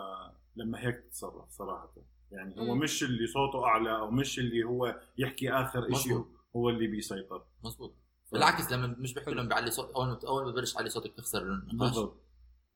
لما 0.55 0.79
هيك 0.79 0.95
تتصرف 0.99 1.49
صراحة 1.49 1.91
يعني 2.31 2.69
هو. 2.69 2.75
مش 2.75 3.03
اللي 3.03 3.27
صوته 3.27 3.65
أعلى 3.65 3.95
أو 3.95 4.11
مش 4.11 4.39
اللي 4.39 4.63
هو 4.63 4.99
يحكي 5.17 5.51
آخر 5.51 5.81
شيء 5.93 6.13
مظبوط. 6.13 6.27
هو 6.55 6.69
اللي 6.69 6.87
بيسيطر 6.87 7.43
مزبوط 7.63 7.93
بالعكس 8.33 8.71
لما 8.71 8.95
مش 8.99 9.13
بحكي 9.13 9.31
لهم 9.31 9.47
بعلي 9.47 9.71
صوت 9.71 9.91
أول 9.95 10.07
ما 10.07 10.19
أول 10.27 10.45
ما 10.45 10.51
ببلش 10.51 10.77
علي 10.77 10.89
صوتك 10.89 11.13
تخسر 11.13 11.41
النقاش 11.41 11.89
بالضبط 11.89 12.23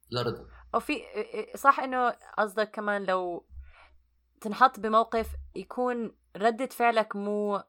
لا 0.09 0.21
رد 0.21 0.47
أو 0.75 0.79
في 0.79 1.01
صح 1.55 1.79
إنه 1.79 2.09
قصدك 2.37 2.71
كمان 2.71 3.03
لو 3.03 3.45
تنحط 4.41 4.79
بموقف 4.79 5.27
يكون 5.55 6.11
ردة 6.37 6.65
فعلك 6.65 7.15
مو 7.15 7.63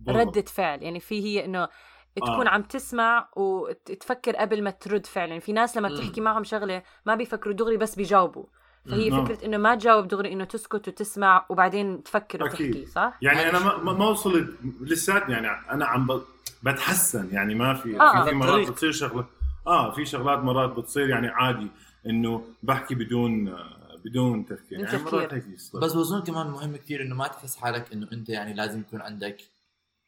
بالضبط. 0.00 0.26
ردة 0.26 0.42
فعل 0.42 0.82
يعني 0.82 1.00
في 1.00 1.22
هي 1.24 1.44
إنه 1.44 1.68
تكون 2.16 2.46
آه. 2.46 2.50
عم 2.50 2.62
تسمع 2.62 3.30
وتفكر 3.36 4.36
قبل 4.36 4.62
ما 4.62 4.70
ترد 4.70 5.06
فعلا 5.06 5.28
يعني 5.28 5.40
في 5.40 5.52
ناس 5.52 5.76
لما. 5.76 5.88
بتحكي 5.88 6.20
معهم 6.20 6.44
شغلة 6.44 6.82
ما 7.06 7.14
بيفكروا 7.14 7.54
دغري 7.54 7.76
بس 7.76 7.94
بيجاوبوا 7.94 8.46
فهي 8.90 9.10
مم. 9.10 9.24
فكرة 9.24 9.46
إنه 9.46 9.56
ما 9.56 9.74
تجاوب 9.74 10.08
دغري 10.08 10.32
إنه 10.32 10.44
تسكت 10.44 10.88
وتسمع 10.88 11.46
وبعدين 11.48 12.02
تفكر 12.02 12.46
أكيد. 12.46 12.70
وتحكي 12.70 12.86
صح؟ 12.86 13.18
يعني 13.22 13.50
أنا 13.50 13.58
ما 13.58 13.92
ما- 13.92 14.06
وصلت 14.08 14.50
لساتني 14.80 15.32
يعني 15.34 15.48
أنا 15.70 15.86
عم 15.86 16.06
ب- 16.06 16.22
بتحسن 16.62 17.28
يعني 17.32 17.54
ما 17.54 17.74
في 17.74 18.00
آه. 18.00 18.24
في, 18.24 18.30
في 18.30 18.36
مرات. 18.36 18.68
بتصير 18.70 18.92
شغلة 18.92 19.26
آه 19.66 19.90
في 19.90 20.04
شغلات 20.04 20.38
مرات 20.38 20.70
بتصير 20.70 21.08
يعني 21.08 21.28
عادي 21.28 21.66
إنه 22.06 22.44
بحكي 22.62 22.94
بدون 22.94 23.56
بدون 24.04 24.46
تفكير 24.46 24.80
يعني 24.80 25.02
مرات. 25.04 25.34
هيك 25.34 25.44
يصير. 25.54 25.80
بس 25.80 25.92
بظن 25.92 26.22
كمان 26.22 26.46
مهم 26.46 26.76
كثير 26.76 27.02
إنه 27.02 27.14
ما 27.14 27.26
تحس 27.28 27.56
حالك 27.56 27.92
إنه 27.92 28.08
أنت 28.12 28.28
يعني 28.28 28.54
لازم 28.54 28.80
يكون 28.80 29.00
عندك 29.00 29.36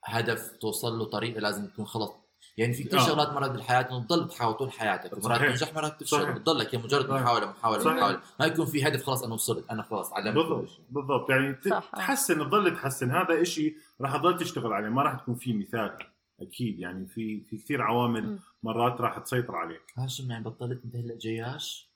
هدف 0.05 0.53
توصل 0.61 0.99
له 0.99 1.05
طريقة 1.05 1.41
لازم 1.41 1.67
تكون 1.67 1.85
خلص 1.85 2.11
يعني 2.57 2.73
في 2.73 2.85
كثير 2.85 2.99
آه. 3.01 3.03
شغلات 3.07 3.29
مرات 3.29 3.51
بالحياة 3.51 3.81
إنه 3.91 4.05
تضل 4.05 4.29
تحاول 4.29 4.55
طول 4.55 4.73
حياتك 4.73 5.25
مرات. 5.25 5.41
تنجح 5.41 5.75
مرات 5.75 6.01
تفشل. 6.01 6.33
بتضلك 6.33 6.75
هي 6.75 6.79
مجرد 6.79 7.09
صحيح. 7.09 7.23
محاولة 7.23 7.47
محاولة 7.51 7.79
صحيح. 7.79 7.97
محاولة 7.97 8.21
ما 8.41 8.47
يكون 8.47 8.67
في 8.67 8.89
هدف 8.89 9.03
خلاص 9.05 9.23
أنا 9.23 9.35
وصلت 9.35 9.71
أنا 9.71 9.83
خلاص 9.83 10.13
علمت 10.13 10.35
كل 10.35 10.43
بالضبط 10.43 10.69
شيء. 10.69 10.85
بالضبط 10.91 11.31
يعني 11.31 11.57
صح. 11.71 11.91
تحسن 11.97 12.35
تضل 12.39 12.75
تحسن 12.77 13.11
هذا 13.11 13.43
إشي 13.43 13.77
راح 14.01 14.17
تضل 14.17 14.39
تشتغل 14.39 14.73
عليه 14.73 14.89
ما 14.89 15.03
راح 15.03 15.15
تكون 15.21 15.35
في 15.35 15.53
مثال 15.53 15.99
أكيد 16.41 16.79
يعني 16.79 17.07
في 17.07 17.41
في 17.51 17.57
كثير 17.59 17.83
عوامل. 17.83 18.39
مرات 18.63 19.01
راح 19.01 19.19
تسيطر 19.19 19.57
عليك 19.57 19.83
هاشم 19.99 20.31
يعني 20.31 20.45
بطلت 20.45 20.81
أنت 20.85 20.97
هلا 20.97 21.15
جياش؟ 21.19 21.93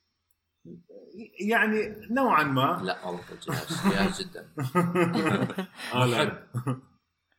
يعني 1.40 2.06
نوعا 2.10 2.42
ما 2.42 2.80
لا 2.84 2.96
ما 3.04 3.12
بطلت 3.12 3.50
جياش 3.50 3.86
جياش 3.88 4.20
جدا 4.22 4.48
آه 5.94 6.42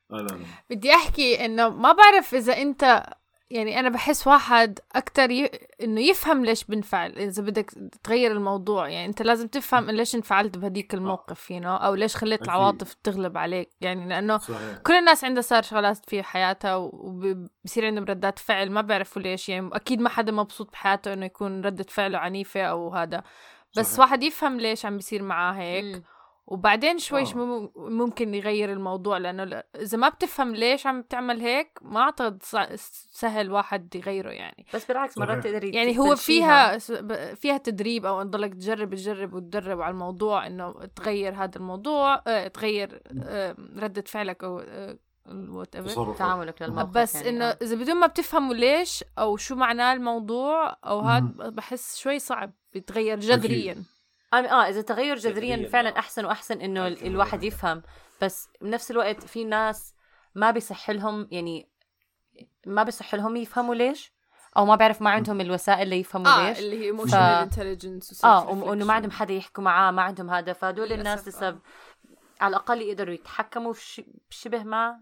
لا 0.10 0.20
آه 0.20 0.22
لا. 0.22 0.38
بدي 0.70 0.92
أحكي 0.96 1.46
إنه 1.46 1.70
ما 1.70 1.92
بعرف 1.92 2.36
إذا 2.36 2.58
أنت 2.62 3.04
يعني 3.50 3.80
أنا 3.80 3.90
بحس 3.90 4.28
واحد 4.28 4.80
أكتر 4.96 5.32
ي... 5.32 5.46
إنه 5.82 6.02
يفهم 6.02 6.46
ليش 6.46 6.64
بنفعل 6.64 7.12
إذا 7.18 7.44
بدك 7.44 7.72
تغير 8.04 8.32
الموضوع 8.32 8.90
يعني 8.90 9.06
أنت 9.06 9.22
لازم 9.22 9.48
تفهم 9.48 9.90
ليش 9.92 10.16
انفعلت 10.16 10.58
بهديك 10.58 10.94
الموقف 10.94 11.54
you 11.54 11.62
know? 11.62 11.66
أو 11.66 11.96
ليش 11.96 12.16
خليت 12.16 12.42
أكيد. 12.42 12.54
العواطف 12.54 12.94
تغلب 12.94 13.38
عليك 13.38 13.70
يعني 13.82 14.10
لأنه 14.10 14.38
صحيح 14.38 14.78
كل 14.78 14.94
الناس 14.94 15.24
عندها 15.24 15.42
صار 15.42 15.64
شغلات 15.64 16.10
في 16.10 16.24
حياتها 16.24 16.76
وبصير 16.76 17.86
عندهم 17.86 18.04
ردات 18.06 18.40
فعل 18.40 18.72
ما 18.72 18.82
بيعرفوا 18.82 19.22
ليش 19.22 19.50
يعني 19.50 19.70
أكيد 19.74 20.02
ما 20.02 20.10
حدا 20.10 20.32
مبسوط 20.32 20.72
بحياته 20.72 21.14
إنه 21.14 21.26
يكون 21.26 21.62
ردة 21.66 21.86
فعله 21.90 22.18
عنيفة 22.18 22.62
أو 22.62 22.94
هذا 22.96 23.24
بس 23.78 23.86
صحيح. 23.88 24.00
واحد 24.00 24.24
يفهم 24.24 24.60
ليش 24.60 24.86
عم 24.86 24.96
بيصير 24.98 25.24
معاه 25.24 25.54
هيك 25.54 25.86
مم. 25.96 26.04
وبعدين 26.48 26.98
شوي 27.00 27.22
آه. 27.22 27.70
ممكن 27.76 28.34
يغير 28.36 28.72
الموضوع 28.74 29.18
لأنه 29.18 29.64
إذا 29.76 29.98
ما 29.98 30.10
بتفهم 30.10 30.56
ليش 30.56 30.88
عم 30.88 31.02
تعمل 31.02 31.42
هيك 31.42 31.80
ما 31.82 32.00
أعتقد 32.00 32.44
سهل 33.12 33.52
واحد 33.52 33.96
يغيره 33.96 34.30
يعني 34.30 34.66
بس 34.74 34.86
بالعكس 34.86 35.18
مرات. 35.18 35.44
تقدر 35.44 35.64
يعني 35.64 36.00
هو. 36.00 36.16
فيها 36.16 36.78
س- 36.78 36.92
ب- 36.92 37.34
فيها 37.34 37.58
تدريب 37.58 38.06
أو 38.06 38.22
ان 38.22 38.30
تضلك 38.32 38.54
تجرب 38.54 38.96
تجرب 38.96 39.34
وتدرب 39.34 39.82
على 39.82 39.92
الموضوع 39.92 40.48
إنه 40.48 40.72
تغير 40.96 41.34
هذا 41.36 41.56
الموضوع 41.56 42.22
آه، 42.28 42.48
تغير 42.48 43.02
آه، 43.24 43.56
ردة 43.78 44.02
فعلك 44.08 44.44
أو 44.44 44.60
آه، 44.60 44.98
whatever. 45.28 45.86
تصرف 45.86 46.18
تعاملك 46.18 46.62
للموقف 46.62 46.90
بس 46.90 47.16
يعني 47.16 47.30
انه 47.30 47.46
آه. 47.46 47.58
إذا 47.62 47.76
بدون 47.76 47.96
ما 47.96 48.08
بتفهموا 48.08 48.54
ليش 48.54 49.04
أو 49.20 49.38
شو 49.38 49.56
معناه 49.56 49.94
الموضوع 49.94 50.78
أو 50.86 51.00
هاد 51.00 51.24
مم. 51.24 51.50
بحس 51.50 51.98
شوي 51.98 52.20
صعب 52.20 52.52
بيتغير 52.74 53.20
جذريا 53.20 53.72
آه 53.74 53.97
آه 54.46 54.70
إذا 54.70 54.82
تغير 54.82 55.16
جذريا 55.16 55.56
جذرياً، 55.56 55.70
فعلا 55.70 55.96
آه. 55.96 56.00
أحسن 56.00 56.26
وأحسن 56.26 56.62
إنه. 56.62 56.88
الواحد 56.88 57.44
يفهم 57.44 57.84
بس 58.22 58.50
بنفس 58.62 58.92
الوقت 58.92 59.24
في 59.24 59.44
ناس 59.44 59.94
ما 60.36 60.52
بيصح 60.52 60.90
لهم 60.90 61.28
يعني 61.32 61.70
ما 62.66 62.84
بيصح 62.84 63.16
لهم 63.16 63.36
يفهموا 63.36 63.76
ليش 63.76 64.14
أو 64.58 64.66
ما 64.66 64.76
بعرف 64.76 65.02
ما 65.02 65.10
عندهم 65.10 65.42
الوسائل 65.42 65.88
ليفهموا 65.88 66.28
آه 66.28 66.50
ليش 66.50 66.60
اللي 66.60 66.86
هي 66.88 66.94
ف- 66.94 67.02
emotional 67.02 67.50
intelligence 67.54 68.26
آه 68.26 68.50
وإنه 68.50 68.86
ما 68.86 68.94
عندهم 68.94 69.12
حدا 69.12 69.34
يحكوا 69.34 69.64
معاه 69.64 69.92
ما 69.92 70.02
عندهم 70.02 70.30
هذا 70.30 70.54
فهدول 70.54 70.94
الناس 70.94 71.28
لسه 71.28 71.48
آه. 71.48 71.52
ب- 71.52 71.60
على 72.42 72.50
الأقل 72.50 72.82
يقدروا 72.82 73.14
يتحكموا 73.14 73.74
في 73.74 73.82
ش- 73.86 74.02
بشبه 74.30 74.64
ما 74.64 75.02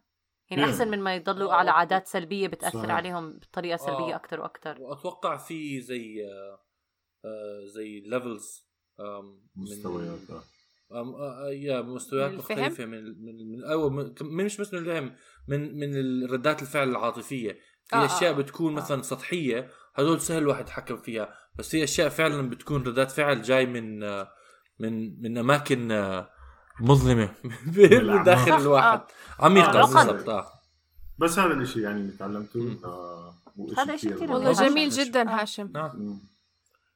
يعني 0.49 0.63
مم. 0.63 0.69
أحسن 0.69 0.87
من 0.87 0.99
ما 0.99 1.15
يضلوا 1.15 1.51
آه، 1.51 1.55
على. 1.55 1.71
عادات 1.71 2.07
سلبية 2.07 2.47
بتأثر 2.47 2.79
صحيح. 2.79 2.91
عليهم 2.95 3.33
بطريقة 3.39 3.77
سلبية 3.77 4.13
آه. 4.13 4.15
أكثر 4.15 4.39
وأكثر 4.41 4.81
وأتوقع 4.81 5.37
في 5.37 5.81
زي 5.81 6.25
آه، 6.25 6.59
آه، 7.25 7.65
زي 7.65 7.99
ليفلز 7.99 8.67
مستويات 9.55 10.19
آه. 10.29 10.43
أم 11.01 11.15
آه، 11.15 11.49
يا 11.49 11.81
مستويات؟ 11.81 12.31
مختلفة 12.31 12.85
من 12.85 13.03
من 13.03 13.51
من 13.51 13.63
أو 13.63 13.89
من 13.89 14.13
مش 14.21 14.57
بس 14.57 14.73
من 14.73 14.79
الفهم 14.79 15.15
من 15.47 15.79
من 15.79 16.23
ردات 16.25 16.61
الفعل 16.61 16.89
العاطفية 16.89 17.57
في 17.85 17.95
آه، 17.95 17.99
آه، 17.99 18.05
أشياء 18.05 18.31
آه. 18.33 18.35
بتكون 18.37 18.73
آه. 18.73 18.75
مثلا 18.75 19.01
سطحية 19.01 19.69
هدول 19.95 20.21
سهل 20.21 20.37
الواحد 20.37 20.61
يتحكم 20.61 20.97
فيها 20.97 21.33
بس 21.55 21.69
في 21.69 21.83
أشياء 21.83 22.09
فعلا 22.09 22.49
بتكون 22.49 22.83
ردات 22.83 23.11
فعل 23.11 23.41
جاي 23.41 23.65
من 23.65 24.03
آه، 24.03 24.31
من 24.79 25.21
من 25.21 25.37
أماكن 25.37 25.91
آه، 25.91 26.29
مظلمة 26.81 27.29
من 27.77 28.23
داخل 28.23 28.51
الواحد 28.51 28.99
آه. 28.99 29.45
عميقة 29.45 29.79
آه، 29.81 29.85
بالضبط 29.85 30.29
آه. 30.29 30.47
بس 31.17 31.39
هذا 31.39 31.53
الشيء 31.53 31.83
يعني 31.83 32.01
اللي 32.01 32.11
تعلمته. 32.11 32.77
آه 32.85 33.35
هذا 33.77 33.95
كتير 33.95 34.17
مهم. 34.19 34.31
والله. 34.31 34.51
جميل 34.51 34.89
جدا 34.89 35.29
آه. 35.29 35.41
هاشم 35.41 35.71
نعم. 35.73 36.19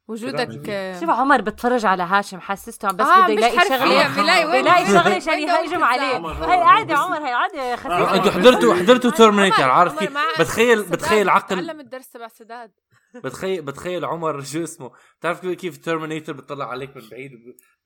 وجودك 0.09 0.69
آه، 0.69 0.99
شوف 0.99 1.09
عمر 1.09 1.41
بتفرج 1.41 1.85
على 1.85 2.03
هاشم 2.03 2.39
حسسته 2.39 2.87
عم 2.87 2.95
بس 2.95 3.05
آه، 3.05 3.25
بده 3.27 3.33
مش 3.35 3.39
يلاقي 3.39 3.59
شغلة. 3.69 4.49
وين 4.51 4.65
شغله 4.87 5.15
عشان 5.15 5.39
يهاجم 5.39 5.83
عليه. 5.83 6.17
هي 6.45 6.61
عادي 6.61 6.93
بس- 6.93 6.99
عمر 6.99 7.17
هي 7.27 7.33
عادي 7.33 7.59
آه، 7.61 7.75
خفيفه 7.75 8.15
أنتوا 8.15 8.31
حضرتوا 8.31 8.73
حضرتوا 8.75 9.11
Terminator 9.11 9.63
عارف 9.69 9.99
كيف؟ 9.99 10.13
بتخيل 10.39 10.83
بتخيل 10.83 11.29
عقل 11.29 11.55
تعلم 11.65 11.79
الدرس 11.79 12.09
تبع 12.11 12.27
سداد. 12.27 12.71
بتخيل 13.23 13.61
بتخيل 13.61 14.05
عمر 14.05 14.41
شو 14.41 14.63
اسمه؟ 14.63 14.91
بتعرف 15.19 15.45
كيف 15.47 15.77
Terminator 15.77 16.33
بيطلع 16.33 16.65
عليك 16.69 16.95
من 16.97 17.01
بعيد 17.11 17.31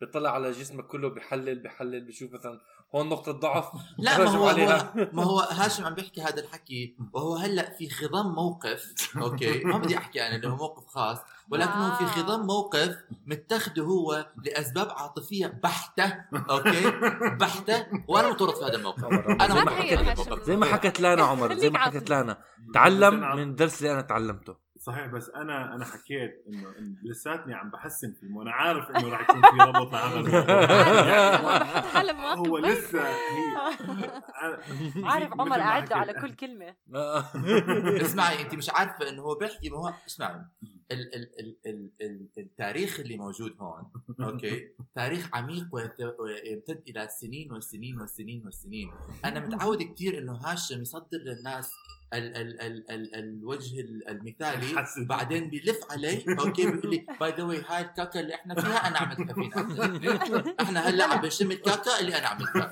بيطلع 0.02 0.32
على 0.32 0.52
جسمك 0.52 0.88
كله 0.88 1.10
بيحلل 1.10 1.60
بيحلل 1.64 2.06
بيشوف 2.06 2.34
مثلا 2.34 2.60
هون 2.96 3.10
نقطة 3.10 3.32
ضعف. 3.32 3.66
لا 3.98 4.18
ما 4.24 4.30
هو, 4.30 4.48
عليها. 4.48 4.94
هو 4.98 5.08
ما 5.14 5.24
هو 5.24 5.40
هاشم 5.40 5.86
عم 5.86 5.94
بيحكي 5.94 6.22
هذا 6.22 6.40
الحكي 6.42 6.96
وهو 7.14 7.36
هلأ 7.36 7.70
في 7.70 7.90
خضم 7.90 8.28
موقف. 8.36 8.94
okay 9.18 9.64
ما 9.64 9.78
بدي 9.78 9.98
أحكي 9.98 10.28
أنا 10.28 10.36
إنه 10.36 10.56
موقف 10.56 10.88
خاص 10.88 11.18
ولكن 11.50 11.72
هو 11.72 11.96
في 11.96 12.04
آه. 12.04 12.08
خضم 12.08 12.46
موقف 12.46 12.98
متخذه 13.26 13.82
هو 13.82 14.26
لأسباب 14.46 14.90
عاطفية 14.90 15.48
بحتة. 15.64 16.16
okay؟ 16.50 16.92
بحتة. 17.40 17.86
وأنا 18.08 18.30
متورط 18.30 18.58
في 18.58 18.66
هذا 18.66 18.76
الموقف. 18.76 19.04
أنا 19.04 19.54
زي 19.56 19.64
ما 19.64 19.72
حكيت 19.72 20.44
زي 20.44 20.56
ما 20.58 20.66
حكت 20.66 21.00
لانا 21.00 21.24
عمر 21.24 21.56
زي 21.56 21.70
ما 21.70 21.80
حكت. 21.80 22.10
لانا. 22.10 22.38
تعلم 22.74 23.36
من 23.36 23.50
الدرس 23.50 23.82
اللي 23.82 23.94
أنا 23.94 24.02
تعلمته. 24.02 24.63
صحيح 24.86 25.06
بس 25.08 25.30
أنا 25.30 25.76
أنا 25.76 25.86
حكيت 25.86 26.44
إنه 26.48 26.70
إنه 26.80 26.96
لساتني 27.04 27.54
عم 27.54 27.70
بحسن 27.70 28.14
فيه 28.14 28.34
وأنا 28.36 28.52
عارف 28.52 28.90
إنه 28.90 29.10
راح 29.10 29.22
يكون 29.22 29.42
في 29.42 29.58
ربط 29.58 29.92
مع 29.94 30.00
هذا 30.08 30.20
الموضوع 30.20 31.64
حالة 31.82 32.14
مواقف 32.14 32.48
هو. 32.48 32.58
لسه 32.58 33.02
عارف 35.04 35.32
عمر 35.34 35.60
قاعد 35.60 35.90
له. 35.90 35.96
على 35.96 36.14
كل 36.14 36.34
كلمة. 36.36 36.76
اسمعي 38.06 38.42
انت 38.42 38.56
مش 38.56 38.70
عارفة 38.70 39.10
إنه 39.10 39.22
هو 39.22 39.36
بيحكي 39.36 39.70
ما 39.70 39.78
هو 39.78 39.94
اسمعي. 40.08 40.36
ال 40.92 41.16
ال 41.16 41.40
ال 41.40 41.58
ال 41.66 41.90
ال 42.02 42.28
التاريخ 42.38 43.00
اللي 43.00 43.18
موجود 43.18 43.56
هون 43.60 43.92
okay؟ 44.22 44.68
تاريخ 44.96 45.30
عميق 45.34 45.68
ويت- 45.72 46.02
ويمتد 46.20 46.84
إلى 46.88 47.04
السنين 47.04 47.52
والسنين 47.52 48.00
والسنين 48.00 48.46
والسنين. 48.46 48.92
أنا 49.26 49.40
متعود 49.40 49.84
كثير 49.84 50.18
إنه 50.18 50.34
هاشم 50.34 50.82
يصدر 50.82 51.18
للناس 51.18 51.72
ال 52.14 52.36
ال 52.38 52.62
ال 52.62 52.92
ال 52.92 53.16
الوجه 53.16 53.80
ال- 53.80 54.08
المثالي 54.10 54.78
حسن. 54.80 55.06
بعدين 55.08 55.50
بيلف 55.50 55.80
علي. 55.92 56.26
okay 56.40 56.72
بيقول 56.72 56.92
لي 56.92 57.06
by 57.20 57.32
the 57.32 57.44
way 57.44 57.64
هاي 57.70 57.82
الكاكا 57.82 58.20
اللي 58.20 58.36
إحنا 58.36 58.56
فيها 58.56 58.88
أنا 58.88 58.98
عملتها 58.98 59.34
فينا 59.34 60.54
إحنا 60.62 60.80
هلأ 60.90 61.04
عم 61.06 61.22
بنشم 61.22 61.52
الكاكا 61.52 62.00
اللي 62.00 62.18
أنا 62.18 62.28
عملتها. 62.28 62.70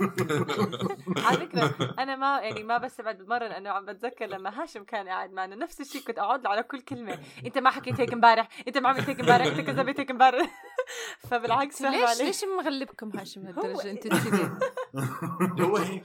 على 1.25 1.37
فكرة 1.37 1.95
أنا 1.99 2.15
ما 2.15 2.39
يعني 2.39 2.63
ما 2.63 2.77
بستبعد 2.77 3.17
بالمرة 3.17 3.47
لأنه 3.47 3.69
عم 3.69 3.85
بتذكر 3.85 4.25
لما 4.25 4.61
هاشم 4.63 4.83
كان 4.83 5.07
قاعد 5.07 5.31
معنا 5.33 5.55
نفس 5.55 5.81
الشيء 5.81 6.01
كنت 6.01 6.19
اقعد 6.19 6.43
له 6.43 6.49
على 6.49 6.63
كل 6.63 6.81
كلمة. 6.81 7.19
أنت 7.45 7.57
ما 7.57 7.69
حكيت 7.69 7.99
هيك 7.99 8.13
امبارح 8.13 8.47
أنت 8.67 8.77
ما 8.77 8.89
عملت 8.89 9.09
هيك 9.09 9.19
امبارح 9.19 9.45
أنت 9.45 9.61
كذبت 9.61 9.99
هيك 9.99 10.11
امبارح. 10.11 10.51
فبالعكس 11.29 11.81
ليش 11.81 12.09
عليه؟ 12.09 12.23
ليش 12.23 12.41
مغلبكم 12.59 13.17
هاشم 13.19 13.47
هو- 13.47 13.61
هالدرجة 13.61 13.91
أنتوا 13.91 14.11
الاثنين 14.11 14.59
هو 15.61 15.77
هيك. 15.77 16.03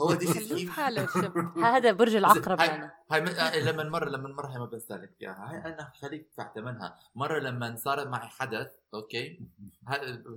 هو 0.00 0.14
دي 0.14 0.70
حاله 0.70 1.08
هذا 1.56 1.92
برج 1.92 2.16
العقرب 2.16 2.60
هاي- 2.60 2.68
يعني. 2.68 2.90
هاي 3.10 3.62
لما 3.62 3.84
مره 3.84 4.08
لما 4.08 4.28
مره 4.28 4.46
هي 4.46 4.58
ما 4.58 4.66
بنسى 4.66 4.94
لك 4.94 5.10
اياها 5.22 5.50
هاي 5.50 5.74
أنا 5.74 5.92
خليك 6.00 6.26
تدفع 6.26 6.52
ثمنها 6.54 6.98
مرة 7.14 7.38
لما 7.38 7.76
صار 7.76 8.08
معي 8.08 8.28
حدث 8.28 8.70
أوكي؟ 8.94 9.40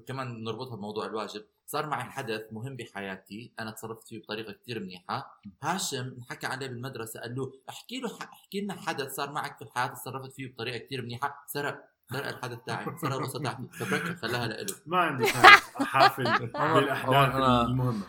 كمان 0.08 0.44
نربطها 0.44 0.76
بموضوع 0.76 1.06
الواجب. 1.06 1.44
صار 1.68 1.88
معي 1.88 2.04
حدث 2.04 2.42
مهم 2.52 2.76
بحياتي. 2.76 3.52
أنا 3.60 3.72
تصرفت 3.72 4.08
فيه 4.08 4.20
بطريقة 4.22 4.54
كثير 4.54 4.80
منيحة. 4.80 5.42
هاشم 5.64 6.14
انحكى 6.18 6.48
عليه 6.48 6.68
بالمدرسة 6.68 7.20
قال 7.22 7.36
له 7.36 7.52
احكي 7.70 8.00
له 8.00 8.18
احكي 8.22 8.62
لنا 8.62 8.74
حدث 8.74 9.16
صار 9.16 9.32
معك 9.32 9.56
في 9.58 9.62
الحياة 9.62 9.88
تصرفت 9.88 10.32
فيه 10.32 10.48
بطريقة 10.54 10.78
كثير 10.78 11.02
منيحة. 11.02 11.44
سرق 11.48 11.91
سرق 12.14 12.28
الحدث 12.28 12.58
تاعي 12.68 12.86
سرق 13.02 13.14
القصة 13.16 13.40
تاعتي 13.44 13.68
فبركة 13.80 14.16
خلاها 14.16 14.48
لإله. 14.48 14.76
ما 14.86 14.98
عندي 14.98 15.26
حافل. 15.86 16.24
بالاحداث 16.74 17.36
المهمة. 17.36 18.04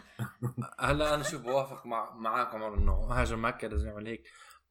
هلا 0.81 1.15
أنا 1.15 1.23
شوف 1.23 1.41
بوافق 1.43 1.87
مع 1.87 2.15
معك 2.15 2.55
عمر 2.55 2.75
إنه 2.75 2.93
هاجم 2.93 3.39
معك 3.39 3.57
كان 3.57 3.71
لازم 3.71 3.89
يعمل 3.89 4.07
هيك. 4.07 4.23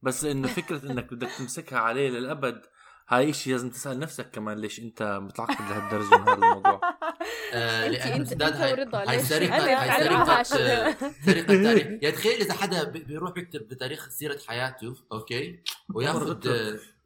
بس 0.02 0.24
إنه 0.24 0.48
فكرة 0.48 0.90
إنك 0.92 1.14
بدك 1.14 1.28
تمسكها 1.38 1.78
عليه 1.78 2.10
للأبد 2.10 2.62
هاي 3.08 3.32
شيء 3.32 3.52
لازم 3.52 3.70
تسأل 3.70 3.98
نفسك 3.98 4.30
كمان 4.30 4.58
ليش 4.58 4.80
أنت 4.80 5.02
متعقد 5.22 5.60
لهالدرجة 5.70 6.16
من 6.18 6.28
هذا 6.28 6.34
الموضوع. 6.34 6.80
آه 7.54 7.86
انت 8.16 8.26
سداد 8.28 8.52
انت 8.52 8.94
هاي- 8.94 9.18
هاي 9.18 9.46
أنا 9.48 9.56
هاي 9.66 10.38
هاشم 10.40 10.56
آه، 10.56 10.96
سرقة 11.26 11.46
تاريخ 11.46 11.86
يعني 11.86 12.10
تخيل 12.12 12.40
إذا 12.40 12.54
حدا 12.54 12.84
بي- 12.84 13.04
بيروح 13.04 13.32
بيكتب 13.32 13.68
بتاريخ 13.68 14.08
سيرة 14.08 14.38
حياته 14.48 14.94
أوكي؟ 15.12 15.62
وياخذ 15.94 16.40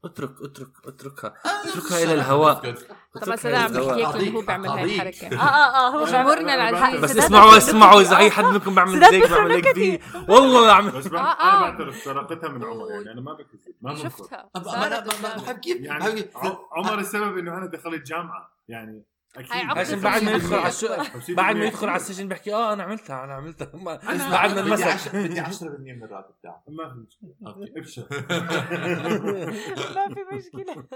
اترك. 0.07 0.31
اترك 0.31 0.41
اترك 0.43 0.69
اتركها 0.87 1.35
اتركها 1.71 2.03
إلى 2.03 2.15
الهواء 2.15 2.75
طب 3.23 3.33
بس 3.33 3.47
أنا 3.47 3.59
عم 3.59 3.73
بحكي 3.73 4.29
لما 4.31 4.39
هو 4.39 4.43
بيعمل 4.43 4.69
هاي 4.69 4.83
قضية. 4.83 5.03
الحركة 5.03 5.37
آه 5.37 5.41
آه 5.45 5.77
آه 5.77 5.91
هو 5.91 6.05
جمهورنا 6.05 6.55
العزيز. 6.55 6.81
بعترف- 7.01 7.01
بس 7.05 7.17
اسمعوا 7.17 7.57
اسمعوا 7.57 8.01
إذا 8.01 8.17
أي 8.17 8.31
حد 8.37 8.45
منكم 8.45 8.75
بيعمل 8.75 9.01
زيك 9.11 9.29
بيعمل 9.29 9.53
هيك 9.53 9.73
فيه 9.75 10.01
والله 10.29 10.73
عم 10.73 10.91
بس 10.91 11.07
آه، 11.07 11.11
بعد- 11.11 11.37
آه. 11.37 11.43
أنا 11.43 11.71
بعترف 11.71 11.97
سرقتها 11.97 12.49
من 12.49 12.65
عمر 12.65 12.91
يعني 12.91 13.13
أنا 13.13 13.21
ما 13.21 13.33
بكذب 13.33 13.75
ما 13.83 13.93
بنكر 13.93 14.09
شفتها 14.09 14.51
ما-. 14.57 15.37
بحب 15.43 15.59
كيف 15.59 15.81
يعني 15.81 16.25
عمر 16.73 16.99
السبب 16.99 17.39
إنه 17.39 17.59
أنا 17.59 17.67
دخلت 17.67 18.07
جامعة 18.07 18.51
يعني 18.69 19.03
هاشم 19.39 20.01
بعد 20.01 20.23
ما 20.23 20.31
يدخل 20.33 20.55
على 20.55 20.69
الشو... 20.69 20.89
50% 20.89 21.31
بعد 21.35 21.57
ما 21.57 21.65
يدخل 21.65 21.89
على 21.89 21.97
السجن 21.97 22.29
بيحكي 22.29 22.55
آه 22.55 22.73
أنا 22.73 22.83
عملتها 22.83 23.25
أنا 23.25 23.35
عملتها. 23.35 23.67
أنا- 23.67 24.31
بعد 24.33 24.51
ما 24.55 24.61
بدي 24.63 24.71
انمسك 24.73 24.87
10 24.87 25.23
بدي 25.27 25.43
10% 25.43 25.63
من 25.63 26.03
الراتب 26.05 26.35
تاعه 26.43 26.65
ما 26.69 26.89
في 26.89 26.95
مشكلة. 26.99 27.35
أوكي. 27.47 27.79
ابشر. 27.79 28.07
ما 29.97 30.15
في 30.15 30.21
مشكلة. 30.33 30.75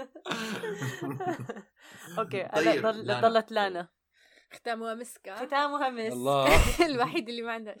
أوكي 2.19 2.43
هلا 2.53 2.71
طيب،. 2.73 2.85
ضلت 3.21 3.51
لانا. 3.51 3.87
ختامها 4.53 4.93
مسكة 4.93 5.35
ختامها 5.35 5.89
مس 5.89 6.13
الله. 6.13 6.47
الوحيد 6.85 7.29
اللي 7.29 7.41
ما 7.41 7.51
عنده 7.51 7.75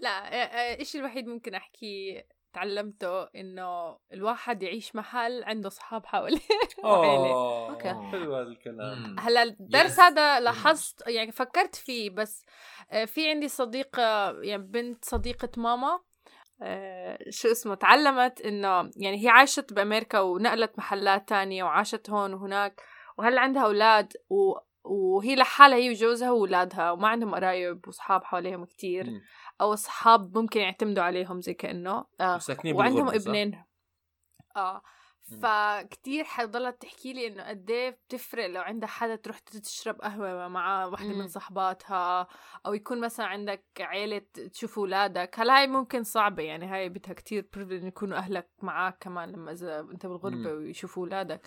لا 0.00 0.80
الشيء 0.80 1.00
الوحيد 1.00 1.26
ممكن 1.26 1.54
أحكي؟ 1.54 2.22
تعلمته 2.56 3.22
إنه 3.22 3.98
الواحد 4.12 4.62
يعيش 4.62 4.96
محل 4.96 5.44
عنده 5.44 5.68
اصحاب 5.68 6.06
حواليه 6.06 6.40
وعيلة. 6.84 7.32
أوه 7.32 7.70
أوكي. 7.70 8.10
حلو 8.10 8.36
هذا 8.36 8.48
الكلام. 8.48 9.16
هلأ 9.20 9.42
الدرس. 9.42 10.00
هذا 10.00 10.40
لاحظت 10.40 11.08
يعني 11.08 11.32
فكرت 11.32 11.74
فيه 11.74 12.10
بس 12.10 12.44
آه، 12.90 13.04
في 13.04 13.30
عندي 13.30 13.48
صديقة 13.48 14.30
يعني 14.42 14.62
بنت 14.62 15.04
صديقة 15.04 15.48
ماما 15.56 16.00
آه، 16.62 17.18
شو 17.30 17.50
اسمه 17.50 17.74
تعلمت 17.74 18.40
إنه 18.40 18.90
يعني 18.96 19.24
هي 19.24 19.28
عاشت 19.28 19.72
بأمريكا 19.72 20.20
ونقلت 20.20 20.78
محلات 20.78 21.28
تانية 21.28 21.64
وعاشت 21.64 22.10
هون 22.10 22.34
وهناك 22.34 22.82
وهلا 23.18 23.40
عندها 23.40 23.64
أولاد 23.64 24.12
و 24.30 24.54
وهي 24.88 25.36
لحالها 25.36 25.78
هي 25.78 25.90
وجوزها 25.90 26.30
واولادها 26.30 26.90
وما 26.90 27.08
عندهم 27.08 27.34
قرايب 27.34 27.86
واصحاب 27.86 28.24
حواليهم 28.24 28.64
كتير. 28.64 29.06
أو 29.60 29.72
أصحاب 29.72 30.38
ممكن 30.38 30.60
يعتمدوا 30.60 31.04
عليهم 31.04 31.40
زي 31.40 31.54
كأنه 31.54 32.04
ساكنين 32.38 32.76
وعندهم؟ 32.76 33.08
ابنين 33.08 33.64
آه. 34.56 34.82
فكتير 35.42 36.24
حضلت 36.24 36.82
تحكي 36.82 37.12
لي 37.12 37.26
إنه 37.26 37.48
قد 37.48 37.70
إيه 37.70 37.90
بتفرق 37.90 38.46
لو 38.46 38.60
عندها 38.60 38.88
حدا 38.88 39.16
تروح 39.16 39.38
تشرب 39.38 40.00
قهوة 40.00 40.48
مع 40.48 40.86
وحده. 40.86 41.08
من 41.08 41.28
صحباتها 41.28 42.26
أو 42.66 42.74
يكون 42.74 43.00
مثلا 43.00 43.26
عندك 43.26 43.64
عيلة 43.80 44.22
تشوف 44.52 44.78
اولادك 44.78 45.40
هلا 45.40 45.58
هاي 45.58 45.66
ممكن 45.66 46.02
صعبة 46.02 46.42
يعني 46.42 46.66
هاي 46.66 46.88
بدها 46.88 47.14
كتير 47.14 47.48
بريفليج 47.52 47.84
يكونوا 47.84 48.18
أهلك 48.18 48.50
معك 48.62 48.98
كمان 49.00 49.32
لما 49.32 49.52
إذا 49.52 49.80
أنت 49.80 50.06
بالغربة. 50.06 50.52
ويشوفوا 50.52 51.02
اولادك 51.02 51.46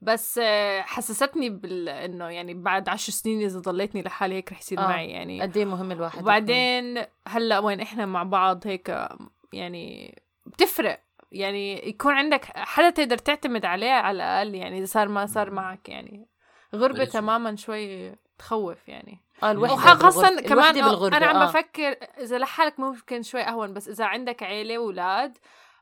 بس 0.00 0.40
حسستني 0.80 1.50
بال 1.50 1.88
إنه 1.88 2.28
يعني 2.28 2.54
بعد 2.54 2.88
عشر 2.88 3.12
سنين 3.12 3.42
إذا 3.42 3.58
ضليتني 3.58 4.02
لحالي 4.02 4.34
هيك 4.34 4.52
رح 4.52 4.60
يصير 4.60 4.78
آه. 4.78 4.88
معي 4.88 5.10
يعني 5.10 5.42
قد 5.42 5.56
إيه 5.56 5.64
مهم 5.64 5.92
الواحد 5.92 6.22
وبعدين 6.22 7.04
هلأ 7.28 7.58
وين 7.58 7.80
إحنا 7.80 8.06
مع 8.06 8.22
بعض 8.22 8.66
هيك 8.66 9.08
يعني 9.52 10.18
بتفرق 10.46 11.00
يعني 11.32 11.88
يكون 11.88 12.12
عندك 12.12 12.44
حدا 12.44 12.90
تقدر 12.90 13.18
تعتمد 13.18 13.64
عليه 13.64 13.90
على 13.90 14.16
الأقل 14.16 14.54
يعني 14.54 14.78
إذا 14.78 14.86
صار 14.86 15.08
ما 15.08 15.26
صار 15.26 15.50
معك 15.50 15.88
يعني 15.88 16.28
غربة 16.74 16.98
بلش. 16.98 17.12
تماما 17.12 17.56
شوي 17.56 18.14
تخوف 18.38 18.88
يعني 18.88 19.18
آه 19.42 19.50
الوحدة 19.50 19.94
بالغربة. 19.94 20.40
كمان 20.40 20.52
الوحدة 20.52 20.80
بالغربة 20.80 21.16
أنا 21.16 21.26
عم 21.26 21.36
آه. 21.36 21.46
بفكر 21.46 21.96
إذا 22.20 22.38
لحالك 22.38 22.80
ممكن 22.80 23.22
شوي 23.22 23.42
أهون 23.42 23.72
بس 23.72 23.88
إذا 23.88 24.04
عندك 24.04 24.42
عيلة 24.42 24.78
واولاد 24.78 25.38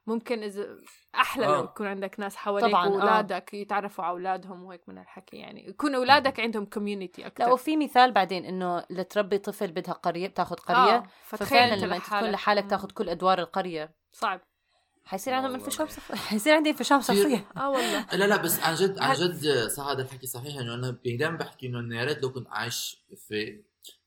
ممكن 0.09 0.43
إذا 0.43 0.67
أحلى 1.15 1.47
آه. 1.47 1.57
لو 1.59 1.65
يكون 1.65 1.87
عندك 1.87 2.21
ناس 2.21 2.37
حواليك 2.37 2.71
طبعاً، 2.71 2.87
آه. 2.87 2.91
وأولادك 2.91 3.55
يتعرفوا 3.55 4.05
على 4.05 4.13
أولادهم 4.13 4.65
وهيك 4.65 4.89
من 4.89 4.99
الحكي 4.99 5.37
يعني 5.37 5.69
يكون 5.69 5.95
أولادك 5.95 6.41
عندهم 6.41 6.65
community 6.65 7.27
أكثر 7.27 7.45
لا 7.45 7.53
وفي 7.53 7.77
مثال 7.77 8.13
بعدين 8.13 8.45
إنه 8.45 8.85
لتربي 8.91 9.39
طفل 9.39 9.73
بدها 9.73 9.95
قرية 9.95 10.29
بتاخذ 10.29 10.57
قرية 10.57 10.97
آه. 10.97 11.03
فتخيل 11.25 11.49
ففعلا 11.49 11.75
لما 11.75 11.97
انت 11.97 12.05
تكون 12.07 12.31
لحالك 12.31 12.71
تاخذ 12.71 12.91
كل 12.91 13.09
أدوار 13.09 13.39
القرية 13.39 13.95
صعب 14.13 14.41
حيصير 15.05 15.35
عندهم. 15.35 15.55
انفصام 15.55 15.87
صف... 15.87 16.13
حيصير 16.29 16.55
عندي 16.55 16.73
كتير. 16.73 16.87
شخصيه 16.87 17.45
آه 17.57 17.71
والله 17.71 18.07
لا 18.19 18.25
لا 18.25 18.37
بس 18.37 18.61
عن 18.61 18.75
جد 18.75 18.99
عن 18.99 19.15
جد 19.15 19.69
صح 19.69 19.87
هذا 19.87 20.03
الحكي 20.03 20.27
صحيح 20.27 20.57
إنه 20.57 20.75
أنا 20.75 20.99
دائما 21.05 21.37
بحكي 21.37 21.67
إنه 21.67 21.97
يا 21.97 22.05
ريت 22.05 22.23
لو 22.23 22.33
كنت 22.33 22.49
عايش 22.51 23.05
في 23.29 23.63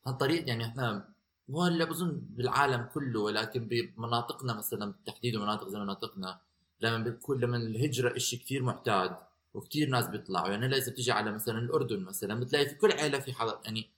عن 0.07 0.13
طريق 0.13 0.49
يعني 0.49 0.65
إحنا 0.65 1.09
مو 1.51 1.63
هلا 1.63 1.85
بظن 1.85 2.21
بالعالم 2.29 2.89
كله 2.93 3.19
ولكن 3.19 3.67
بمناطقنا 3.67 4.53
مثلا 4.53 4.91
بالتحديد 4.91 5.35
مناطق 5.35 5.67
زي 5.67 5.79
مناطقنا 5.79 6.39
لما 6.81 7.03
بتكون 7.03 7.39
لما 7.39 7.57
الهجرة 7.57 8.15
إشي 8.17 8.37
كثير 8.37 8.63
معتاد 8.63 9.15
وكثير 9.53 9.89
ناس 9.89 10.07
بيطلعوا 10.07 10.49
يعني 10.49 10.65
هلا 10.65 10.77
إذا 10.77 10.91
بتيجي 10.91 11.11
على 11.11 11.31
مثلا 11.31 11.59
الأردن 11.59 12.03
مثلا 12.03 12.39
بتلاقي 12.39 12.65
في 12.65 12.75
كل 12.75 12.91
عيلة 12.91 13.19
في 13.19 13.33
حدا 13.33 13.59
يعني 13.65 13.89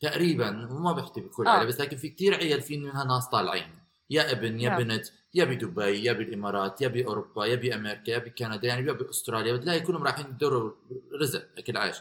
تقريبا 0.00 0.72
وما 0.72 0.92
بحكي 0.92 1.20
بكل 1.20 1.46
آه. 1.46 1.50
عيلة 1.50 1.64
بس 1.64 1.80
لكن 1.80 1.96
في 1.96 2.08
كثير 2.08 2.34
عيال 2.34 2.60
في 2.60 2.76
منها 2.76 3.04
ناس 3.04 3.28
طالعين 3.28 3.70
يا 4.10 4.32
ابن 4.32 4.60
يا 4.60 4.68
نعم. 4.68 4.82
بنت 4.82 5.06
يا 5.34 5.44
بدبي 5.44 6.04
يا 6.04 6.12
بالإمارات 6.12 6.80
يا 6.80 6.88
بأوروبا 6.88 7.46
يا 7.46 7.54
بأمريكا 7.54 8.10
يا 8.10 8.18
بكندا 8.18 8.68
يعني 8.68 8.86
يا 8.86 8.92
بأستراليا 8.92 9.56
بتلاقي 9.56 9.80
كلهم 9.80 10.02
رايحين 10.02 10.26
يدوروا 10.26 10.72
رزق 11.20 11.48
اكل 11.58 11.76
عيش 11.76 11.96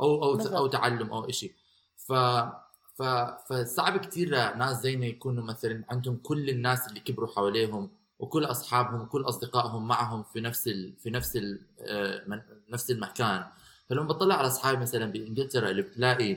أو 0.00 0.22
أو 0.22 0.36
بالضبط. 0.36 0.54
أو 0.54 0.66
تعلم 0.66 1.12
أو 1.12 1.30
شيء 1.30 1.52
ف 1.96 2.12
ف 3.00 3.02
فصعب 3.48 3.96
كثير 3.96 4.28
لناس 4.28 4.80
زينا 4.80 5.06
يكونوا 5.06 5.44
مثلا 5.44 5.84
عندهم 5.90 6.16
كل 6.16 6.50
الناس 6.50 6.88
اللي 6.88 7.00
كبروا 7.00 7.28
حواليهم 7.28 7.90
وكل 8.18 8.44
أصحابهم 8.44 9.00
وكل 9.00 9.22
أصدقائهم 9.22 9.88
معهم 9.88 10.22
في 10.22 10.40
نفس 10.40 10.68
ال... 10.68 10.92
في 11.02 11.10
نفس 11.10 11.36
ال... 11.36 11.60
آه،. 11.80 12.42
نفس 12.70 12.90
المكان. 12.90 13.44
فلما 13.90 14.04
بطلع 14.04 14.34
على 14.34 14.46
أصحابي 14.46 14.80
مثلا 14.80 15.06
بإنجلترا 15.12 15.70
اللي 15.70 15.82
بتلاقي 15.82 16.36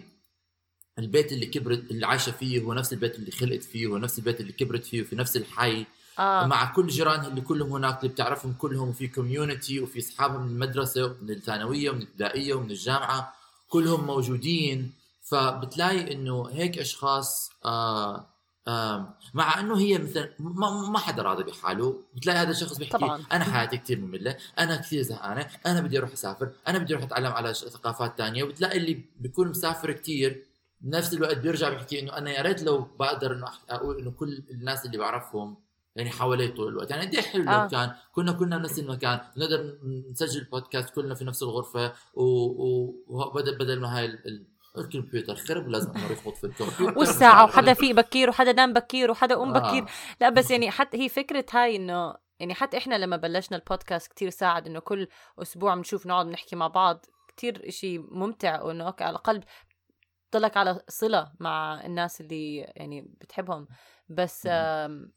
البيت 1.00 1.32
اللي 1.32 1.46
كبرت 1.46 1.92
اللي 1.92 2.06
عايشة 2.06 2.32
فيه 2.32 2.62
هو 2.64 2.74
نفس 2.74 2.94
البيت 2.94 3.16
اللي 3.16 3.32
خلقت 3.32 3.64
فيه 3.64 3.88
هو 3.88 3.98
نفس 3.98 4.20
البيت 4.20 4.42
اللي 4.42 4.52
كبرت 4.52 4.86
فيه 4.86 5.02
وفي 5.02 5.16
نفس 5.16 5.38
الحي. 5.38 5.86
آه. 6.20 6.46
مع 6.46 6.74
كل 6.74 6.88
جيرانها 6.88 7.28
اللي 7.28 7.42
كلهم 7.42 7.72
هناك 7.74 8.00
اللي 8.00 8.14
بتعرفهم 8.14 8.54
كلهم 8.54 8.90
وفي 8.90 9.08
كوميونتي 9.08 9.80
وفي 9.80 10.00
اصحابها 10.00 10.38
من 10.38 10.48
المدرسة 10.48 11.06
ومن 11.06 11.30
الثانوية 11.30 11.90
ومن 11.90 12.02
الابتدائية 12.02 12.54
ومن 12.54 12.72
الجامعة 12.72 13.34
كلهم 13.70 14.06
موجودين. 14.06 15.03
فبتلاقي 15.24 16.14
إنه 16.14 16.50
هيك 16.50 16.80
أشخاص 16.80 17.50
آه 17.66 18.30
آه 18.68 19.18
مع 19.34 19.60
إنه 19.60 19.78
هي 19.80 19.98
مثلا 19.98 20.30
ما, 20.40 20.90
ما 20.90 21.00
حدا 21.00 21.22
راضي 21.22 21.44
بحاله 21.44 22.04
بتلاقي 22.16 22.38
هذا 22.40 22.52
الشخص 22.52 22.78
بيحكي 22.78 22.98
طبعاً. 22.98 23.24
أنا 23.32 23.44
حياتي 23.44 23.78
كثير 23.78 24.00
مملة 24.00 24.38
أنا 24.60 24.76
كثير 24.76 25.02
زهقانة 25.02 25.48
أنا 25.66 25.82
بدي 25.82 25.98
أروح 25.98 26.12
أسافر 26.12 26.52
أنا 26.68 26.78
بدي 26.80 26.94
أروح 26.94 27.04
أتعلم 27.06 27.32
على 27.32 27.54
ثقافات 27.54 28.18
تانية 28.18 28.44
وبتلاقي 28.44 28.78
اللي 28.78 29.06
بيكون 29.20 29.48
مسافر 29.48 29.92
كثير 29.92 30.46
بنفس 30.82 31.14
الوقت 31.14 31.38
بيرجع 31.38 31.70
بيحكي 31.70 32.00
إنه 32.00 32.18
أنا 32.18 32.32
يا 32.32 32.42
ريت 32.42 32.64
لو 32.64 32.88
بقدر 33.00 33.34
إنه 33.34 33.48
أقول 33.70 34.00
إنه 34.00 34.12
كل 34.12 34.44
الناس 34.52 34.86
اللي 34.86 34.98
بعرفهم 34.98 35.58
يعني 35.96 36.10
حوالي 36.10 36.48
طول 36.48 36.68
الوقت 36.68 36.92
يعني 36.92 37.06
قد 37.06 37.16
حلو 37.20 37.50
آه. 37.50 37.64
لو 37.64 37.70
كان 37.70 37.92
كنا 38.12 38.32
كنا 38.32 38.58
بنفس 38.58 38.80
المكان 38.80 39.20
نقدر 39.38 39.78
نسجل 40.12 40.44
بودكاست 40.44 40.90
كلنا 40.90 41.16
في 41.16 41.26
نفس 41.26 41.44
الغرفة 41.44 41.94
و- 42.14 42.24
و- 42.64 43.04
وبدل 43.08 43.58
بدل 43.58 43.80
ما 43.80 43.98
هاي 43.98 44.06
ال- 44.06 44.53
الكمبيوتر 44.78 45.36
خرب 45.36 45.68
ولازم 45.68 45.92
انه 45.92 46.12
يخبط 46.12 46.38
في 46.38 46.44
الكمبيوتر. 46.44 46.98
والساعة 47.00 47.44
وحدا 47.46 47.74
فيق 47.74 47.96
بكير 47.96 48.30
وحدا 48.30 48.52
نام 48.52 48.74
بكير 48.74 49.12
وحدا 49.12 49.36
قوم 49.36 49.56
آه. 49.56 49.60
بكير 49.60 49.86
لا 50.22 50.30
بس 50.30 50.52
يعني 50.52 50.72
حتى 50.72 50.98
هي 51.04 51.10
فكرة 51.10 51.46
هاي 51.54 51.76
إنه 51.76 52.16
يعني 52.40 52.54
حتى 52.54 52.78
إحنا 52.78 52.96
لما 52.96 53.18
بلشنا 53.18 53.58
البودكاست 53.58 54.12
كتير 54.12 54.30
ساعد 54.30 54.68
إنه 54.68 54.80
كل 54.80 55.08
أسبوع 55.42 55.76
بنشوف 55.76 56.08
نقعد 56.08 56.26
نحكي 56.28 56.56
مع 56.56 56.68
بعض. 56.68 57.06
كتير 57.28 57.68
إشي 57.68 57.98
ممتع 57.98 58.62
وإنه 58.62 58.88
أوكي 58.88 59.04
على 59.04 59.12
الأقل 59.12 59.44
تضلك 60.32 60.58
على 60.58 60.82
صلة 60.88 61.32
مع 61.40 61.82
الناس 61.86 62.22
اللي 62.22 62.58
يعني 62.58 63.02
بتحبهم. 63.22 63.68
بس 64.10 64.48
آم، 64.52 65.12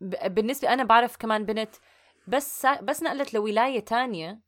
ب- 0.00 0.34
بالنسبة 0.34 0.72
أنا 0.72 0.84
بعرف 0.84 1.16
كمان 1.16 1.44
بنت 1.44 1.74
بس 2.26 2.66
بس 2.82 3.02
نقلت 3.02 3.34
لولاية 3.34 3.80
تانية. 3.80 4.40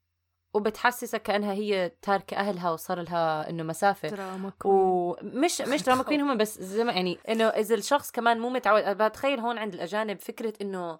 وبتحسسك 0.54 1.22
كأنها 1.22 1.52
هي 1.52 1.92
تاركة 2.02 2.36
أهلها 2.36 2.70
وصار 2.70 3.02
لها 3.02 3.50
إنه 3.50 3.62
مسافة 3.62 4.08
drama 4.08 4.50
queen. 4.50 4.74
ومش 4.74 5.60
مش 5.60 5.82
drama 5.82 6.02
queen 6.02 6.20
هم 6.20 6.36
بس 6.36 6.58
زي 6.60 6.84
ما 6.84 6.92
يعني 6.92 7.18
إنه 7.28 7.44
إذا 7.48 7.74
الشخص 7.74 8.10
كمان 8.10 8.40
مو 8.40 8.48
متعود 8.50 9.02
بتخيل 9.02 9.40
هون 9.40 9.58
عند 9.58 9.74
الأجانب 9.74 10.18
فكرة 10.20 10.52
إنه 10.62 10.98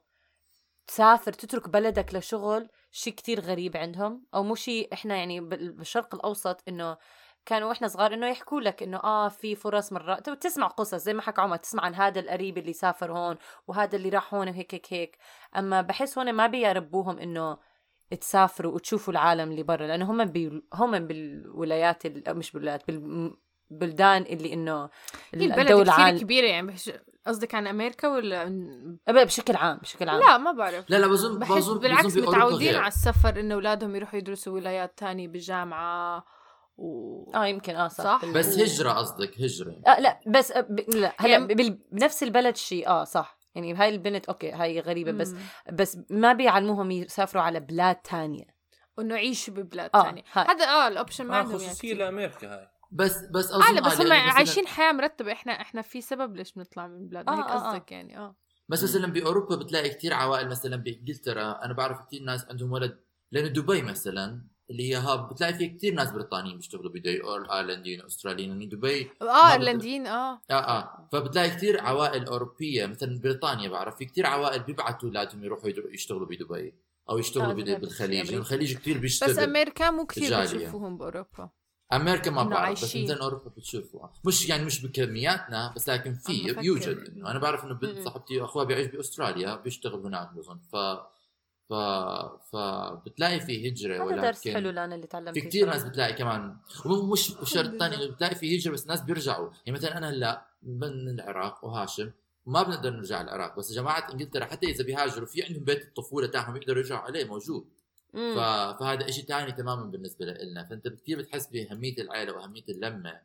تسافر 0.87 1.33
تترك 1.33 1.69
بلدك 1.69 2.15
لشغل 2.15 2.69
شيء 2.91 3.13
كتير 3.15 3.41
غريب 3.41 3.77
عندهم 3.77 4.27
أو 4.35 4.43
مو 4.43 4.55
شيء 4.55 4.89
إحنا 4.93 5.17
يعني 5.17 5.41
بال- 5.41 5.73
بالشرق 5.73 6.15
الأوسط 6.15 6.63
إنه 6.69 6.97
كانوا 7.47 7.69
وإحنا 7.69 7.89
صغار 7.89 8.15
إنه 8.15 8.27
يحكوا 8.27 8.61
لك 8.61 8.83
إنه 8.83 8.97
آه 8.97 9.29
في 9.29 9.55
فرص 9.55 9.93
مرات 9.93 10.31
تسمع 10.31 10.67
قصص 10.67 10.95
زي 10.95 11.15
ما 11.15 11.23
حكى 11.23 11.41
عمر 11.41 11.57
تسمع 11.57 11.85
عن 11.85 11.95
هذا 11.95 12.21
القريب 12.21 12.59
اللي 12.59 12.73
سافر 12.73 13.13
هون 13.13 13.37
وهذا 13.69 13.97
اللي 13.97 14.09
راح 14.09 14.35
هون 14.35 14.49
وهيك 14.49 14.75
هيك 14.75 14.93
هيك 14.93 15.19
أما 15.57 15.81
بحس 15.83 16.19
هون 16.19 16.33
ما 16.33 16.47
بيربوهم 16.47 17.19
إنه 17.19 17.59
تسافروا 18.17 18.73
وتشوفوا 18.75 19.13
العالم 19.13 19.51
اللي 19.51 19.63
برا 19.63 19.87
لأنه 19.87 20.11
هم 20.11 20.25
بي 20.25 20.63
هم 20.75 21.07
بالولايات 21.07 22.07
ال- 22.07 22.29
أو 22.29 22.35
مش 22.35 22.53
بالولايات 22.53 22.83
بالبلدان 22.91 24.23
اللي 24.23 24.53
إنه 24.53 24.91
الدولة 25.35 25.93
كثير 25.93 26.05
عال... 26.05 26.21
كبيرة 26.21 26.47
يعني 26.47 26.67
بحش- 26.67 26.93
قصدك 27.27 27.55
عن 27.55 27.67
أمريكا 27.67 28.09
ولا 28.09 28.45
بشكل 29.09 29.57
عام 29.57 29.79
بشكل 29.79 30.09
عام 30.09 30.21
لا 30.21 30.39
ما 30.39 30.53
بعرف 30.53 30.91
لا 30.91 30.97
لا 30.97 31.07
بظن 31.07 31.39
بظن 31.39 31.79
بالعكس 31.79 32.15
بأوروبا 32.15 32.37
متعودين. 32.37 32.75
على 32.75 32.89
السفر 32.89 33.41
إنه 33.41 33.55
أولادهم 33.55 33.97
يروحوا 33.97 34.19
يدرسوا 34.19 34.53
ولايات 34.55 34.99
تانية 34.99 35.29
بالجامعة 35.29 36.25
و... 36.77 37.31
آه 37.35 37.47
يمكن 37.47 37.77
آه 37.77 37.89
صح, 37.89 38.05
صح. 38.23 38.25
بس 38.35 38.59
هجرة 38.59 38.91
قصدك 38.93 39.41
هجرة 39.41 39.77
آه 39.87 40.01
لا 40.01 40.21
بس 40.27 40.53
آه، 40.53 40.61
ب... 40.61 40.81
لا 40.95 41.13
هلا 41.19 41.33
يعني-. 41.39 41.73
بنفس 41.93 42.23
البلد 42.23 42.57
شيء 42.57 42.89
آه 42.89 43.05
صح 43.05 43.40
يعني 43.55 43.75
هاي 43.75 43.89
البنت 43.89 44.27
أوكي 44.27 44.53
هاي 44.53 44.81
غريبة 44.81 45.13
بس 45.13 45.31
مم. 45.33 45.39
بس 45.73 45.99
ما 46.11 46.33
بيعلموهم 46.33 46.91
يسافروا 46.91 47.43
على 47.43 47.61
بلاد 47.61 47.97
تانية 47.97 48.45
وإنه 48.99 49.15
يعيشوا 49.15 49.55
ببلاد 49.55 49.91
آه، 49.95 50.03
تانية 50.03 50.23
هاي. 50.33 50.47
هذا 50.49 50.65
آه 50.65 50.89
ال 50.89 50.94
option 50.94 51.27
ما 51.27 51.35
آه 51.35 51.39
عندهم 51.39 51.61
يعني 51.61 51.71
خصوصية. 51.71 51.95
لأمريكا 51.95 52.55
هاي 52.55 52.69
بس 52.93 53.17
بس 53.35 53.51
اظن 53.53 53.75
لا 53.75 53.81
بس 53.81 54.01
هم 54.01 54.07
لأنه 54.07 54.31
مثلاً- 54.31 54.35
عايشين 54.37 54.67
حياة 54.67 54.93
مرتبة 54.93 55.33
إحنا 55.33 55.53
إحنا 55.53 55.83
في 55.83 56.01
سبب 56.01 56.37
ليش 56.37 56.53
بنطلع 56.53 56.87
من 56.87 57.09
بلادنا 57.09 57.33
آه، 57.33 57.37
هيك 57.39 57.47
آه، 57.47 57.53
آه. 57.67 57.71
قصدك 57.71 57.93
يعني 57.93 58.19
آه 58.19 58.37
بس 58.69 58.83
مثلا 58.83 59.07
بأوروبا 59.13 59.57
بتلاقي 59.57 59.89
كثير 59.91 60.15
عوائل 60.15 60.49
مثلا 60.49 60.77
بإنجلترا 60.77 61.65
أنا 61.65 61.73
بعرف 61.75 62.01
كثير 62.07 62.23
ناس 62.23 62.45
عندهم 62.49 62.73
ولد 62.73 63.01
لأنه 63.33 63.49
دبي 63.49 63.83
مثلا 63.83 64.47
اللي 64.71 64.91
هي 64.91 64.95
hub 64.97 65.29
بتلاقي 65.29 65.55
في 65.55 65.69
كثير 65.69 65.95
ناس 65.95 66.11
بريطانيين 66.11 66.57
بيشتغلوا 66.57 66.91
بدبي 66.91 67.23
أو 67.23 67.35
ايرلنديين 67.35 68.03
أستراليين 68.03 68.49
يعني 68.51 68.67
دبي. 68.67 69.11
آه 69.23 69.53
إيرلنديين 69.53 70.07
آه. 70.07 70.41
آه 70.51 70.55
آه. 70.55 71.09
فبتلاقي 71.13 71.51
كثير 71.51 71.81
عوائل 71.81 72.27
أوروبية 72.27 72.87
مثلا 72.87 73.21
بريطانيا 73.21 73.69
بعرف 73.69 73.97
في 73.97 74.05
كثير 74.05 74.27
عوائل 74.27 74.63
بيبعتوا 74.63 75.09
أولادهم 75.09 75.45
يروحوا 75.45 75.71
يشتغلوا 75.93 76.27
بدبي 76.27 76.75
أو 77.11 77.19
يشتغلوا 77.19 77.51
آه، 77.51 77.79
بالخليج 77.79 78.35
الخليج 78.35 78.77
كثير 78.77 78.95
بس 78.95 79.01
بيشتغل 79.01 79.39
أمريكا 79.39 79.91
مو 79.91 80.07
كثير. 80.07 80.41
بشوفوهم 80.41 80.99
بأوروبا. 80.99 81.51
أمريكا 81.93 82.31
ما 82.31 82.43
بعرف 82.43 82.85
بس. 82.85 82.97
مثلا 82.97 83.23
أوروبا 83.23 83.51
بتشوفوا 83.57 84.09
مش 84.25 84.49
يعني 84.49 84.65
مش 84.65 84.87
بكمياتنا 84.87 85.73
بس 85.77 85.89
لكن 85.89 86.15
في. 86.15 86.55
يوجد 86.63 87.13
إنه. 87.17 87.31
أنا 87.31 87.39
بعرف 87.39 87.65
إنه 87.65 87.75
بنت. 87.75 88.05
صاحبتي 88.05 88.45
اخوها 88.45 88.65
بيعيش 88.65 88.87
بأستراليا 88.87 89.57
بيشتغل 89.57 90.07
هناك 90.07 90.33
بظن. 90.33 90.59
ف 90.73 90.77
ف 91.71 91.75
فبتلاقي 92.53 93.41
في 93.41 93.69
هجرة 93.69 94.05
هذا 94.05 94.17
درس 94.17 94.39
ولكن 94.47 94.53
حلو 94.53 94.71
لانا 94.71 94.95
اللي 94.95 95.07
تعلمته 95.07 95.33
في 95.33 95.41
كثير 95.41 95.67
ناس 95.67 95.85
بتلاقي 95.85 96.13
كمان. 96.13 96.57
مش 96.87 97.33
شرط. 97.45 97.79
ثاني 97.79 98.09
بتلاقي 98.09 98.35
في 98.35 98.59
هجرة 98.59 98.73
بس 98.73 98.87
ناس 98.87 99.01
بيرجعوا. 99.01 99.51
يعني 99.67 99.79
مثلا 99.79 99.99
أنا 99.99 100.09
هلأ 100.11 100.47
من 100.63 101.09
العراق 101.09 101.65
وهاشم 101.65 102.11
ما 102.47 102.63
بنقدر 102.63 102.91
نرجع 102.91 103.21
العراق 103.21 103.59
بس 103.59 103.73
جماعة 103.73 104.13
إنجلترا 104.13 104.45
حتى 104.45 104.67
إذا 104.67 104.85
بيهاجروا 104.85 105.27
في 105.27 105.43
عندهم 105.43 105.65
بيت 105.65 105.83
الطفولة 105.85 106.27
تاعهم 106.27 106.57
يقدروا 106.57 106.79
يرجعوا 106.79 107.01
عليه 107.01 107.25
موجود. 107.25 107.69
ف... 108.13 108.39
فهذا 108.81 109.11
شيء 109.11 109.25
ثاني 109.25 109.53
تماما 109.53 109.85
بالنسبة 109.85 110.27
لنا 110.27 110.65
فأنت 110.65 110.89
كثير 110.89 111.19
بتحس 111.19 111.47
بأهمية 111.47 111.99
العائلة 111.99 112.33
وأهمية 112.33 112.65
اللمة؟ 112.69 113.21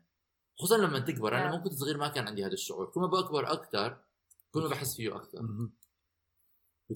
خصوصا 0.58 0.78
لما 0.78 1.00
تكبر. 1.00 1.34
أنا 1.36 1.44
نعم. 1.44 1.54
لما 1.54 1.64
كنت 1.64 1.74
صغير 1.74 1.98
ما 1.98 2.08
كان 2.08 2.28
عندي 2.28 2.46
هذا 2.46 2.54
الشعور. 2.54 2.86
كل 2.86 3.02
ما 3.02 3.08
بكبر 3.08 3.52
أكثر 3.52 3.98
كل 4.52 4.62
ما 4.62 4.68
بحس 4.68 4.96
فيه 4.96 5.16
أكثر. 5.16 5.46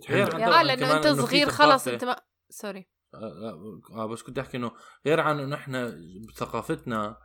آه 0.10 0.64
لأنه 0.64 0.98
أنت 0.98 1.08
صغير 1.08 1.50
خلص. 1.50 1.88
أنت 1.88 2.04
ما 2.06 2.16
سوري 2.50 2.88
آه 3.14 3.82
آه، 3.94 4.06
بس 4.06 4.22
كنت 4.24 4.40
أحكي 4.40 4.58
إنه 4.58 4.72
غير 5.06 5.20
عن 5.20 5.40
إنه 5.40 5.56
إحنا 5.56 5.98
بثقافتنا 6.28 7.18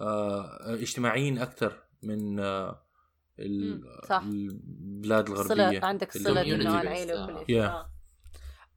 آه 0.00 0.74
اجتماعيين 0.74 1.38
أكثر 1.38 1.82
من 2.02 2.40
آه. 2.40 2.82
البلاد 3.38 5.28
صلة 5.34 5.42
الغربية 5.68 5.80
عندك 5.86 6.16
ال- 6.16 6.20
صلة 6.22 6.42
إنه 6.42 6.80
العيلة 6.80 7.14
آه. 7.14 7.24
وكل 7.24 7.34
Yeah. 7.44 7.46
شيء 7.46 7.62
آه. 7.64 7.90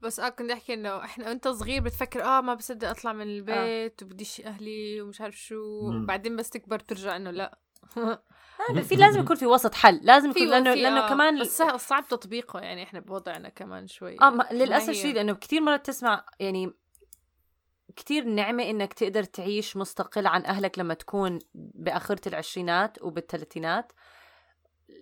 بس 0.02 0.20
آه 0.20 0.30
كنت 0.30 0.52
أحكي 0.52 0.74
إنه 0.74 1.04
إحنا 1.04 1.28
وأنت 1.28 1.48
صغير 1.48 1.82
بتفكر 1.84 2.24
آه 2.24 2.42
ما 2.42 2.54
بصدق 2.54 2.90
أطلع 2.90 3.14
من 3.14 3.22
البيت 3.28 4.04
وبديش 4.04 4.42
أهلي 4.42 5.02
ومش 5.02 5.22
عارف 5.22 5.36
شو 5.38 5.90
مم. 5.92 6.06
بعدين 6.06 6.36
بس 6.36 6.50
تكبر 6.50 6.80
ترجع 6.80 7.16
إنه 7.16 7.32
لا 7.32 7.60
هذا 8.70 8.82
في 8.82 8.96
لازم 8.96 9.20
يكون 9.20 9.36
في 9.36 9.46
وسط 9.46 9.74
حل 9.76 10.00
لازم 10.04 10.30
يكون 10.30 10.48
لأنه 10.48 10.74
لأنه 10.74 11.06
آه، 11.06 11.10
كمان 11.10 11.42
بس 11.42 11.58
صع- 11.58 11.78
صعب 11.78 12.08
تطبيقه 12.08 12.60
يعني 12.60 12.84
إحنا 12.84 13.00
بوضعنا 13.00 13.50
كمان 13.50 13.88
شوي. 13.88 14.18
آه 14.22 14.30
ما 14.30 14.48
للأسف. 14.52 14.94
شديد 14.94 15.16
لأنه 15.16 15.34
كثير 15.34 15.62
مرات 15.62 15.86
تسمع 15.86 16.26
يعني 16.40 16.74
كثير 17.96 18.24
نعمة 18.24 18.64
إنك 18.64 18.94
تقدر 18.94 19.24
تعيش 19.24 19.78
مستقل 19.78 20.28
عن 20.28 20.46
أهلك 20.46 20.80
لما 20.80 20.94
تكون 20.94 21.40
بآخرة 21.54 22.28
العشرينات 22.28 23.02
وبالثلاثينات. 23.02 23.92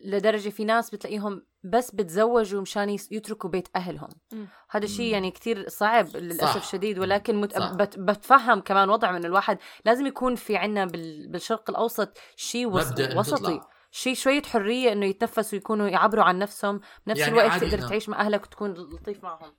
لدرجة 0.03 0.49
في 0.49 0.65
ناس 0.65 0.89
بتلاقيهم 0.89 1.45
بس 1.63 1.91
بتزوجوا 1.91 2.61
مشان 2.61 2.89
يس- 2.89 3.11
يتركوا 3.11 3.49
بيت 3.49 3.67
أهلهم 3.75 4.09
مم. 4.33 4.47
هذا 4.69 4.85
الشيء. 4.85 5.11
يعني 5.13 5.31
كثير 5.31 5.69
صعب 5.69 6.07
للأسف 6.17 6.63
صح. 6.63 6.71
شديد 6.71 6.99
ولكن 6.99 7.41
مت... 7.41 7.53
صح. 7.59 7.73
بت... 7.73 7.99
بتفهم 7.99 8.59
كمان 8.59 8.89
وضع 8.89 9.11
من 9.11 9.25
الواحد 9.25 9.57
لازم 9.85 10.05
يكون 10.05 10.35
في 10.35 10.57
عنا 10.57 10.85
بال... 10.85 11.27
بالشرق 11.27 11.69
الأوسط 11.69 12.17
شيء 12.35 12.67
وس... 12.67 12.91
إنه 12.99 13.19
وسطي. 13.19 13.61
شيء 13.91 14.13
شوية 14.13 14.41
حرية 14.41 14.91
إنه 14.91 15.05
يتنفسوا 15.05 15.57
يكونوا 15.57 15.87
يعبروا 15.87 16.23
عن 16.23 16.39
نفسهم 16.39 16.81
بنفس 17.07 17.19
يعني 17.19 17.31
الوقت 17.31 17.61
تقدر 17.63 17.81
إنه- 17.85 17.89
تعيش 17.89 18.09
مع 18.09 18.19
أهلك 18.19 18.43
وتكون 18.43 18.73
لطيف 18.73 19.23
معهم 19.23 19.53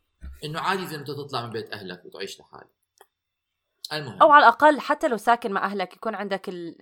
إنه 0.44 0.60
عادي 0.60 0.82
إذا 0.82 0.96
أنت 0.96 1.10
تطلع 1.10 1.46
من 1.46 1.50
بيت 1.50 1.72
أهلك 1.72 2.04
وتعيش 2.04 2.40
لحالك 2.40 2.68
المهم 3.92 4.22
أو 4.22 4.32
على 4.32 4.42
الأقل 4.42 4.80
حتى 4.80 5.08
لو 5.08 5.16
ساكن 5.16 5.52
مع 5.52 5.64
أهلك 5.64 5.94
يكون 5.96 6.14
عندك 6.14 6.48
ال... 6.48 6.76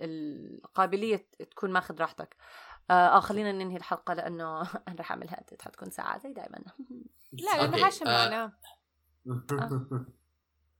القابلية 0.63 1.27
تكون 1.51 1.71
ماخذ 1.71 1.99
راحتك 1.99 2.35
آه, 2.89 2.93
آه 3.17 3.19
خلينا 3.19 3.51
ننهي 3.51 3.77
الحلقة 3.77 4.13
لأنه 4.13 4.61
أنا 4.87 4.95
رح 4.99 5.11
أعملها 5.11 5.43
حتكون 5.61 5.89
ساعة 5.89 6.19
زي 6.19 6.33
دائما 6.33 6.57
لا 7.33 7.57
لأنه 7.61 7.87
هاشم 7.87 8.07
آه، 8.07 8.29
معنا. 8.29 8.51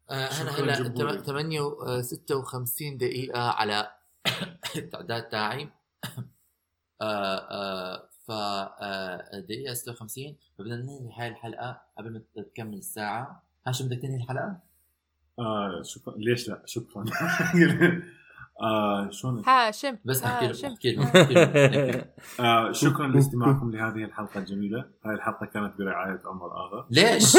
آه، 0.10 0.14
أنا 0.41 0.51
شكراً 0.51 0.64
هلا 0.64 0.80
جمهوري. 0.84 1.20
8 1.24 2.01
56 2.01 2.97
دقيقة 2.97 3.41
على 3.51 3.91
التعداد 4.76 5.30
تاعي 5.30 5.70
آه، 7.01 7.38
آه، 7.38 8.10
ف 8.28 8.32
آه، 8.32 9.39
دقيقة 9.39 9.74
56 9.74 10.36
فبدنا 10.58 10.76
ننهي 10.76 11.12
هاي 11.18 11.28
الحلقة 11.28 11.82
قبل 11.97 12.14
ما 12.14 12.43
تكمل 12.43 12.78
الساعة. 12.78 13.43
هاشم 13.68 13.86
بدك 13.88 14.01
تنهي 14.01 14.16
الحلقة؟ 14.24 14.60
آه 15.39 15.82
شكرا. 15.84 16.14
ليش 16.18 16.49
لا؟ 16.49 16.62
شكرا. 16.66 17.05
آه 18.62 19.10
شلون 19.12 19.43
هاشم 19.47 19.97
بس 20.05 20.24
أحكي 20.24 20.45
له 20.45 20.51
هاشم. 20.51 20.68
أحكي 20.68 20.95
له 20.95 21.03
أحكي 21.05 21.34
له 21.34 22.05
آه 22.39 22.72
شكرا 22.72 23.08
لاستماعكم 23.08 23.72
لهذه 23.72 24.03
الحلقة 24.03 24.39
الجميلة. 24.39 24.80
هذه 25.05 25.14
الحلقة 25.14 25.45
كانت 25.45 25.74
برعاية 25.80 26.22
عمر 26.26 26.45
آغا. 26.51 26.88
ليش؟ 26.91 27.36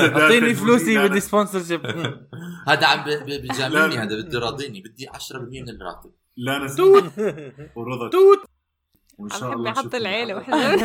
أعطيني 0.00 0.54
فلوسي 0.54 1.08
بدي 1.08 1.20
sponsorship 1.20 1.86
هذا 2.68 2.86
عم 2.86 3.04
بيجاملني. 3.26 3.98
هذا 3.98 4.22
بده 4.22 4.38
يراضيني 4.38 4.80
بدي 4.80 5.06
10% 5.08 5.34
من 5.40 5.68
الراتب. 5.68 6.10
لا 6.36 6.58
نسيت 6.64 6.78
توت. 6.78 7.04
ورضا. 7.76 8.08
توت. 8.10 8.38
وإن 9.18 9.30
شاء 9.30 9.52
الله 9.52 9.70
نشوفكم 9.70 9.96
العيلة. 9.96 10.34
وحده 10.36 10.76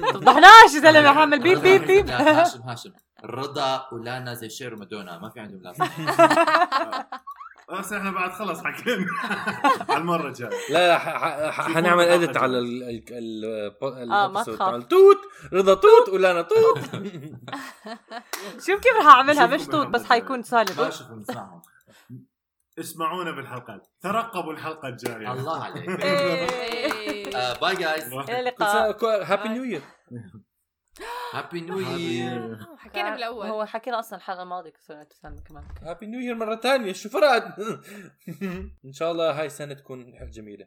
تفضحناش 0.00 0.74
يا 0.74 0.80
زلمة 0.80 1.12
حامل. 1.14 1.42
بيب 1.42 1.58
بيب 1.58 1.82
بيب. 1.86 2.08
هاشم 2.10 2.62
هاشم 2.62 2.90
رضا 3.24 3.88
ولانا 3.92 4.34
زي 4.34 4.48
شير 4.50 4.74
ومادونا 4.74 5.18
ما 5.18 5.30
في 5.30 5.40
عندهم 5.40 5.62
لازمه 5.62 5.90
بس 7.78 7.92
إحنا 7.92 8.10
بعد 8.10 8.32
خلص 8.32 8.60
حكينا. 8.64 9.06
على 9.90 9.98
المرة 9.98 10.28
الجاية. 10.28 10.50
لا 10.70 10.88
لا 10.88 10.98
ح- 10.98 11.08
ح- 11.16 11.50
ح- 11.50 11.56
شوفوا 11.66 11.74
حنعمل 11.80 12.04
اديت 12.04 12.36
على 12.36 12.58
الجاية. 12.58 12.90
ال 12.90 13.44
ال 13.44 13.44
ال 13.44 14.02
ال 14.02 14.12
آه، 14.12 14.28
ما 14.28 14.42
الابيسود 14.42 14.56
تخاف. 14.56 14.70
تاع 14.70 14.80
توت. 14.88 15.18
رضا 15.52 15.74
توت 15.74 16.08
ولانا 16.12 16.42
توت. 16.42 16.78
شوف 18.66 18.80
كيف 18.80 18.96
رح 19.00 19.06
أعملها. 19.06 19.46
مش 19.46 19.66
توت 19.66 19.86
بس 19.86 20.04
حيكون 20.04 20.36
ما 20.36 20.42
سالب 20.42 20.90
اسمعونا 22.78 23.30
بالحلقات 23.30 23.86
ترقبوا 24.00 24.52
الحلقة 24.52 24.88
الجاية. 24.88 25.32
الله 25.32 25.64
عليك. 25.64 25.88
آه، 26.04 27.03
bye 27.60 27.74
guys 27.74 28.12
إلى 28.12 28.40
اللقاء. 28.40 29.22
happy 29.24 29.48
new 29.48 29.64
year 29.64 29.82
happy 31.32 31.60
new 31.60 31.78
year 31.78 32.58
حكينا 32.78 33.10
بالأول. 33.10 33.46
هو 33.46 33.64
حكينا 33.64 33.98
أصلا 33.98 34.18
الحلقة 34.18 34.42
الماضية 34.42 34.72
كمان 35.48 35.64
happy 35.82 36.06
new 36.06 36.20
year 36.20 36.34
مرة 36.34 36.56
ثانية. 36.56 36.92
شو 36.92 37.08
فرقت 37.08 37.58
إن 38.86 38.92
شاء 38.92 39.12
الله 39.12 39.40
هاي 39.40 39.46
السنة 39.46 39.74
تكون 39.74 40.14
جميلة. 40.30 40.66